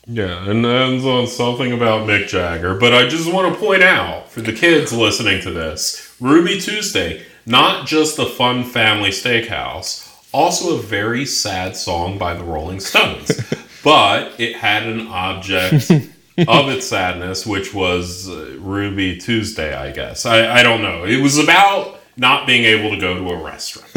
Yeah, 0.07 0.51
and 0.51 0.67
ends 0.67 1.05
on 1.05 1.29
something 1.29 1.73
about 1.73 2.09
Mick 2.09 2.27
Jagger. 2.27 2.75
But 2.75 2.93
I 2.93 3.09
just 3.09 3.33
want 3.33 3.53
to 3.53 3.61
point 3.61 3.83
out 3.83 4.29
for 4.29 4.41
the 4.41 4.53
kids 4.53 4.93
listening 4.93 5.41
to 5.43 5.53
this 5.53 6.17
Ruby 6.21 6.59
Tuesday, 6.59 7.25
not 7.47 7.87
just 7.87 8.19
a 8.19 8.27
fun 8.27 8.65
family 8.65 9.11
steakhouse, 9.11 10.09
also 10.33 10.77
a 10.77 10.83
very 10.83 11.25
sad 11.25 11.77
song 11.77 12.19
by 12.19 12.35
the 12.35 12.43
Rolling 12.43 12.81
Stones. 12.81 13.31
but 13.85 14.33
it 14.41 14.57
had 14.57 14.85
an 14.85 15.07
object 15.07 15.91
of 15.93 16.69
its 16.69 16.87
sadness, 16.87 17.47
which 17.47 17.73
was 17.73 18.29
uh, 18.29 18.57
Ruby 18.59 19.19
Tuesday, 19.19 19.75
I 19.75 19.93
guess. 19.93 20.27
I, 20.27 20.59
I 20.59 20.63
don't 20.65 20.83
know. 20.83 21.05
It 21.05 21.23
was 21.23 21.39
about 21.39 22.01
not 22.17 22.47
being 22.47 22.65
able 22.65 22.91
to 22.91 23.01
go 23.01 23.15
to 23.15 23.31
a 23.31 23.43
restaurant. 23.43 23.89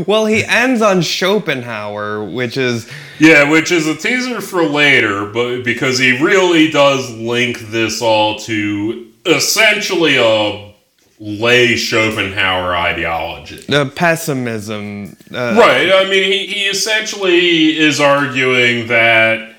Well, 0.07 0.25
he 0.25 0.43
ends 0.45 0.81
on 0.81 1.01
Schopenhauer, 1.01 2.23
which 2.23 2.57
is 2.57 2.89
Yeah, 3.19 3.49
which 3.49 3.71
is 3.71 3.87
a 3.87 3.95
teaser 3.95 4.39
for 4.41 4.63
later, 4.63 5.25
but 5.25 5.63
because 5.63 5.97
he 5.99 6.21
really 6.23 6.69
does 6.71 7.09
link 7.11 7.59
this 7.71 8.01
all 8.01 8.39
to 8.39 9.07
essentially 9.25 10.17
a 10.17 10.73
lay 11.19 11.75
Schopenhauer 11.75 12.75
ideology. 12.75 13.57
the 13.67 13.91
pessimism. 13.93 15.17
Uh, 15.33 15.55
Right. 15.59 15.91
I 15.91 16.05
mean, 16.09 16.31
he, 16.31 16.47
he 16.47 16.61
essentially 16.67 17.77
is 17.77 17.99
arguing 17.99 18.87
that 18.87 19.53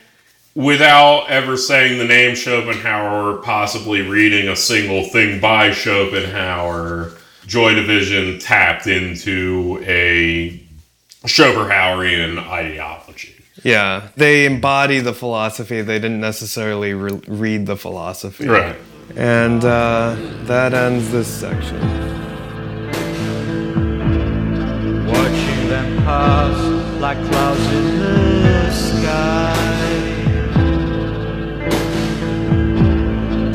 without 0.54 1.26
ever 1.28 1.56
saying 1.56 1.98
the 1.98 2.04
name 2.06 2.34
Schopenhauer 2.34 3.34
or 3.34 3.42
possibly 3.42 4.00
reading 4.02 4.48
a 4.48 4.56
single 4.56 5.04
thing 5.04 5.40
by 5.40 5.70
Schopenhauer, 5.72 7.12
Joy 7.50 7.74
Division 7.74 8.38
tapped 8.38 8.86
into 8.86 9.82
a 9.84 10.62
Schopenhauerian 11.26 12.38
ideology. 12.38 13.34
Yeah, 13.64 14.10
they 14.14 14.46
embody 14.46 15.00
the 15.00 15.12
philosophy. 15.12 15.82
They 15.82 15.98
didn't 15.98 16.20
necessarily 16.20 16.94
re- 16.94 17.20
read 17.26 17.66
the 17.66 17.76
philosophy. 17.76 18.46
Right. 18.46 18.76
And 19.16 19.64
uh, 19.64 20.14
that 20.44 20.74
ends 20.74 21.10
this 21.10 21.26
section. 21.26 21.80
Watching 25.08 25.68
them 25.68 25.96
pass 26.04 27.00
like 27.00 27.18
clouds 27.30 27.66
in 27.72 27.98
the 27.98 28.70
sky. 28.70 29.54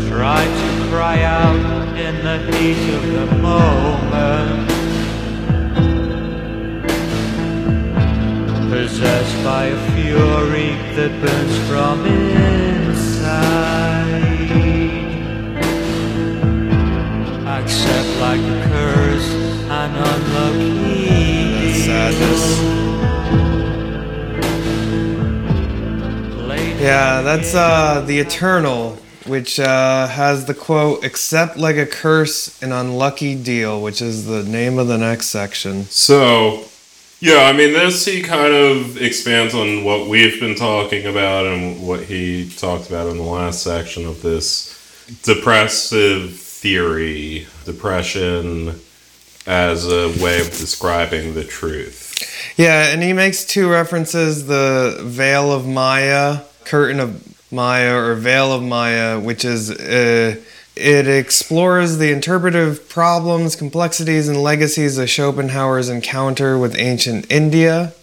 Try 0.10 0.44
to 0.44 0.90
cry 0.90 1.24
out 1.24 1.85
in 1.98 2.24
the 2.24 2.38
heat 2.58 2.94
of 2.94 3.04
the 3.14 3.26
moment. 3.38 4.70
Possessed 8.70 9.44
by 9.44 9.66
a 9.66 9.78
fury 9.92 10.76
that 10.96 11.12
burns 11.22 11.58
from 11.70 12.06
inside. 12.06 13.56
Accept 17.48 18.10
like 18.20 18.42
a 18.42 18.62
curse 18.70 19.30
an 19.70 19.96
unlucky 19.96 21.74
Sadness. 21.86 22.46
Yeah, 26.82 27.22
that's 27.22 27.56
uh, 27.56 28.04
the 28.06 28.20
Eternal, 28.20 28.98
which 29.28 29.60
uh, 29.60 30.08
has 30.08 30.46
the 30.46 30.54
quote, 30.54 31.04
"Accept 31.04 31.58
like 31.58 31.78
a 31.78 31.86
curse 31.86 32.62
an 32.62 32.72
unlucky 32.72 33.36
deal," 33.36 33.82
which 33.82 34.02
is 34.02 34.26
the 34.26 34.44
name 34.44 34.80
of 34.80 34.88
the 34.88 34.98
next 34.98 35.28
section. 35.28 35.86
So, 35.86 36.66
yeah, 37.20 37.44
I 37.44 37.54
mean, 37.54 37.74
this 37.74 38.06
he 38.06 38.22
kind 38.22 38.54
of 38.54 39.02
expands 39.02 39.54
on 39.54 39.84
what 39.84 40.08
we've 40.08 40.40
been 40.40 40.56
talking 40.56 41.06
about 41.06 41.46
and 41.46 41.86
what 41.86 42.02
he 42.02 42.50
talked 42.58 42.88
about 42.88 43.08
in 43.10 43.18
the 43.18 43.24
last 43.24 43.64
section 43.64 44.06
of 44.06 44.22
this 44.22 44.72
depressive 45.24 46.40
theory, 46.40 47.48
depression 47.66 48.80
as 49.48 49.86
a 49.86 50.08
way 50.24 50.42
of 50.42 50.48
describing 50.48 51.36
the 51.36 51.44
truth. 51.44 52.04
Yeah, 52.58 52.92
and 52.92 53.04
he 53.04 53.14
makes 53.14 53.44
two 53.46 53.70
references: 53.70 54.48
the 54.48 55.00
veil 55.04 55.52
of 55.52 55.68
Maya, 55.68 56.42
curtain 56.64 57.00
of 57.00 57.35
Maya, 57.56 57.96
or 57.96 58.14
veil 58.16 58.52
of 58.54 58.62
Maya, 58.62 59.20
which 59.20 59.44
is 59.46 59.72
uh, 59.72 60.36
it 60.76 61.08
explores 61.08 61.98
the 61.98 62.12
interpretive 62.12 62.88
problems, 62.90 63.56
complexities, 63.56 64.28
and 64.28 64.44
legacies 64.44 64.98
of 64.98 65.10
Schopenhauer's 65.10 65.90
encounter 65.90 66.58
with 66.60 66.76
ancient 66.78 67.32
India, 67.32 67.94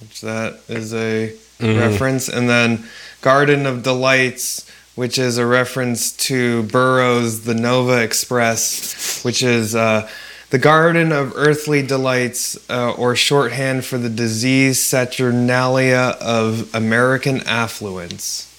which 0.00 0.22
that 0.22 0.60
is 0.68 0.92
a 0.94 1.34
reference, 1.60 2.28
and 2.28 2.48
then 2.48 2.84
Garden 3.20 3.66
of 3.66 3.82
Delights. 3.82 4.66
Which 4.94 5.16
is 5.18 5.38
a 5.38 5.46
reference 5.46 6.12
to 6.28 6.64
Burroughs' 6.64 7.44
The 7.44 7.54
Nova 7.54 8.02
Express, 8.02 9.22
which 9.24 9.42
is 9.42 9.74
uh, 9.74 10.06
the 10.50 10.58
Garden 10.58 11.12
of 11.12 11.32
Earthly 11.34 11.80
Delights, 11.80 12.58
uh, 12.68 12.92
or 12.92 13.16
shorthand 13.16 13.86
for 13.86 13.96
the 13.96 14.10
disease 14.10 14.84
Saturnalia 14.84 16.18
of 16.20 16.68
American 16.74 17.40
affluence. 17.46 18.51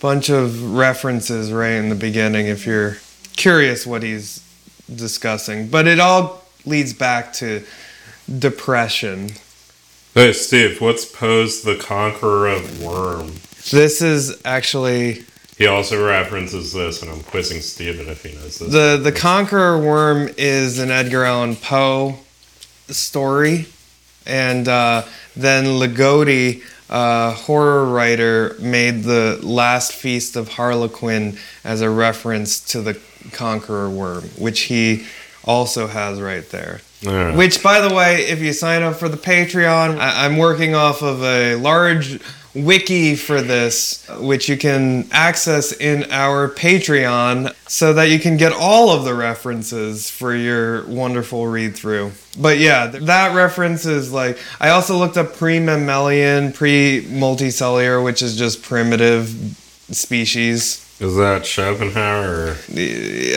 Bunch 0.00 0.28
of 0.28 0.74
references 0.74 1.50
right 1.50 1.72
in 1.72 1.88
the 1.88 1.94
beginning 1.96 2.46
if 2.46 2.64
you're 2.66 2.98
curious 3.36 3.84
what 3.86 4.02
he's 4.04 4.44
discussing. 4.94 5.68
But 5.68 5.86
it 5.88 5.98
all 5.98 6.44
leads 6.64 6.92
back 6.94 7.32
to 7.34 7.64
depression. 8.38 9.30
Hey, 10.14 10.32
Steve, 10.32 10.80
what's 10.80 11.04
Poe's 11.04 11.62
The 11.62 11.76
Conqueror 11.76 12.48
of 12.48 12.82
Worm? 12.82 13.32
This 13.70 14.00
is 14.00 14.40
actually 14.44 15.24
He 15.56 15.66
also 15.66 16.04
references 16.06 16.72
this, 16.72 17.02
and 17.02 17.10
I'm 17.10 17.22
quizzing 17.24 17.60
Steven 17.60 18.06
if 18.08 18.22
he 18.24 18.34
knows 18.34 18.60
this. 18.60 18.72
the 18.72 19.00
the 19.02 19.12
Conqueror 19.12 19.78
Worm 19.78 20.30
is 20.36 20.78
an 20.78 20.90
Edgar 20.92 21.24
Allan 21.24 21.56
Poe 21.56 22.18
story, 22.88 23.66
and 24.26 24.68
uh, 24.68 25.02
then 25.36 25.64
Ligotti, 25.64 26.62
a 26.88 27.32
horror 27.32 27.84
writer, 27.86 28.56
made 28.58 29.02
the 29.04 29.38
Last 29.42 29.92
Feast 29.92 30.36
of 30.36 30.48
Harlequin 30.48 31.38
as 31.64 31.80
a 31.80 31.90
reference 31.90 32.60
to 32.72 32.80
the 32.82 32.98
Conqueror 33.32 33.90
Worm, 33.90 34.24
which 34.38 34.60
he 34.62 35.06
also 35.44 35.86
has 35.86 36.20
right 36.20 36.48
there. 36.50 36.80
Alright. 37.06 37.36
Which, 37.36 37.62
by 37.62 37.80
the 37.80 37.94
way, 37.94 38.22
if 38.26 38.40
you 38.40 38.52
sign 38.52 38.82
up 38.82 38.96
for 38.96 39.08
the 39.08 39.16
Patreon, 39.16 39.98
I- 39.98 40.24
I'm 40.24 40.36
working 40.36 40.74
off 40.74 41.02
of 41.02 41.22
a 41.22 41.54
large 41.54 42.20
wiki 42.64 43.14
for 43.14 43.40
this, 43.40 44.06
which 44.18 44.48
you 44.48 44.56
can 44.56 45.08
access 45.12 45.72
in 45.72 46.10
our 46.10 46.48
Patreon 46.48 47.54
so 47.68 47.92
that 47.92 48.04
you 48.04 48.18
can 48.18 48.36
get 48.36 48.52
all 48.52 48.90
of 48.90 49.04
the 49.04 49.14
references 49.14 50.10
for 50.10 50.34
your 50.34 50.86
wonderful 50.86 51.46
read 51.46 51.76
through. 51.76 52.12
But 52.38 52.58
yeah, 52.58 52.86
that 52.86 53.34
reference 53.34 53.86
is 53.86 54.12
like, 54.12 54.38
I 54.60 54.70
also 54.70 54.96
looked 54.96 55.16
up 55.16 55.34
pre 55.34 55.60
mammalian, 55.60 56.52
pre 56.52 57.06
multicellular, 57.08 58.02
which 58.02 58.22
is 58.22 58.36
just 58.36 58.62
primitive 58.62 59.28
species. 59.90 60.84
Is 61.00 61.14
that 61.14 61.46
Schopenhauer? 61.46 62.48
Or? 62.48 62.56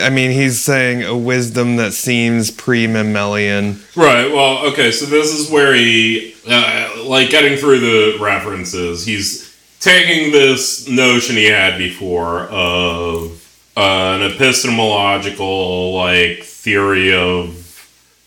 I 0.02 0.10
mean, 0.10 0.32
he's 0.32 0.60
saying 0.60 1.04
a 1.04 1.16
wisdom 1.16 1.76
that 1.76 1.92
seems 1.92 2.50
pre 2.50 2.88
mammalian. 2.88 3.80
Right. 3.94 4.32
Well, 4.32 4.66
okay. 4.66 4.90
So 4.90 5.06
this 5.06 5.32
is 5.32 5.48
where 5.48 5.72
he, 5.72 6.34
uh, 6.48 7.04
like, 7.04 7.30
getting 7.30 7.56
through 7.56 7.78
the 7.78 8.18
references. 8.20 9.06
He's 9.06 9.56
taking 9.78 10.32
this 10.32 10.88
notion 10.88 11.36
he 11.36 11.44
had 11.44 11.78
before 11.78 12.40
of 12.48 13.38
uh, 13.76 14.18
an 14.20 14.22
epistemological, 14.22 15.94
like, 15.94 16.42
theory 16.42 17.14
of 17.14 17.60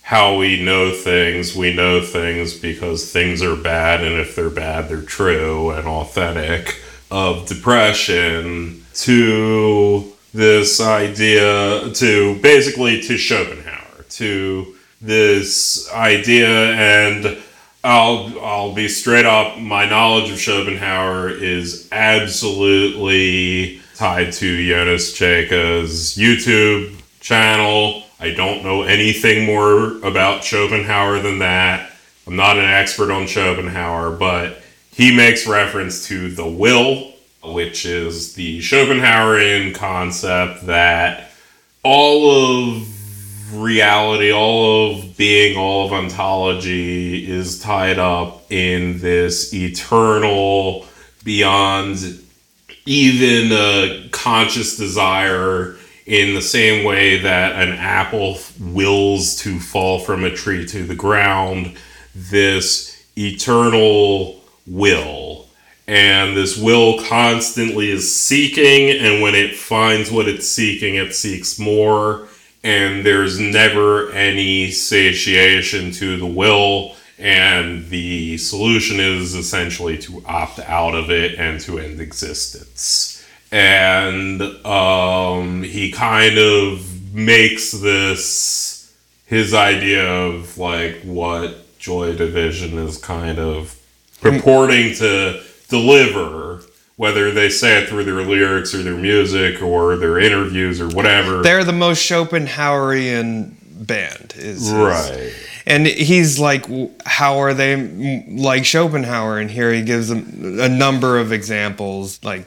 how 0.01 0.37
we 0.37 0.63
know 0.63 0.93
things. 0.93 1.53
We 1.53 1.73
know 1.73 2.01
things 2.01 2.53
because 2.53 3.11
things 3.11 3.41
are 3.43 3.57
bad, 3.57 4.01
and 4.01 4.15
if 4.15 4.33
they're 4.33 4.49
bad, 4.49 4.87
they're 4.87 5.01
true 5.01 5.71
and 5.71 5.87
authentic. 5.87 6.81
Of 7.11 7.47
depression 7.47 8.84
to 8.95 10.11
this 10.33 10.81
idea 10.81 11.91
to 11.93 12.39
basically 12.41 13.01
to 13.01 13.17
Schopenhauer 13.17 14.03
to 14.09 14.75
this 15.01 15.91
idea 15.93 16.73
and 16.75 17.37
I'll 17.83 18.39
I'll 18.39 18.73
be 18.73 18.87
straight 18.87 19.25
up 19.25 19.59
my 19.59 19.87
knowledge 19.87 20.31
of 20.31 20.39
Schopenhauer 20.39 21.29
is 21.29 21.87
absolutely 21.91 23.79
tied 23.95 24.33
to 24.33 24.67
Jonas 24.67 25.13
Čeika's 25.17 26.17
YouTube 26.17 26.99
channel. 27.19 28.03
I 28.19 28.33
don't 28.33 28.63
know 28.63 28.83
anything 28.83 29.45
more 29.45 29.99
about 30.05 30.43
Schopenhauer 30.43 31.19
than 31.19 31.39
that. 31.39 31.91
I'm 32.27 32.35
not 32.35 32.57
an 32.57 32.65
expert 32.65 33.11
on 33.11 33.27
Schopenhauer, 33.27 34.17
but 34.17 34.61
he 34.91 35.15
makes 35.15 35.47
reference 35.47 36.07
to 36.07 36.29
the 36.29 36.47
will, 36.47 37.13
which 37.53 37.85
is 37.85 38.33
the 38.33 38.59
Schopenhauerian 38.59 39.73
concept 39.75 40.65
that 40.65 41.31
all 41.83 42.31
of 42.31 42.87
reality, 43.53 44.31
all 44.31 44.91
of 44.91 45.17
being, 45.17 45.57
all 45.57 45.85
of 45.85 45.93
ontology 45.93 47.29
is 47.29 47.59
tied 47.59 47.99
up 47.99 48.51
in 48.51 48.99
this 48.99 49.53
eternal, 49.53 50.85
beyond 51.23 51.97
even 52.85 53.51
a 53.51 54.09
conscious 54.11 54.77
desire 54.77 55.75
in 56.05 56.35
the 56.35 56.41
same 56.41 56.85
way 56.85 57.19
that 57.19 57.55
an 57.61 57.73
apple 57.73 58.37
wills 58.59 59.35
to 59.37 59.59
fall 59.59 59.99
from 59.99 60.23
a 60.23 60.29
tree 60.29 60.65
to 60.67 60.83
the 60.83 60.95
ground, 60.95 61.75
this 62.13 63.05
eternal 63.17 64.39
will. 64.67 65.24
And 65.87 66.35
this 66.35 66.57
will 66.57 66.99
constantly 67.03 67.91
is 67.91 68.13
seeking, 68.13 68.89
and 68.89 69.21
when 69.21 69.35
it 69.35 69.55
finds 69.55 70.11
what 70.11 70.27
it's 70.27 70.47
seeking, 70.47 70.95
it 70.95 71.13
seeks 71.13 71.59
more. 71.59 72.27
And 72.63 73.05
there's 73.05 73.39
never 73.39 74.11
any 74.11 74.71
satiation 74.71 75.91
to 75.91 76.17
the 76.17 76.25
will, 76.25 76.95
and 77.19 77.87
the 77.89 78.37
solution 78.37 78.99
is 78.99 79.35
essentially 79.35 79.99
to 79.99 80.23
opt 80.25 80.59
out 80.59 80.95
of 80.95 81.11
it 81.11 81.37
and 81.37 81.59
to 81.61 81.77
end 81.77 82.01
existence 82.01 83.15
and 83.55 84.41
um, 84.65 85.63
he 85.63 85.91
kind 85.91 86.37
of 86.37 87.13
makes 87.13 87.71
this 87.71 88.93
his 89.25 89.53
idea 89.53 90.05
of 90.05 90.57
like 90.57 91.01
what 91.03 91.79
Joy 91.79 92.15
Division 92.15 92.77
is 92.77 92.97
kind 92.97 93.39
of 93.39 93.79
purporting 94.19 94.93
to 94.95 95.41
deliver, 95.69 96.61
whether 96.95 97.31
they 97.31 97.49
say 97.49 97.81
it 97.81 97.89
through 97.89 98.05
their 98.05 98.21
lyrics 98.21 98.73
or 98.73 98.83
their 98.83 98.97
music 98.97 99.61
or 99.61 99.97
their 99.97 100.19
interviews 100.19 100.79
or 100.79 100.87
whatever. 100.89 101.41
They're 101.41 101.63
the 101.63 101.73
most 101.73 102.09
Schopenhauerian 102.09 103.53
band, 103.87 104.33
is 104.37 104.67
is- 104.67 104.73
right. 104.73 105.33
And 105.67 105.87
he's 105.87 106.37
like, 106.39 106.65
how 107.07 107.39
are 107.39 107.53
they 107.55 108.23
like 108.27 108.65
Schopenhauer? 108.65 109.39
And 109.39 109.49
here 109.49 109.73
he 109.73 109.81
gives 109.81 110.09
them 110.09 110.59
a 110.59 110.69
number 110.69 111.17
of 111.17 111.31
examples, 111.31 112.23
like 112.23 112.45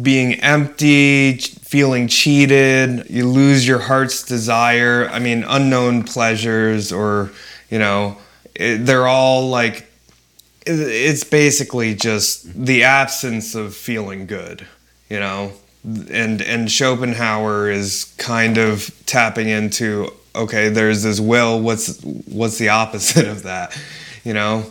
being 0.00 0.34
empty, 0.40 1.38
feeling 1.38 2.06
cheated, 2.06 3.10
you 3.10 3.28
lose 3.28 3.66
your 3.66 3.80
heart's 3.80 4.22
desire. 4.22 5.08
I 5.10 5.18
mean, 5.18 5.42
unknown 5.42 6.04
pleasures, 6.04 6.92
or, 6.92 7.30
you 7.68 7.78
know, 7.80 8.16
it, 8.54 8.86
they're 8.86 9.08
all 9.08 9.48
like, 9.48 9.86
it's 10.66 11.24
basically 11.24 11.94
just 11.94 12.52
the 12.54 12.84
absence 12.84 13.54
of 13.54 13.74
feeling 13.74 14.26
good, 14.26 14.66
you 15.08 15.18
know? 15.18 15.52
And, 15.84 16.40
and 16.40 16.70
Schopenhauer 16.70 17.70
is 17.70 18.14
kind 18.18 18.58
of 18.58 18.90
tapping 19.06 19.48
into 19.48 20.12
okay 20.34 20.70
there's 20.70 21.02
this 21.02 21.20
will 21.20 21.60
what's 21.60 22.00
what's 22.02 22.56
the 22.56 22.70
opposite 22.70 23.26
of 23.26 23.42
that 23.42 23.78
you 24.24 24.32
know 24.32 24.64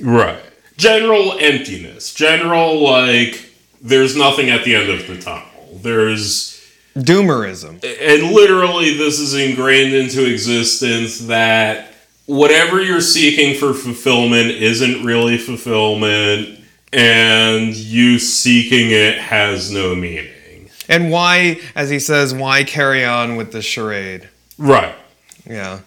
Right. 0.00 0.42
General 0.76 1.36
emptiness. 1.38 2.14
General, 2.14 2.80
like, 2.80 3.50
there's 3.80 4.16
nothing 4.16 4.50
at 4.50 4.64
the 4.64 4.74
end 4.76 4.90
of 4.90 5.06
the 5.06 5.20
tunnel. 5.20 5.44
There's. 5.74 6.54
doomerism 6.96 7.82
And 7.84 8.32
literally, 8.32 8.96
this 8.96 9.18
is 9.18 9.34
ingrained 9.34 9.94
into 9.94 10.28
existence 10.28 11.20
that 11.26 11.87
whatever 12.28 12.80
you're 12.82 13.00
seeking 13.00 13.54
for 13.58 13.72
fulfillment 13.72 14.50
isn't 14.50 15.02
really 15.04 15.38
fulfillment, 15.38 16.60
and 16.92 17.74
you 17.74 18.18
seeking 18.18 18.90
it 18.90 19.18
has 19.18 19.70
no 19.72 19.94
meaning. 19.94 20.70
and 20.88 21.10
why 21.10 21.58
as 21.74 21.90
he 21.90 21.98
says 21.98 22.32
why 22.32 22.64
carry 22.64 23.04
on 23.04 23.36
with 23.36 23.52
the 23.52 23.60
charade 23.60 24.28
Right. 24.56 24.94
yeah 25.46 25.80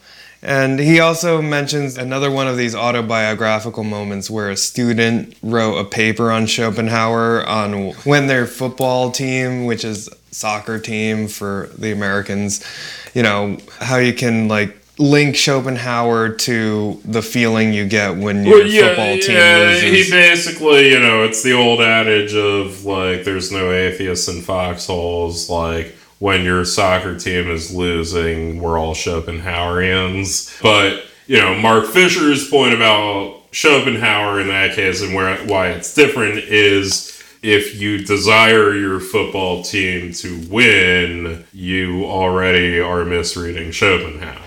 and 0.44 0.80
he 0.80 1.00
also 1.00 1.42
mentions 1.42 1.98
another 1.98 2.30
one 2.32 2.48
of 2.48 2.58
these 2.58 2.74
autobiographical 2.76 3.84
moments 3.84 4.30
where 4.30 4.50
a 4.50 4.58
student 4.58 5.36
wrote 5.44 5.78
a 5.78 5.86
paper 5.86 6.32
on 6.32 6.48
Schopenhauer 6.48 7.46
on 7.48 7.92
when 8.06 8.26
their 8.26 8.48
football 8.48 9.12
team, 9.12 9.66
which 9.66 9.86
is 9.86 10.10
soccer 10.32 10.80
team 10.80 11.28
for 11.28 11.70
the 11.78 11.92
Americans, 11.92 12.66
you 13.14 13.22
know, 13.22 13.58
how 13.80 13.98
you 13.98 14.14
can 14.14 14.48
like 14.48 14.76
link 15.02 15.36
Schopenhauer 15.36 16.30
to 16.30 17.02
the 17.04 17.22
feeling 17.22 17.74
you 17.74 17.86
get 17.88 18.16
when 18.18 18.46
your 18.46 18.60
Well, 18.60 18.68
yeah, 18.68 18.88
football 18.90 19.18
team 19.18 19.36
yeah, 19.36 19.58
loses. 19.58 20.08
he 20.08 20.12
basically, 20.12 20.90
you 20.92 21.00
know, 21.00 21.24
it's 21.24 21.42
the 21.44 21.54
old 21.54 21.82
adage 21.82 22.34
of 22.36 22.86
like, 22.86 23.24
there's 23.24 23.52
no 23.52 23.72
atheists 23.72 24.28
in 24.28 24.42
foxholes. 24.42 25.50
Like, 25.50 25.96
when 26.20 26.44
your 26.44 26.64
soccer 26.66 27.18
team 27.18 27.50
is 27.50 27.74
losing, 27.74 28.62
we're 28.62 28.78
all 28.80 28.94
Schopenhauerians. 28.94 30.62
But 30.62 31.06
you 31.28 31.40
know, 31.40 31.56
Mark 31.56 31.88
Fisher's 31.88 32.48
point 32.50 32.74
about 32.74 33.42
Schopenhauer 33.52 34.40
in 34.42 34.48
that 34.50 34.76
case 34.76 35.02
and 35.02 35.14
where 35.16 35.36
why 35.48 35.70
it's 35.70 35.94
different 35.94 36.38
is 36.40 37.08
if 37.42 37.80
you 37.82 37.98
desire 38.06 38.76
your 38.76 39.00
football 39.00 39.64
team 39.64 40.14
to 40.14 40.46
win, 40.50 41.44
you 41.54 42.06
already 42.06 42.80
are 42.80 43.04
misreading 43.04 43.72
Schopenhauer. 43.72 44.41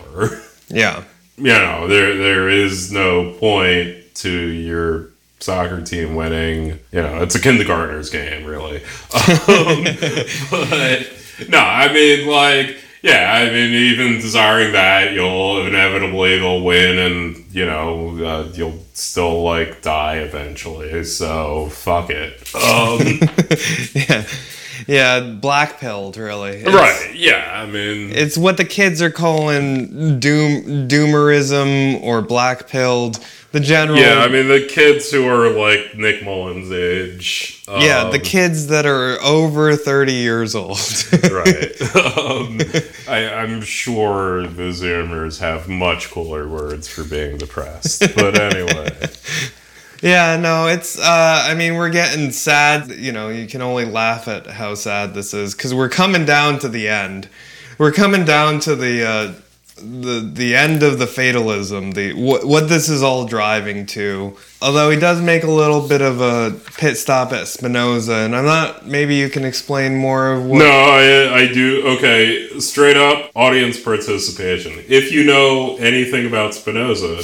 Yeah. 0.75 1.05
you 1.37 1.53
know, 1.53 1.89
there 1.89 2.17
there 2.17 2.49
is 2.49 2.93
no 2.93 3.33
point 3.35 4.15
to 4.17 4.31
your 4.31 5.09
soccer 5.41 5.81
team 5.83 6.15
winning. 6.15 6.79
You 6.93 7.03
know, 7.03 7.23
it's 7.23 7.35
a 7.35 7.41
kindergartner's 7.41 8.11
game, 8.11 8.45
really. 8.45 8.83
Um, 9.47 9.85
but 10.51 11.09
no, 11.49 11.59
I 11.59 11.93
mean, 11.93 12.27
like, 12.29 12.77
yeah, 13.03 13.33
I 13.35 13.51
mean, 13.51 13.73
even 13.73 14.21
desiring 14.21 14.73
that, 14.73 15.13
you'll 15.13 15.67
inevitably 15.67 16.39
they'll 16.39 16.63
win, 16.63 16.99
and 16.99 17.45
you 17.55 17.67
know, 17.67 18.25
uh, 18.25 18.49
you'll 18.55 18.83
still 18.95 19.43
like 19.43 19.83
die 19.83 20.17
eventually. 20.17 21.05
So 21.05 21.69
fuck 21.69 22.11
it. 22.11 22.55
Um, 22.55 23.21
yeah. 23.95 24.25
Yeah, 24.87 25.21
black 25.21 25.81
pilled 25.81 26.17
really. 26.17 26.59
It's- 26.61 26.75
right? 26.75 27.15
Yeah, 27.15 27.51
I 27.53 27.67
mean, 27.67 28.11
It's 28.11 28.37
what 28.37 28.57
the 28.57 28.65
kids 28.65 29.01
are 29.01 29.11
calling 29.11 30.19
doom 30.21 30.89
doomerism 30.89 32.03
or 32.03 32.23
black 32.23 32.69
pilled. 32.69 33.19
The 33.53 33.61
general 33.61 34.01
yeah, 34.01 34.19
I 34.19 34.27
mean, 34.27 34.49
the 34.49 34.67
kids 34.67 35.13
who 35.13 35.29
are 35.29 35.49
like 35.49 35.95
Nick 35.97 36.25
Mullen's 36.25 36.73
age. 36.73 37.63
Yeah, 37.69 38.11
the 38.11 38.17
um, 38.17 38.21
kids 38.25 38.67
that 38.67 38.85
are 38.85 39.17
over 39.23 39.77
30 39.77 40.13
years 40.13 40.57
old. 40.57 40.77
right. 41.31 41.81
um, 41.95 42.59
I, 43.09 43.33
I'm 43.33 43.63
sure 43.63 44.49
the 44.49 44.71
Zoomers 44.73 45.39
have 45.39 45.69
much 45.69 46.11
cooler 46.11 46.49
words 46.49 46.89
for 46.89 47.05
being 47.05 47.39
depressed. 47.39 48.01
But 48.17 48.41
anyway, 48.41 48.91
Yeah, 50.05 50.37
no, 50.37 50.67
it's. 50.67 50.99
Uh, 50.99 51.47
I 51.49 51.55
mean, 51.55 51.77
we're 51.77 51.89
getting 51.89 52.31
sad. 52.31 52.91
You 52.91 53.11
know, 53.11 53.31
you 53.31 53.47
can 53.47 53.63
only 53.63 53.87
laugh 53.87 54.29
at 54.29 54.47
how 54.47 54.75
sad 54.75 55.15
this 55.15 55.33
is 55.33 55.55
because 55.55 55.73
we're 55.73 55.89
coming 55.89 56.27
down 56.27 56.59
to 56.59 56.69
the 56.69 56.89
end. 56.89 57.27
We're 57.79 57.91
coming 57.91 58.27
down 58.27 58.61
to 58.61 58.77
the 58.77 59.03
uh, 59.03 59.33
the 59.77 60.21
the 60.21 60.55
end 60.55 60.83
of 60.83 60.99
the 60.99 61.07
fatalism. 61.07 61.93
The 61.93 62.13
what 62.13 62.45
what 62.45 62.69
this 62.69 62.91
is 62.91 63.03
all 63.03 63.25
driving 63.25 63.87
to. 63.87 64.37
Although 64.61 64.91
he 64.91 65.01
does 65.01 65.23
make 65.23 65.43
a 65.43 65.51
little 65.51 65.89
bit 65.89 66.03
of 66.03 66.21
a 66.21 66.55
pit 66.77 66.99
stop 66.99 67.33
at 67.33 67.49
Spinoza, 67.49 68.13
and 68.13 68.37
I'm 68.37 68.45
not. 68.45 68.87
Maybe 68.87 69.15
you 69.15 69.31
can 69.31 69.47
explain 69.47 69.97
more 69.97 70.33
of 70.33 70.45
what. 70.45 70.59
No, 70.59 70.67
I, 70.71 71.35
I 71.35 71.47
do. 71.51 71.83
Okay, 71.97 72.61
straight 72.61 72.99
up 72.99 73.31
audience 73.35 73.81
participation. 73.81 74.85
If 74.87 75.13
you 75.13 75.25
know 75.25 75.79
anything 75.79 76.27
about 76.27 76.53
Spinoza, 76.53 77.23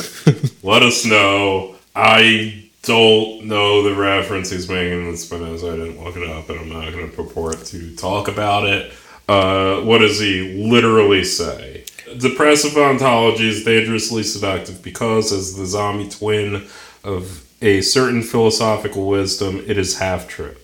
let 0.62 0.82
us 0.82 1.04
know. 1.04 1.76
I 1.94 2.59
don't 2.82 3.44
know 3.44 3.82
the 3.82 3.94
reference 3.94 4.50
he's 4.50 4.68
making 4.68 5.06
in 5.06 5.16
Spinoza. 5.16 5.68
I 5.68 5.76
didn't 5.76 6.02
look 6.02 6.16
it 6.16 6.28
up, 6.28 6.48
and 6.48 6.60
I'm 6.60 6.68
not 6.68 6.92
going 6.92 7.10
to 7.10 7.14
purport 7.14 7.64
to 7.66 7.94
talk 7.96 8.28
about 8.28 8.66
it. 8.66 8.92
Uh, 9.28 9.82
what 9.82 9.98
does 9.98 10.18
he 10.18 10.64
literally 10.64 11.24
say? 11.24 11.84
Depressive 12.18 12.76
ontology 12.76 13.48
is 13.48 13.64
dangerously 13.64 14.22
seductive 14.22 14.82
because, 14.82 15.32
as 15.32 15.56
the 15.56 15.66
zombie 15.66 16.08
twin 16.08 16.66
of 17.04 17.46
a 17.62 17.82
certain 17.82 18.22
philosophical 18.22 19.06
wisdom, 19.06 19.62
it 19.66 19.78
is 19.78 19.98
half 19.98 20.26
true. 20.26 20.56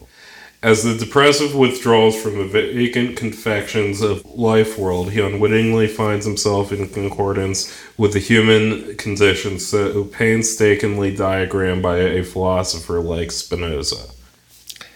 As 0.63 0.83
the 0.83 0.95
depressive 0.95 1.55
withdraws 1.55 2.21
from 2.21 2.39
the 2.39 2.47
vacant 2.47 3.17
confections 3.17 4.01
of 4.01 4.25
life 4.25 4.79
world, 4.79 5.13
he 5.13 5.21
unwittingly 5.21 5.87
finds 5.87 6.25
himself 6.25 6.73
in 6.73 6.89
concordance 6.89 7.73
with 7.99 8.15
the 8.15 8.19
human 8.19 8.97
condition 8.97 9.59
so 9.59 10.05
painstakingly 10.05 11.15
diagrammed 11.15 11.83
by 11.83 11.99
a 11.99 12.25
philosopher 12.25 13.01
like 13.01 13.31
Spinoza. 13.31 14.11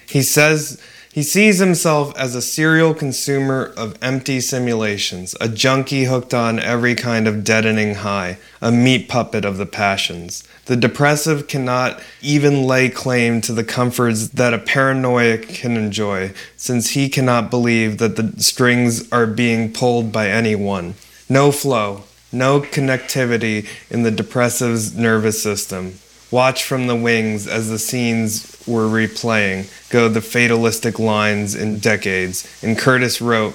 He 0.07 0.23
says 0.23 0.81
he 1.13 1.25
sees 1.25 1.59
himself 1.59 2.17
as 2.17 2.37
a 2.37 2.43
serial 2.43 2.95
consumer 2.95 3.73
of 3.77 3.99
empty 4.01 4.41
simulations, 4.41 5.35
a 5.41 5.49
junkie 5.49 6.05
hooked 6.05 6.33
on 6.33 6.61
every 6.61 6.95
kind 6.95 7.27
of 7.27 7.43
deadening 7.43 7.97
high, 7.97 8.39
a 8.63 8.71
meat 8.71 9.09
puppet 9.09 9.45
of 9.45 9.57
the 9.57 9.67
passions. 9.67 10.45
The 10.67 10.77
depressive 10.77 11.49
cannot 11.49 12.01
even 12.23 12.63
lay 12.63 12.91
claim 12.91 13.41
to 13.41 13.53
the 13.53 13.65
comforts 13.65 14.29
that 14.29 14.55
a 14.55 14.59
paranoiac 14.59 15.49
can 15.49 15.77
enjoy, 15.77 16.33
since 16.57 16.91
he 16.91 17.09
cannot 17.09 17.51
believe 17.51 17.99
that 17.99 18.15
the 18.15 18.41
strings 18.41 19.11
are 19.11 19.27
being 19.27 19.73
pulled 19.73 20.13
by 20.13 20.29
anyone. 20.29 20.95
No 21.29 21.51
flow, 21.51 22.05
no 22.31 22.61
connectivity 22.61 23.67
in 23.91 24.05
the 24.05 24.13
depressive's 24.13 24.97
nervous 24.97 25.43
system. 25.43 25.95
Watch 26.31 26.63
from 26.63 26.87
the 26.87 26.95
wings 26.95 27.49
as 27.49 27.69
the 27.69 27.79
scenes 27.81 28.60
were 28.71 28.87
replaying 28.87 29.69
go 29.91 30.09
the 30.09 30.21
fatalistic 30.21 30.99
lines 30.99 31.55
in 31.55 31.79
decades. 31.79 32.49
And 32.63 32.79
Curtis 32.79 33.21
wrote, 33.21 33.55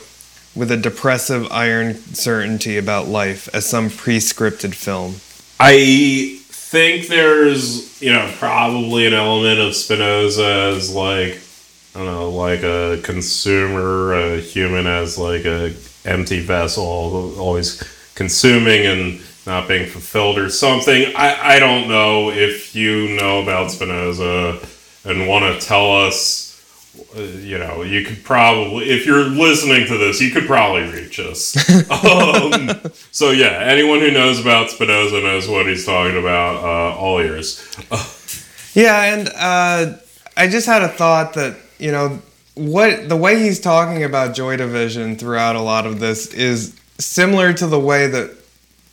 with 0.56 0.72
a 0.72 0.78
depressive 0.78 1.52
iron 1.52 1.96
certainty 2.14 2.78
about 2.78 3.08
life 3.08 3.50
as 3.54 3.66
some 3.66 3.90
pre-scripted 3.90 4.74
film. 4.74 5.16
I 5.60 6.40
think 6.50 7.08
there's, 7.08 8.02
you 8.02 8.12
know, 8.12 8.32
probably 8.38 9.06
an 9.06 9.14
element 9.14 9.60
of 9.60 9.76
Spinoza 9.76 10.72
as 10.76 10.94
like, 10.94 11.42
I 11.94 12.00
don't 12.00 12.06
know, 12.06 12.30
like 12.30 12.64
a 12.64 13.02
consumer, 13.04 14.14
a 14.14 14.40
human 14.40 14.88
as 14.88 15.18
like 15.18 15.46
a 15.46 15.74
empty 16.06 16.40
vessel, 16.40 17.38
always 17.38 17.84
consuming 18.16 18.86
and 18.86 19.22
not 19.46 19.68
being 19.68 19.88
fulfilled 19.88 20.38
or 20.38 20.50
something. 20.50 21.14
I, 21.16 21.56
I 21.56 21.60
don't 21.60 21.88
know 21.88 22.32
if 22.32 22.76
you 22.76 23.16
know 23.16 23.42
about 23.42 23.72
Spinoza 23.72 24.60
and 25.06 25.28
want 25.28 25.60
to 25.60 25.66
tell 25.66 26.06
us. 26.06 26.44
You 27.14 27.58
know, 27.58 27.82
you 27.82 28.06
could 28.06 28.24
probably, 28.24 28.90
if 28.90 29.06
you're 29.06 29.26
listening 29.26 29.86
to 29.88 29.98
this, 29.98 30.22
you 30.22 30.32
could 30.32 30.46
probably 30.46 30.84
reach 30.84 31.20
us. 31.20 31.54
um, 31.92 32.70
so 33.12 33.32
yeah, 33.32 33.60
anyone 33.64 34.00
who 34.00 34.12
knows 34.12 34.40
about 34.40 34.70
Spinoza 34.70 35.22
knows 35.22 35.50
what 35.50 35.68
he's 35.68 35.86
talking 35.86 36.18
about. 36.18 36.64
Uh, 36.64 36.98
all 36.98 37.20
ears. 37.20 37.62
Yeah, 38.76 39.04
and 39.04 39.30
uh, 39.30 39.98
I 40.36 40.50
just 40.50 40.68
had 40.68 40.82
a 40.82 40.90
thought 40.90 41.34
that 41.36 41.58
you 41.80 41.92
know 41.92 42.20
what 42.56 43.08
the 43.08 43.16
way 43.16 43.40
he's 43.40 43.60
talking 43.60 44.04
about 44.04 44.36
Joy 44.36 44.58
Division 44.58 45.16
throughout 45.16 45.56
a 45.56 45.62
lot 45.62 45.88
of 45.88 46.00
this 46.00 46.28
is 46.34 46.78
similar 47.00 47.54
to 47.54 47.68
the 47.68 47.80
way 47.80 48.08
that 48.08 48.36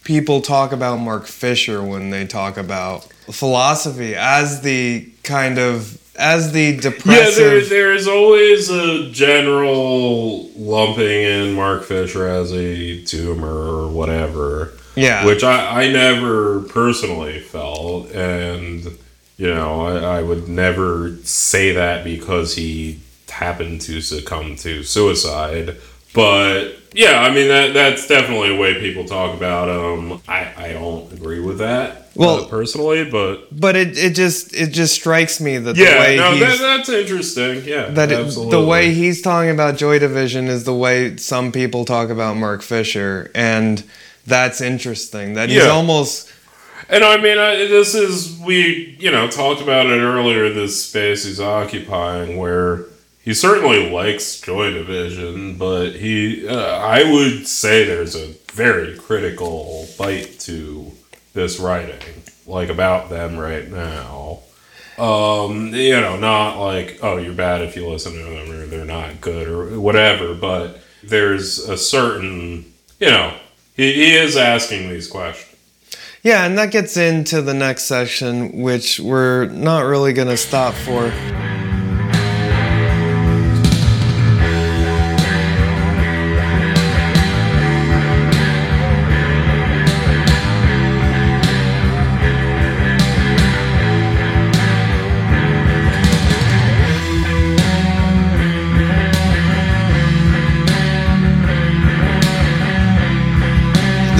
people 0.05 0.41
talk 0.41 0.73
about 0.73 0.97
Mark 0.97 1.27
Fisher 1.27 1.83
when 1.83 2.11
they 2.11 2.27
talk 2.27 2.57
about 2.57 3.05
philosophy 3.31 4.15
as 4.15 4.63
the 4.63 5.09
kind 5.23 5.59
of 5.59 5.99
as 6.17 6.53
the 6.53 6.77
depressive. 6.77 7.39
Yeah, 7.43 7.49
there, 7.49 7.61
there 7.65 7.93
is 7.95 8.07
always 8.07 8.71
a 8.71 9.11
general 9.11 10.49
lumping 10.51 11.23
in 11.23 11.55
Mark 11.55 11.85
Fisher 11.85 12.27
as 12.27 12.53
a 12.53 13.03
doomer 13.03 13.85
or 13.85 13.89
whatever. 13.89 14.73
Yeah. 14.95 15.25
Which 15.25 15.43
I, 15.43 15.85
I 15.85 15.91
never 15.91 16.61
personally 16.61 17.41
felt. 17.41 18.11
And, 18.13 18.85
you 19.39 19.53
know, 19.53 19.87
I, 19.87 20.19
I 20.19 20.23
would 20.23 20.49
never 20.49 21.17
say 21.23 21.73
that 21.73 22.05
because 22.05 22.57
he 22.57 23.01
happened 23.31 23.81
to 23.83 24.03
succumb 24.03 24.57
to 24.57 24.83
suicide. 24.83 25.79
But, 26.15 26.75
yeah, 26.93 27.21
I 27.23 27.33
mean, 27.33 27.49
that 27.49 27.73
that's 27.73 28.07
definitely 28.07 28.55
a 28.55 28.59
way 28.59 28.79
people 28.81 29.05
talk 29.05 29.35
about 29.37 29.69
him. 29.69 30.21
I, 30.29 30.53
I 30.57 30.73
don't 30.73 31.11
agree 31.13 31.41
with 31.41 31.59
that. 31.59 32.11
Well- 32.15 32.45
uh, 32.45 32.47
personally, 32.49 33.09
but 33.09 33.49
but 33.59 33.75
it, 33.75 33.97
it 33.97 34.15
just 34.15 34.55
it 34.55 34.69
just 34.73 34.95
strikes 34.95 35.41
me 35.41 35.57
that 35.57 35.75
the 35.77 35.83
yeah, 35.83 35.99
way 35.99 36.17
no, 36.17 36.33
he's 36.33 36.41
that, 36.41 36.59
that's 36.59 36.89
interesting. 36.91 37.65
Yeah, 37.65 37.87
that 37.87 38.13
it, 38.13 38.51
the 38.51 38.63
way 38.63 38.93
he's 38.93 39.23
talking 39.23 39.49
about 39.51 39.79
Joy 39.79 39.99
Division 39.99 40.49
is 40.49 40.65
the 40.65 40.75
way 40.75 41.17
some 41.17 41.53
people 41.53 41.87
talk 41.87 42.11
about 42.11 42.37
Mark 42.37 42.61
Fisher, 42.61 43.31
and 43.35 43.83
that's 44.27 44.61
interesting. 44.61 45.33
That 45.33 45.49
he's 45.49 45.63
Yeah. 45.63 45.71
almost 45.71 46.31
And 46.91 47.03
I 47.03 47.17
mean, 47.17 47.39
I, 47.39 47.57
this 47.57 47.95
is 47.95 48.39
we 48.41 48.95
you 49.01 49.11
know 49.11 49.27
talked 49.29 49.63
about 49.63 49.87
it 49.87 49.99
earlier. 49.99 50.53
This 50.53 50.85
space 50.85 51.25
he's 51.25 51.41
occupying, 51.41 52.37
where 52.37 52.85
he 53.23 53.35
certainly 53.35 53.89
likes 53.89 54.41
Joy 54.41 54.73
Division, 54.73 55.57
but 55.57 55.93
he, 55.93 56.47
uh, 56.49 56.79
I 56.79 57.11
would 57.11 57.47
say, 57.47 57.85
there's 57.85 58.17
a 58.17 58.35
very 58.53 58.97
critical 58.97 59.87
bite 59.97 60.41
to 60.41 60.91
this 61.33 61.61
writing, 61.61 62.01
like 62.47 62.69
about 62.69 63.11
them 63.11 63.37
right 63.37 63.71
now. 63.71 64.41
Um, 64.99 65.69
you 65.69 66.01
know, 66.01 66.17
not 66.17 66.59
like 66.59 66.99
oh, 67.03 67.17
you're 67.17 67.33
bad 67.33 67.63
if 67.63 67.77
you 67.77 67.89
listen 67.89 68.13
to 68.13 68.25
them, 68.25 68.51
or 68.51 68.67
they're 68.67 68.85
not 68.85 69.21
good, 69.21 69.49
or 69.49 69.79
whatever. 69.81 70.35
But 70.35 70.81
there's 71.03 71.61
a 71.61 71.79
certain, 71.79 72.73
you 73.01 73.11
know, 73.11 73.35
he, 73.75 73.93
he 73.95 74.17
is 74.17 74.37
asking 74.37 74.91
these 74.91 75.07
questions. 75.07 75.49
Yeah, 76.23 76.45
and 76.45 76.59
that 76.59 76.71
gets 76.71 76.97
into 76.97 77.41
the 77.41 77.55
next 77.55 77.85
section, 77.85 78.63
which 78.63 79.01
we're 79.01 79.47
not 79.47 79.81
really 79.81 80.13
going 80.13 80.29
to 80.29 80.37
stop 80.37 80.75
for. 80.75 81.11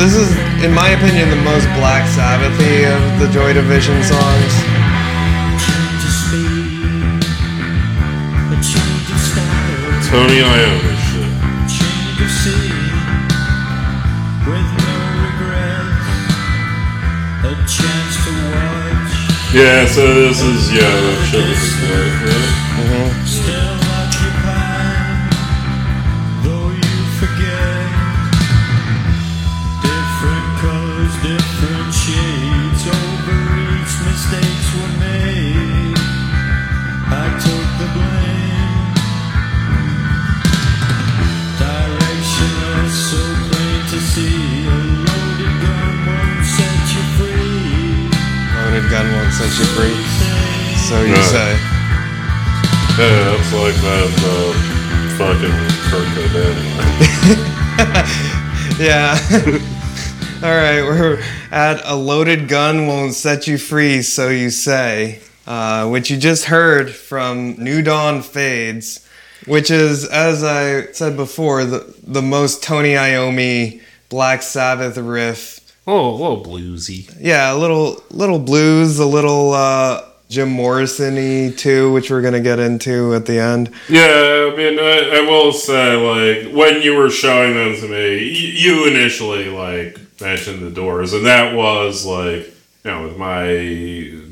This 0.03 0.17
is, 0.17 0.35
in 0.65 0.75
my 0.75 0.89
opinion, 0.91 1.31
the 1.31 1.37
most 1.37 1.65
Black 1.79 2.03
Sabbathy 2.11 2.91
of 2.91 3.21
the 3.21 3.29
Joy 3.33 3.53
Division 3.53 4.03
songs. 4.03 4.53
Change 5.63 6.03
of 6.03 6.11
speed, 6.11 7.23
a 8.51 8.59
change 8.59 9.09
of 9.15 9.21
style, 9.23 10.03
Tony 10.11 10.43
Iommi 10.43 10.95
shit. 11.07 11.31
change 11.71 12.19
of 12.19 12.31
scene, 12.35 12.99
with 14.43 14.71
no 14.83 14.99
regrets, 15.23 16.11
a 17.47 17.55
chance 17.71 18.17
to 18.27 18.33
watch, 18.51 19.55
Yeah, 19.55 19.87
so 19.87 20.03
this 20.15 20.43
is 20.43 20.73
yeah, 20.75 20.83
the 20.83 21.15
shit 21.31 21.47
with 21.47 21.63
his 21.63 21.79
wife. 21.79 22.27
Yeah. 22.27 22.73
still 22.83 23.22
Yeah, 53.81 53.81
that's 53.81 53.83
like 53.83 53.83
that 53.83 54.11
uh, 54.25 54.53
fucking 55.19 55.57
Kurt 55.89 56.09
Cobain. 56.17 56.57
Yeah. 58.79 59.17
All 60.43 60.51
right, 60.51 60.83
we're 60.83 61.23
at 61.53 61.81
a 61.85 61.95
loaded 61.95 62.49
gun 62.49 62.87
won't 62.89 63.15
set 63.15 63.47
you 63.47 63.59
free, 63.59 64.03
so 64.03 64.29
you 64.29 64.51
say, 64.51 65.21
uh, 65.47 65.89
which 65.89 66.11
you 66.11 66.17
just 66.17 66.47
heard 66.47 66.91
from 66.91 67.55
New 67.63 67.83
Dawn 67.83 68.23
Fades, 68.23 69.07
which 69.47 69.71
is, 69.71 70.05
as 70.09 70.43
I 70.43 70.91
said 70.93 71.17
before, 71.17 71.65
the 71.65 71.95
the 72.03 72.23
most 72.23 72.63
Tony 72.65 72.95
Iommi 72.95 73.83
Black 74.09 74.43
Sabbath 74.43 74.97
riff. 74.97 75.61
Oh, 75.87 76.11
a 76.11 76.17
little 76.17 76.45
bluesy. 76.45 77.15
Yeah, 77.21 77.53
a 77.53 77.57
little 77.57 78.03
little 78.11 78.39
blues, 78.41 78.99
a 78.99 79.07
little 79.07 79.53
uh, 79.53 80.03
Jim 80.33 80.49
Morrison-y 80.49 81.53
too, 81.55 81.93
which 81.93 82.11
we're 82.11 82.23
gonna 82.23 82.41
get 82.41 82.59
into 82.59 83.15
at 83.15 83.27
the 83.27 83.39
end. 83.39 83.71
Yeah, 83.91 84.51
I 84.51 84.57
mean, 84.57 84.79
I, 84.79 85.19
I 85.19 85.21
will 85.29 85.53
say, 85.53 85.95
like, 85.95 86.55
when 86.55 86.81
you 86.81 86.97
were 86.97 87.11
showing 87.11 87.53
them 87.53 87.77
to 87.77 87.87
me, 87.87 88.31
you 88.31 88.89
initially, 88.89 89.51
like, 89.51 90.01
mentioned 90.23 90.63
the 90.63 90.71
Doors, 90.71 91.13
and 91.13 91.27
that 91.27 91.55
was, 91.55 92.07
like, 92.07 92.47
you 92.83 92.91
know, 92.91 93.03
with 93.03 93.19
my 93.19 93.45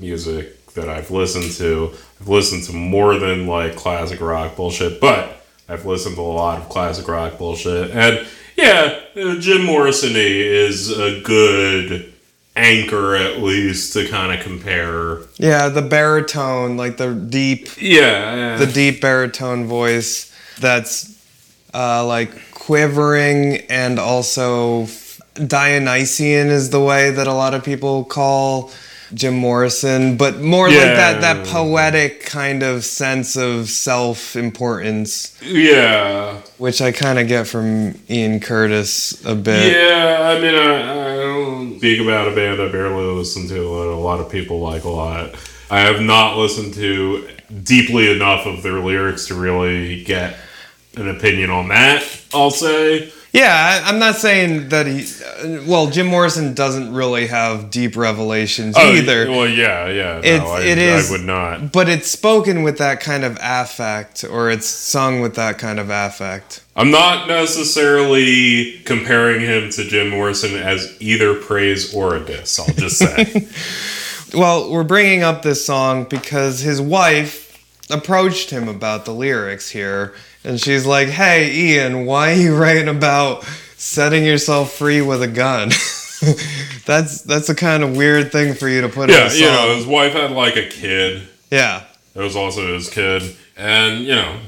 music 0.01 0.65
that 0.73 0.89
I've 0.89 1.11
listened 1.11 1.53
to, 1.59 1.93
I've 2.19 2.29
listened 2.29 2.65
to 2.65 2.73
more 2.73 3.19
than, 3.19 3.47
like, 3.47 3.77
classic 3.77 4.23
rock 4.23 4.57
bullshit, 4.57 5.03
but 5.03 5.45
I've 5.69 5.85
listened 5.85 6.15
to 6.17 6.23
a 6.23 6.23
lot 6.23 6.63
of 6.63 6.71
classic 6.71 7.07
rock 7.09 7.37
bullshit, 7.37 7.91
and 7.91 8.27
yeah, 8.57 9.01
Jim 9.15 9.67
Morrison 9.67 10.13
is 10.15 10.91
a 10.91 11.21
good 11.21 12.10
anchor, 12.57 13.17
at 13.17 13.41
least, 13.41 13.93
to 13.95 14.09
kind 14.09 14.37
of 14.37 14.45
compare. 14.45 15.19
Yeah, 15.37 15.69
the 15.69 15.83
baritone, 15.83 16.77
like 16.77 16.97
the 16.97 17.15
deep 17.15 17.69
Yeah, 17.81 18.57
the 18.57 18.67
deep 18.67 19.01
baritone 19.01 19.67
voice 19.67 20.33
that's 20.59 21.17
uh, 21.73 22.05
like 22.05 22.53
quivering 22.53 23.57
and 23.71 23.99
also 23.99 24.87
Dionysian 25.35 26.49
is 26.49 26.71
the 26.71 26.81
way 26.81 27.11
that 27.11 27.27
a 27.27 27.33
lot 27.33 27.55
of 27.55 27.65
people 27.65 28.05
call 28.05 28.71
Jim 29.13 29.35
Morrison, 29.35 30.17
but 30.17 30.41
more 30.41 30.69
like 30.69 30.77
that 30.77 31.21
that 31.21 31.47
poetic 31.47 32.25
kind 32.25 32.63
of 32.63 32.85
sense 32.85 33.37
of 33.37 33.69
self 33.69 34.37
importance, 34.37 35.37
yeah. 35.43 36.41
which 36.59 36.81
I 36.81 36.93
kind 36.93 37.19
of 37.19 37.27
get 37.27 37.49
from 37.49 37.99
Ian 38.09 38.39
Curtis 38.39 39.25
a 39.25 39.35
bit. 39.35 39.73
Yeah, 39.73 40.19
I 40.21 40.41
mean, 40.41 40.55
I, 40.55 40.93
I 40.93 41.20
speak 41.81 41.99
about 41.99 42.29
a 42.29 42.35
band 42.35 42.61
I 42.61 42.71
barely 42.71 43.07
listen 43.07 43.49
to 43.49 43.55
that 43.55 43.89
a 43.89 43.97
lot 43.97 44.21
of 44.21 44.29
people 44.31 44.61
like 44.61 44.85
a 44.85 44.91
lot. 44.91 45.35
I 45.71 45.81
have 45.81 46.03
not 46.03 46.37
listened 46.37 46.75
to 46.75 47.27
deeply 47.63 48.13
enough 48.13 48.45
of 48.45 48.63
their 48.63 48.81
lyrics 48.81 49.29
to 49.29 49.35
really 49.35 50.05
get 50.05 50.37
an 50.99 51.09
opinion 51.09 51.49
on 51.49 51.69
that, 51.69 52.05
I'll 52.35 52.51
say. 52.51 53.11
Yeah, 53.33 53.81
I, 53.85 53.89
I'm 53.89 54.01
not 54.01 54.17
saying 54.17 54.71
that 54.71 54.87
he. 54.87 55.03
uh, 55.03 55.63
Well, 55.65 55.87
Jim 55.89 56.07
Morrison 56.09 56.53
doesn't 56.53 56.93
really 56.93 57.29
have 57.29 57.71
deep 57.71 57.97
revelations 57.97 58.75
Oh, 58.77 58.93
either. 58.93 59.31
Well, 59.31 59.47
yeah, 59.49 59.87
yeah. 59.89 60.15
No, 60.15 60.19
It's- 60.19 60.49
I, 60.49 60.63
it 60.63 60.79
is- 60.79 61.09
I 61.09 61.13
would 61.13 61.25
not. 61.25 61.71
But 61.73 61.89
it's 61.89 62.09
spoken 62.11 62.63
with 62.65 62.79
that 62.79 63.01
kind 63.01 63.23
of 63.25 63.39
affect, 63.41 64.25
or 64.25 64.51
it's 64.51 64.67
sung 64.67 65.21
with 65.21 65.37
that 65.37 65.59
kind 65.59 65.79
of 65.79 65.91
affect. 65.91 66.63
I'm 66.75 66.91
not 66.91 67.29
necessarily 67.29 68.81
comparing 68.85 69.41
him 69.43 69.71
to 69.71 69.85
Jim 69.85 70.09
Morrison 70.11 70.57
as 70.57 70.97
either 71.01 71.35
praise 71.35 71.95
or 71.95 72.17
a 72.17 72.21
diss, 72.25 72.59
I'll 72.59 72.75
just 72.75 72.99
say. 72.99 73.47
Well, 74.33 74.71
we're 74.71 74.85
bringing 74.85 75.25
up 75.25 75.43
this 75.43 75.65
song 75.67 76.05
because 76.05 76.61
his 76.61 76.81
wife 76.81 77.59
approached 77.91 78.51
him 78.51 78.69
about 78.69 79.05
the 79.05 79.13
lyrics 79.13 79.69
here, 79.71 80.15
and 80.45 80.61
she's 80.61 80.87
like, 80.87 81.09
"Hey, 81.09 81.53
Ian, 81.53 82.07
why 82.07 82.33
are 82.33 82.37
you 82.37 82.57
writing 82.61 82.89
about 82.89 83.45
setting 83.77 84.25
yourself 84.25 84.73
free 84.73 85.01
with 85.03 85.23
a 85.23 85.29
gun?" 85.29 85.69
that's 86.87 87.23
that's 87.23 87.49
a 87.49 87.55
kind 87.55 87.83
of 87.83 87.97
weird 87.97 88.31
thing 88.33 88.55
for 88.55 88.69
you 88.69 88.81
to 88.83 88.89
put 88.89 89.11
in 89.11 89.17
yeah, 89.17 89.33
you 89.33 89.45
know, 89.45 89.75
his 89.75 89.87
wife 89.87 90.13
had 90.13 90.31
like 90.33 90.57
a 90.57 90.67
kid. 90.69 91.27
Yeah, 91.51 91.85
It 92.15 92.21
was 92.21 92.37
also 92.37 92.75
his 92.75 92.89
kid, 92.91 93.23
and 93.57 94.05
you 94.05 94.15
know, 94.15 94.39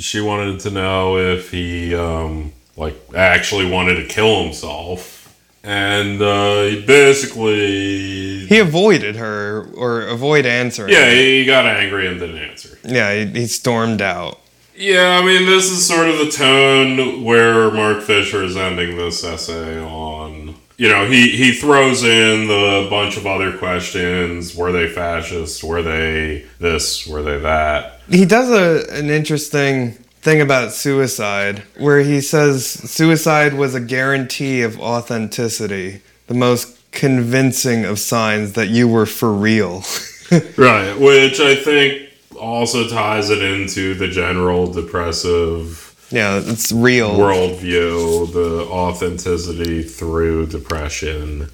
she 0.00 0.20
wanted 0.20 0.60
to 0.60 0.70
know 0.70 1.16
if 1.18 1.50
he 1.50 1.94
um, 1.94 2.52
like 2.76 2.96
actually 3.14 3.70
wanted 3.70 3.94
to 3.96 4.06
kill 4.06 4.42
himself, 4.42 5.34
and 5.62 6.20
uh, 6.20 6.62
he 6.64 6.84
basically, 6.84 8.46
he 8.46 8.58
avoided 8.58 9.16
her 9.16 9.68
or 9.76 10.02
avoid 10.02 10.44
answering. 10.46 10.92
yeah, 10.92 11.10
he 11.10 11.44
got 11.44 11.66
angry 11.66 12.06
and 12.06 12.18
didn't 12.20 12.38
answer. 12.38 12.78
yeah, 12.84 13.14
he, 13.14 13.26
he 13.40 13.46
stormed 13.46 14.02
out. 14.02 14.40
Yeah, 14.76 15.20
I 15.22 15.24
mean, 15.24 15.46
this 15.46 15.70
is 15.70 15.86
sort 15.86 16.08
of 16.08 16.18
the 16.18 16.30
tone 16.30 17.24
where 17.24 17.70
Mark 17.70 18.02
Fisher 18.02 18.42
is 18.42 18.56
ending 18.56 18.96
this 18.96 19.24
essay 19.24 19.80
on. 19.80 20.54
You 20.78 20.90
know, 20.90 21.06
he, 21.06 21.30
he 21.30 21.52
throws 21.52 22.04
in 22.04 22.48
the 22.48 22.86
bunch 22.90 23.16
of 23.16 23.26
other 23.26 23.56
questions. 23.56 24.54
Were 24.54 24.72
they 24.72 24.86
fascist? 24.88 25.64
Were 25.64 25.80
they 25.82 26.44
this? 26.58 27.06
Were 27.06 27.22
they 27.22 27.38
that? 27.38 27.96
he 28.08 28.24
does 28.24 28.50
a, 28.50 28.92
an 28.92 29.10
interesting 29.10 29.92
thing 29.92 30.40
about 30.40 30.72
suicide 30.72 31.62
where 31.78 32.00
he 32.00 32.20
says 32.20 32.66
suicide 32.66 33.54
was 33.54 33.74
a 33.74 33.80
guarantee 33.80 34.62
of 34.62 34.78
authenticity 34.80 36.00
the 36.26 36.34
most 36.34 36.78
convincing 36.90 37.84
of 37.84 37.98
signs 37.98 38.54
that 38.54 38.68
you 38.68 38.88
were 38.88 39.06
for 39.06 39.32
real 39.32 39.84
Right, 40.56 40.98
which 40.98 41.38
I 41.38 41.54
think 41.54 42.05
also 42.38 42.88
ties 42.88 43.30
it 43.30 43.42
into 43.42 43.94
the 43.94 44.08
general 44.08 44.72
depressive 44.72 45.82
yeah 46.10 46.40
it's 46.44 46.70
real 46.70 47.16
worldview, 47.16 48.32
the 48.32 48.66
authenticity 48.70 49.82
through 49.82 50.46
depression, 50.46 51.50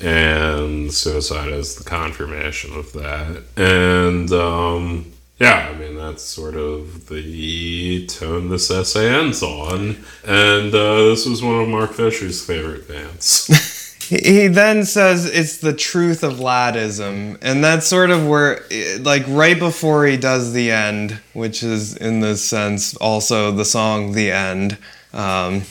and 0.00 0.92
suicide 0.92 1.52
as 1.52 1.74
the 1.74 1.84
confirmation 1.84 2.72
of 2.74 2.92
that. 2.92 3.42
And 3.56 4.30
um, 4.32 5.12
yeah, 5.40 5.70
I 5.70 5.78
mean, 5.78 5.96
that's 5.96 6.22
sort 6.22 6.54
of 6.54 7.08
the 7.08 8.06
tone 8.06 8.50
this 8.50 8.70
essay 8.70 9.08
ends 9.08 9.42
on. 9.42 9.96
And 10.24 10.74
uh, 10.74 11.08
this 11.08 11.26
was 11.26 11.42
one 11.42 11.62
of 11.62 11.68
Mark 11.68 11.92
Fisher's 11.92 12.44
favorite 12.44 12.86
bands. 12.86 13.48
he 14.10 14.18
he 14.18 14.46
then 14.48 14.84
says 14.84 15.24
it's 15.24 15.58
the 15.58 15.72
truth 15.72 16.22
of 16.24 16.34
laddism 16.34 17.38
and 17.40 17.64
that's 17.64 17.86
sort 17.86 18.10
of 18.10 18.26
where 18.26 18.62
like 19.00 19.22
right 19.28 19.58
before 19.58 20.04
he 20.04 20.16
does 20.16 20.52
the 20.52 20.70
end 20.70 21.20
which 21.32 21.62
is 21.62 21.96
in 21.96 22.20
this 22.20 22.44
sense 22.44 22.96
also 22.96 23.52
the 23.52 23.64
song 23.64 24.12
the 24.12 24.30
end 24.30 24.76
um, 25.12 25.62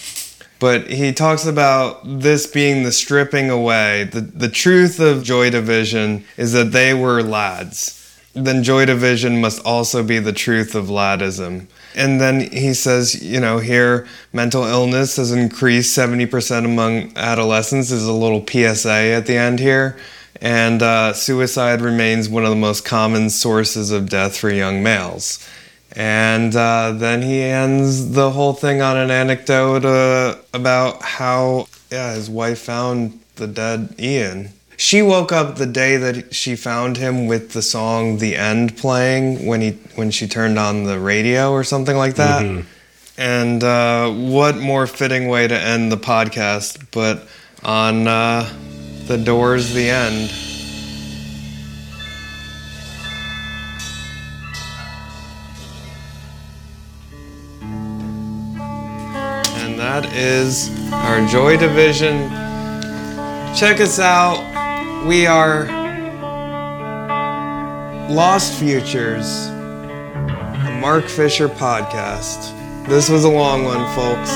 but 0.60 0.90
he 0.90 1.14
talks 1.14 1.46
about 1.46 2.02
this 2.04 2.46
being 2.46 2.84
the 2.84 2.92
stripping 2.92 3.50
away. 3.50 4.04
The, 4.12 4.20
the 4.20 4.50
truth 4.50 5.00
of 5.00 5.24
joy 5.24 5.50
division 5.50 6.26
is 6.36 6.52
that 6.52 6.74
they 6.74 6.94
were 6.94 7.24
lads 7.24 7.99
then 8.34 8.64
joy 8.64 8.86
division 8.86 9.42
must 9.42 9.64
also 9.66 10.04
be 10.04 10.20
the 10.20 10.34
truth 10.34 10.76
of 10.76 10.86
laddism 10.86 11.68
and 11.96 12.22
then 12.22 12.52
he 12.52 12.74
says, 12.74 13.22
you 13.24 13.40
know, 13.40 13.58
here 13.58 14.08
mental 14.32 14.64
illness 14.64 15.16
has 15.16 15.32
increased 15.32 15.98
70% 15.98 16.66
among 16.66 17.18
adolescents. 17.18 17.90
There's 17.90 18.06
a 18.06 18.14
little 18.14 18.46
PSA 18.46 18.90
at 18.90 19.26
the 19.26 19.36
end 19.36 19.60
here. 19.60 19.98
And 20.42 20.82
uh, 20.82 21.14
suicide 21.14 21.82
remains 21.82 22.30
one 22.30 22.46
of 22.46 22.52
the 22.52 22.56
most 22.56 22.86
common 22.86 23.30
sources 23.30 23.92
of 23.92 24.10
death 24.10 24.38
for 24.38 24.50
young 24.50 24.84
males. 24.84 25.46
And 25.96 26.56
uh, 26.56 26.94
then 26.94 27.24
he 27.24 27.42
ends 27.42 28.12
the 28.12 28.32
whole 28.32 28.54
thing 28.54 28.82
on 28.82 28.96
an 28.96 29.10
anecdote 29.10 29.84
uh, 29.84 30.38
about 30.54 31.02
how 31.02 31.68
yeah, 31.92 32.14
his 32.14 32.30
wife 32.30 32.60
found 32.60 33.20
the 33.36 33.48
dead 33.48 33.96
Ian. 34.00 34.54
She 34.80 35.02
woke 35.02 35.34
up 35.34 35.58
the 35.58 35.66
day 35.66 35.98
that 35.98 36.34
she 36.34 36.56
found 36.56 36.96
him 36.96 37.28
with 37.28 37.52
the 37.52 37.62
song 37.62 38.20
"The 38.20 38.38
End" 38.38 38.78
playing 38.78 39.46
when 39.46 39.60
he 39.60 39.72
when 39.96 40.10
she 40.10 40.26
turned 40.26 40.58
on 40.58 40.86
the 40.86 40.98
radio 40.98 41.52
or 41.52 41.66
something 41.66 41.98
like 41.98 42.16
that. 42.16 42.64
And 43.18 43.62
uh, 43.62 44.10
what 44.10 44.56
more 44.56 44.88
fitting 44.88 45.28
way 45.28 45.50
to 45.50 45.54
end 45.54 45.92
the 45.92 45.98
podcast 45.98 46.86
but 46.92 47.28
on 47.62 48.08
uh, 48.08 48.50
the 49.08 49.18
Doors' 49.18 49.74
"The 49.74 49.90
End." 49.90 50.32
And 59.60 59.78
that 59.78 60.06
is 60.14 60.70
our 60.94 61.28
Joy 61.28 61.58
Division. 61.58 62.30
Check 63.54 63.82
us 63.82 64.00
out. 64.00 64.59
We 65.08 65.26
are 65.26 65.66
Lost 68.10 68.60
Futures, 68.60 69.48
a 69.48 70.78
Mark 70.82 71.06
Fisher 71.06 71.48
podcast. 71.48 72.54
This 72.88 73.08
was 73.08 73.24
a 73.24 73.30
long 73.30 73.64
one, 73.64 73.86
folks. 73.96 74.30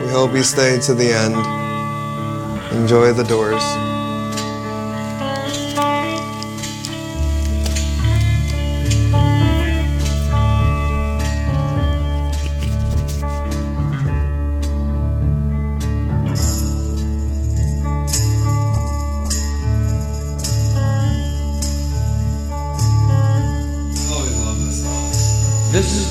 We 0.00 0.08
hope 0.12 0.32
you 0.32 0.44
stay 0.44 0.78
to 0.80 0.94
the 0.94 1.12
end. 1.12 1.34
Enjoy 2.80 3.12
the 3.12 3.24
doors. 3.24 3.62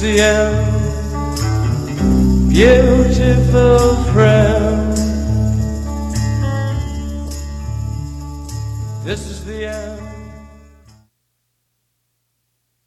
Is 0.08 0.68
beautiful 2.50 3.96
friend. 4.14 4.57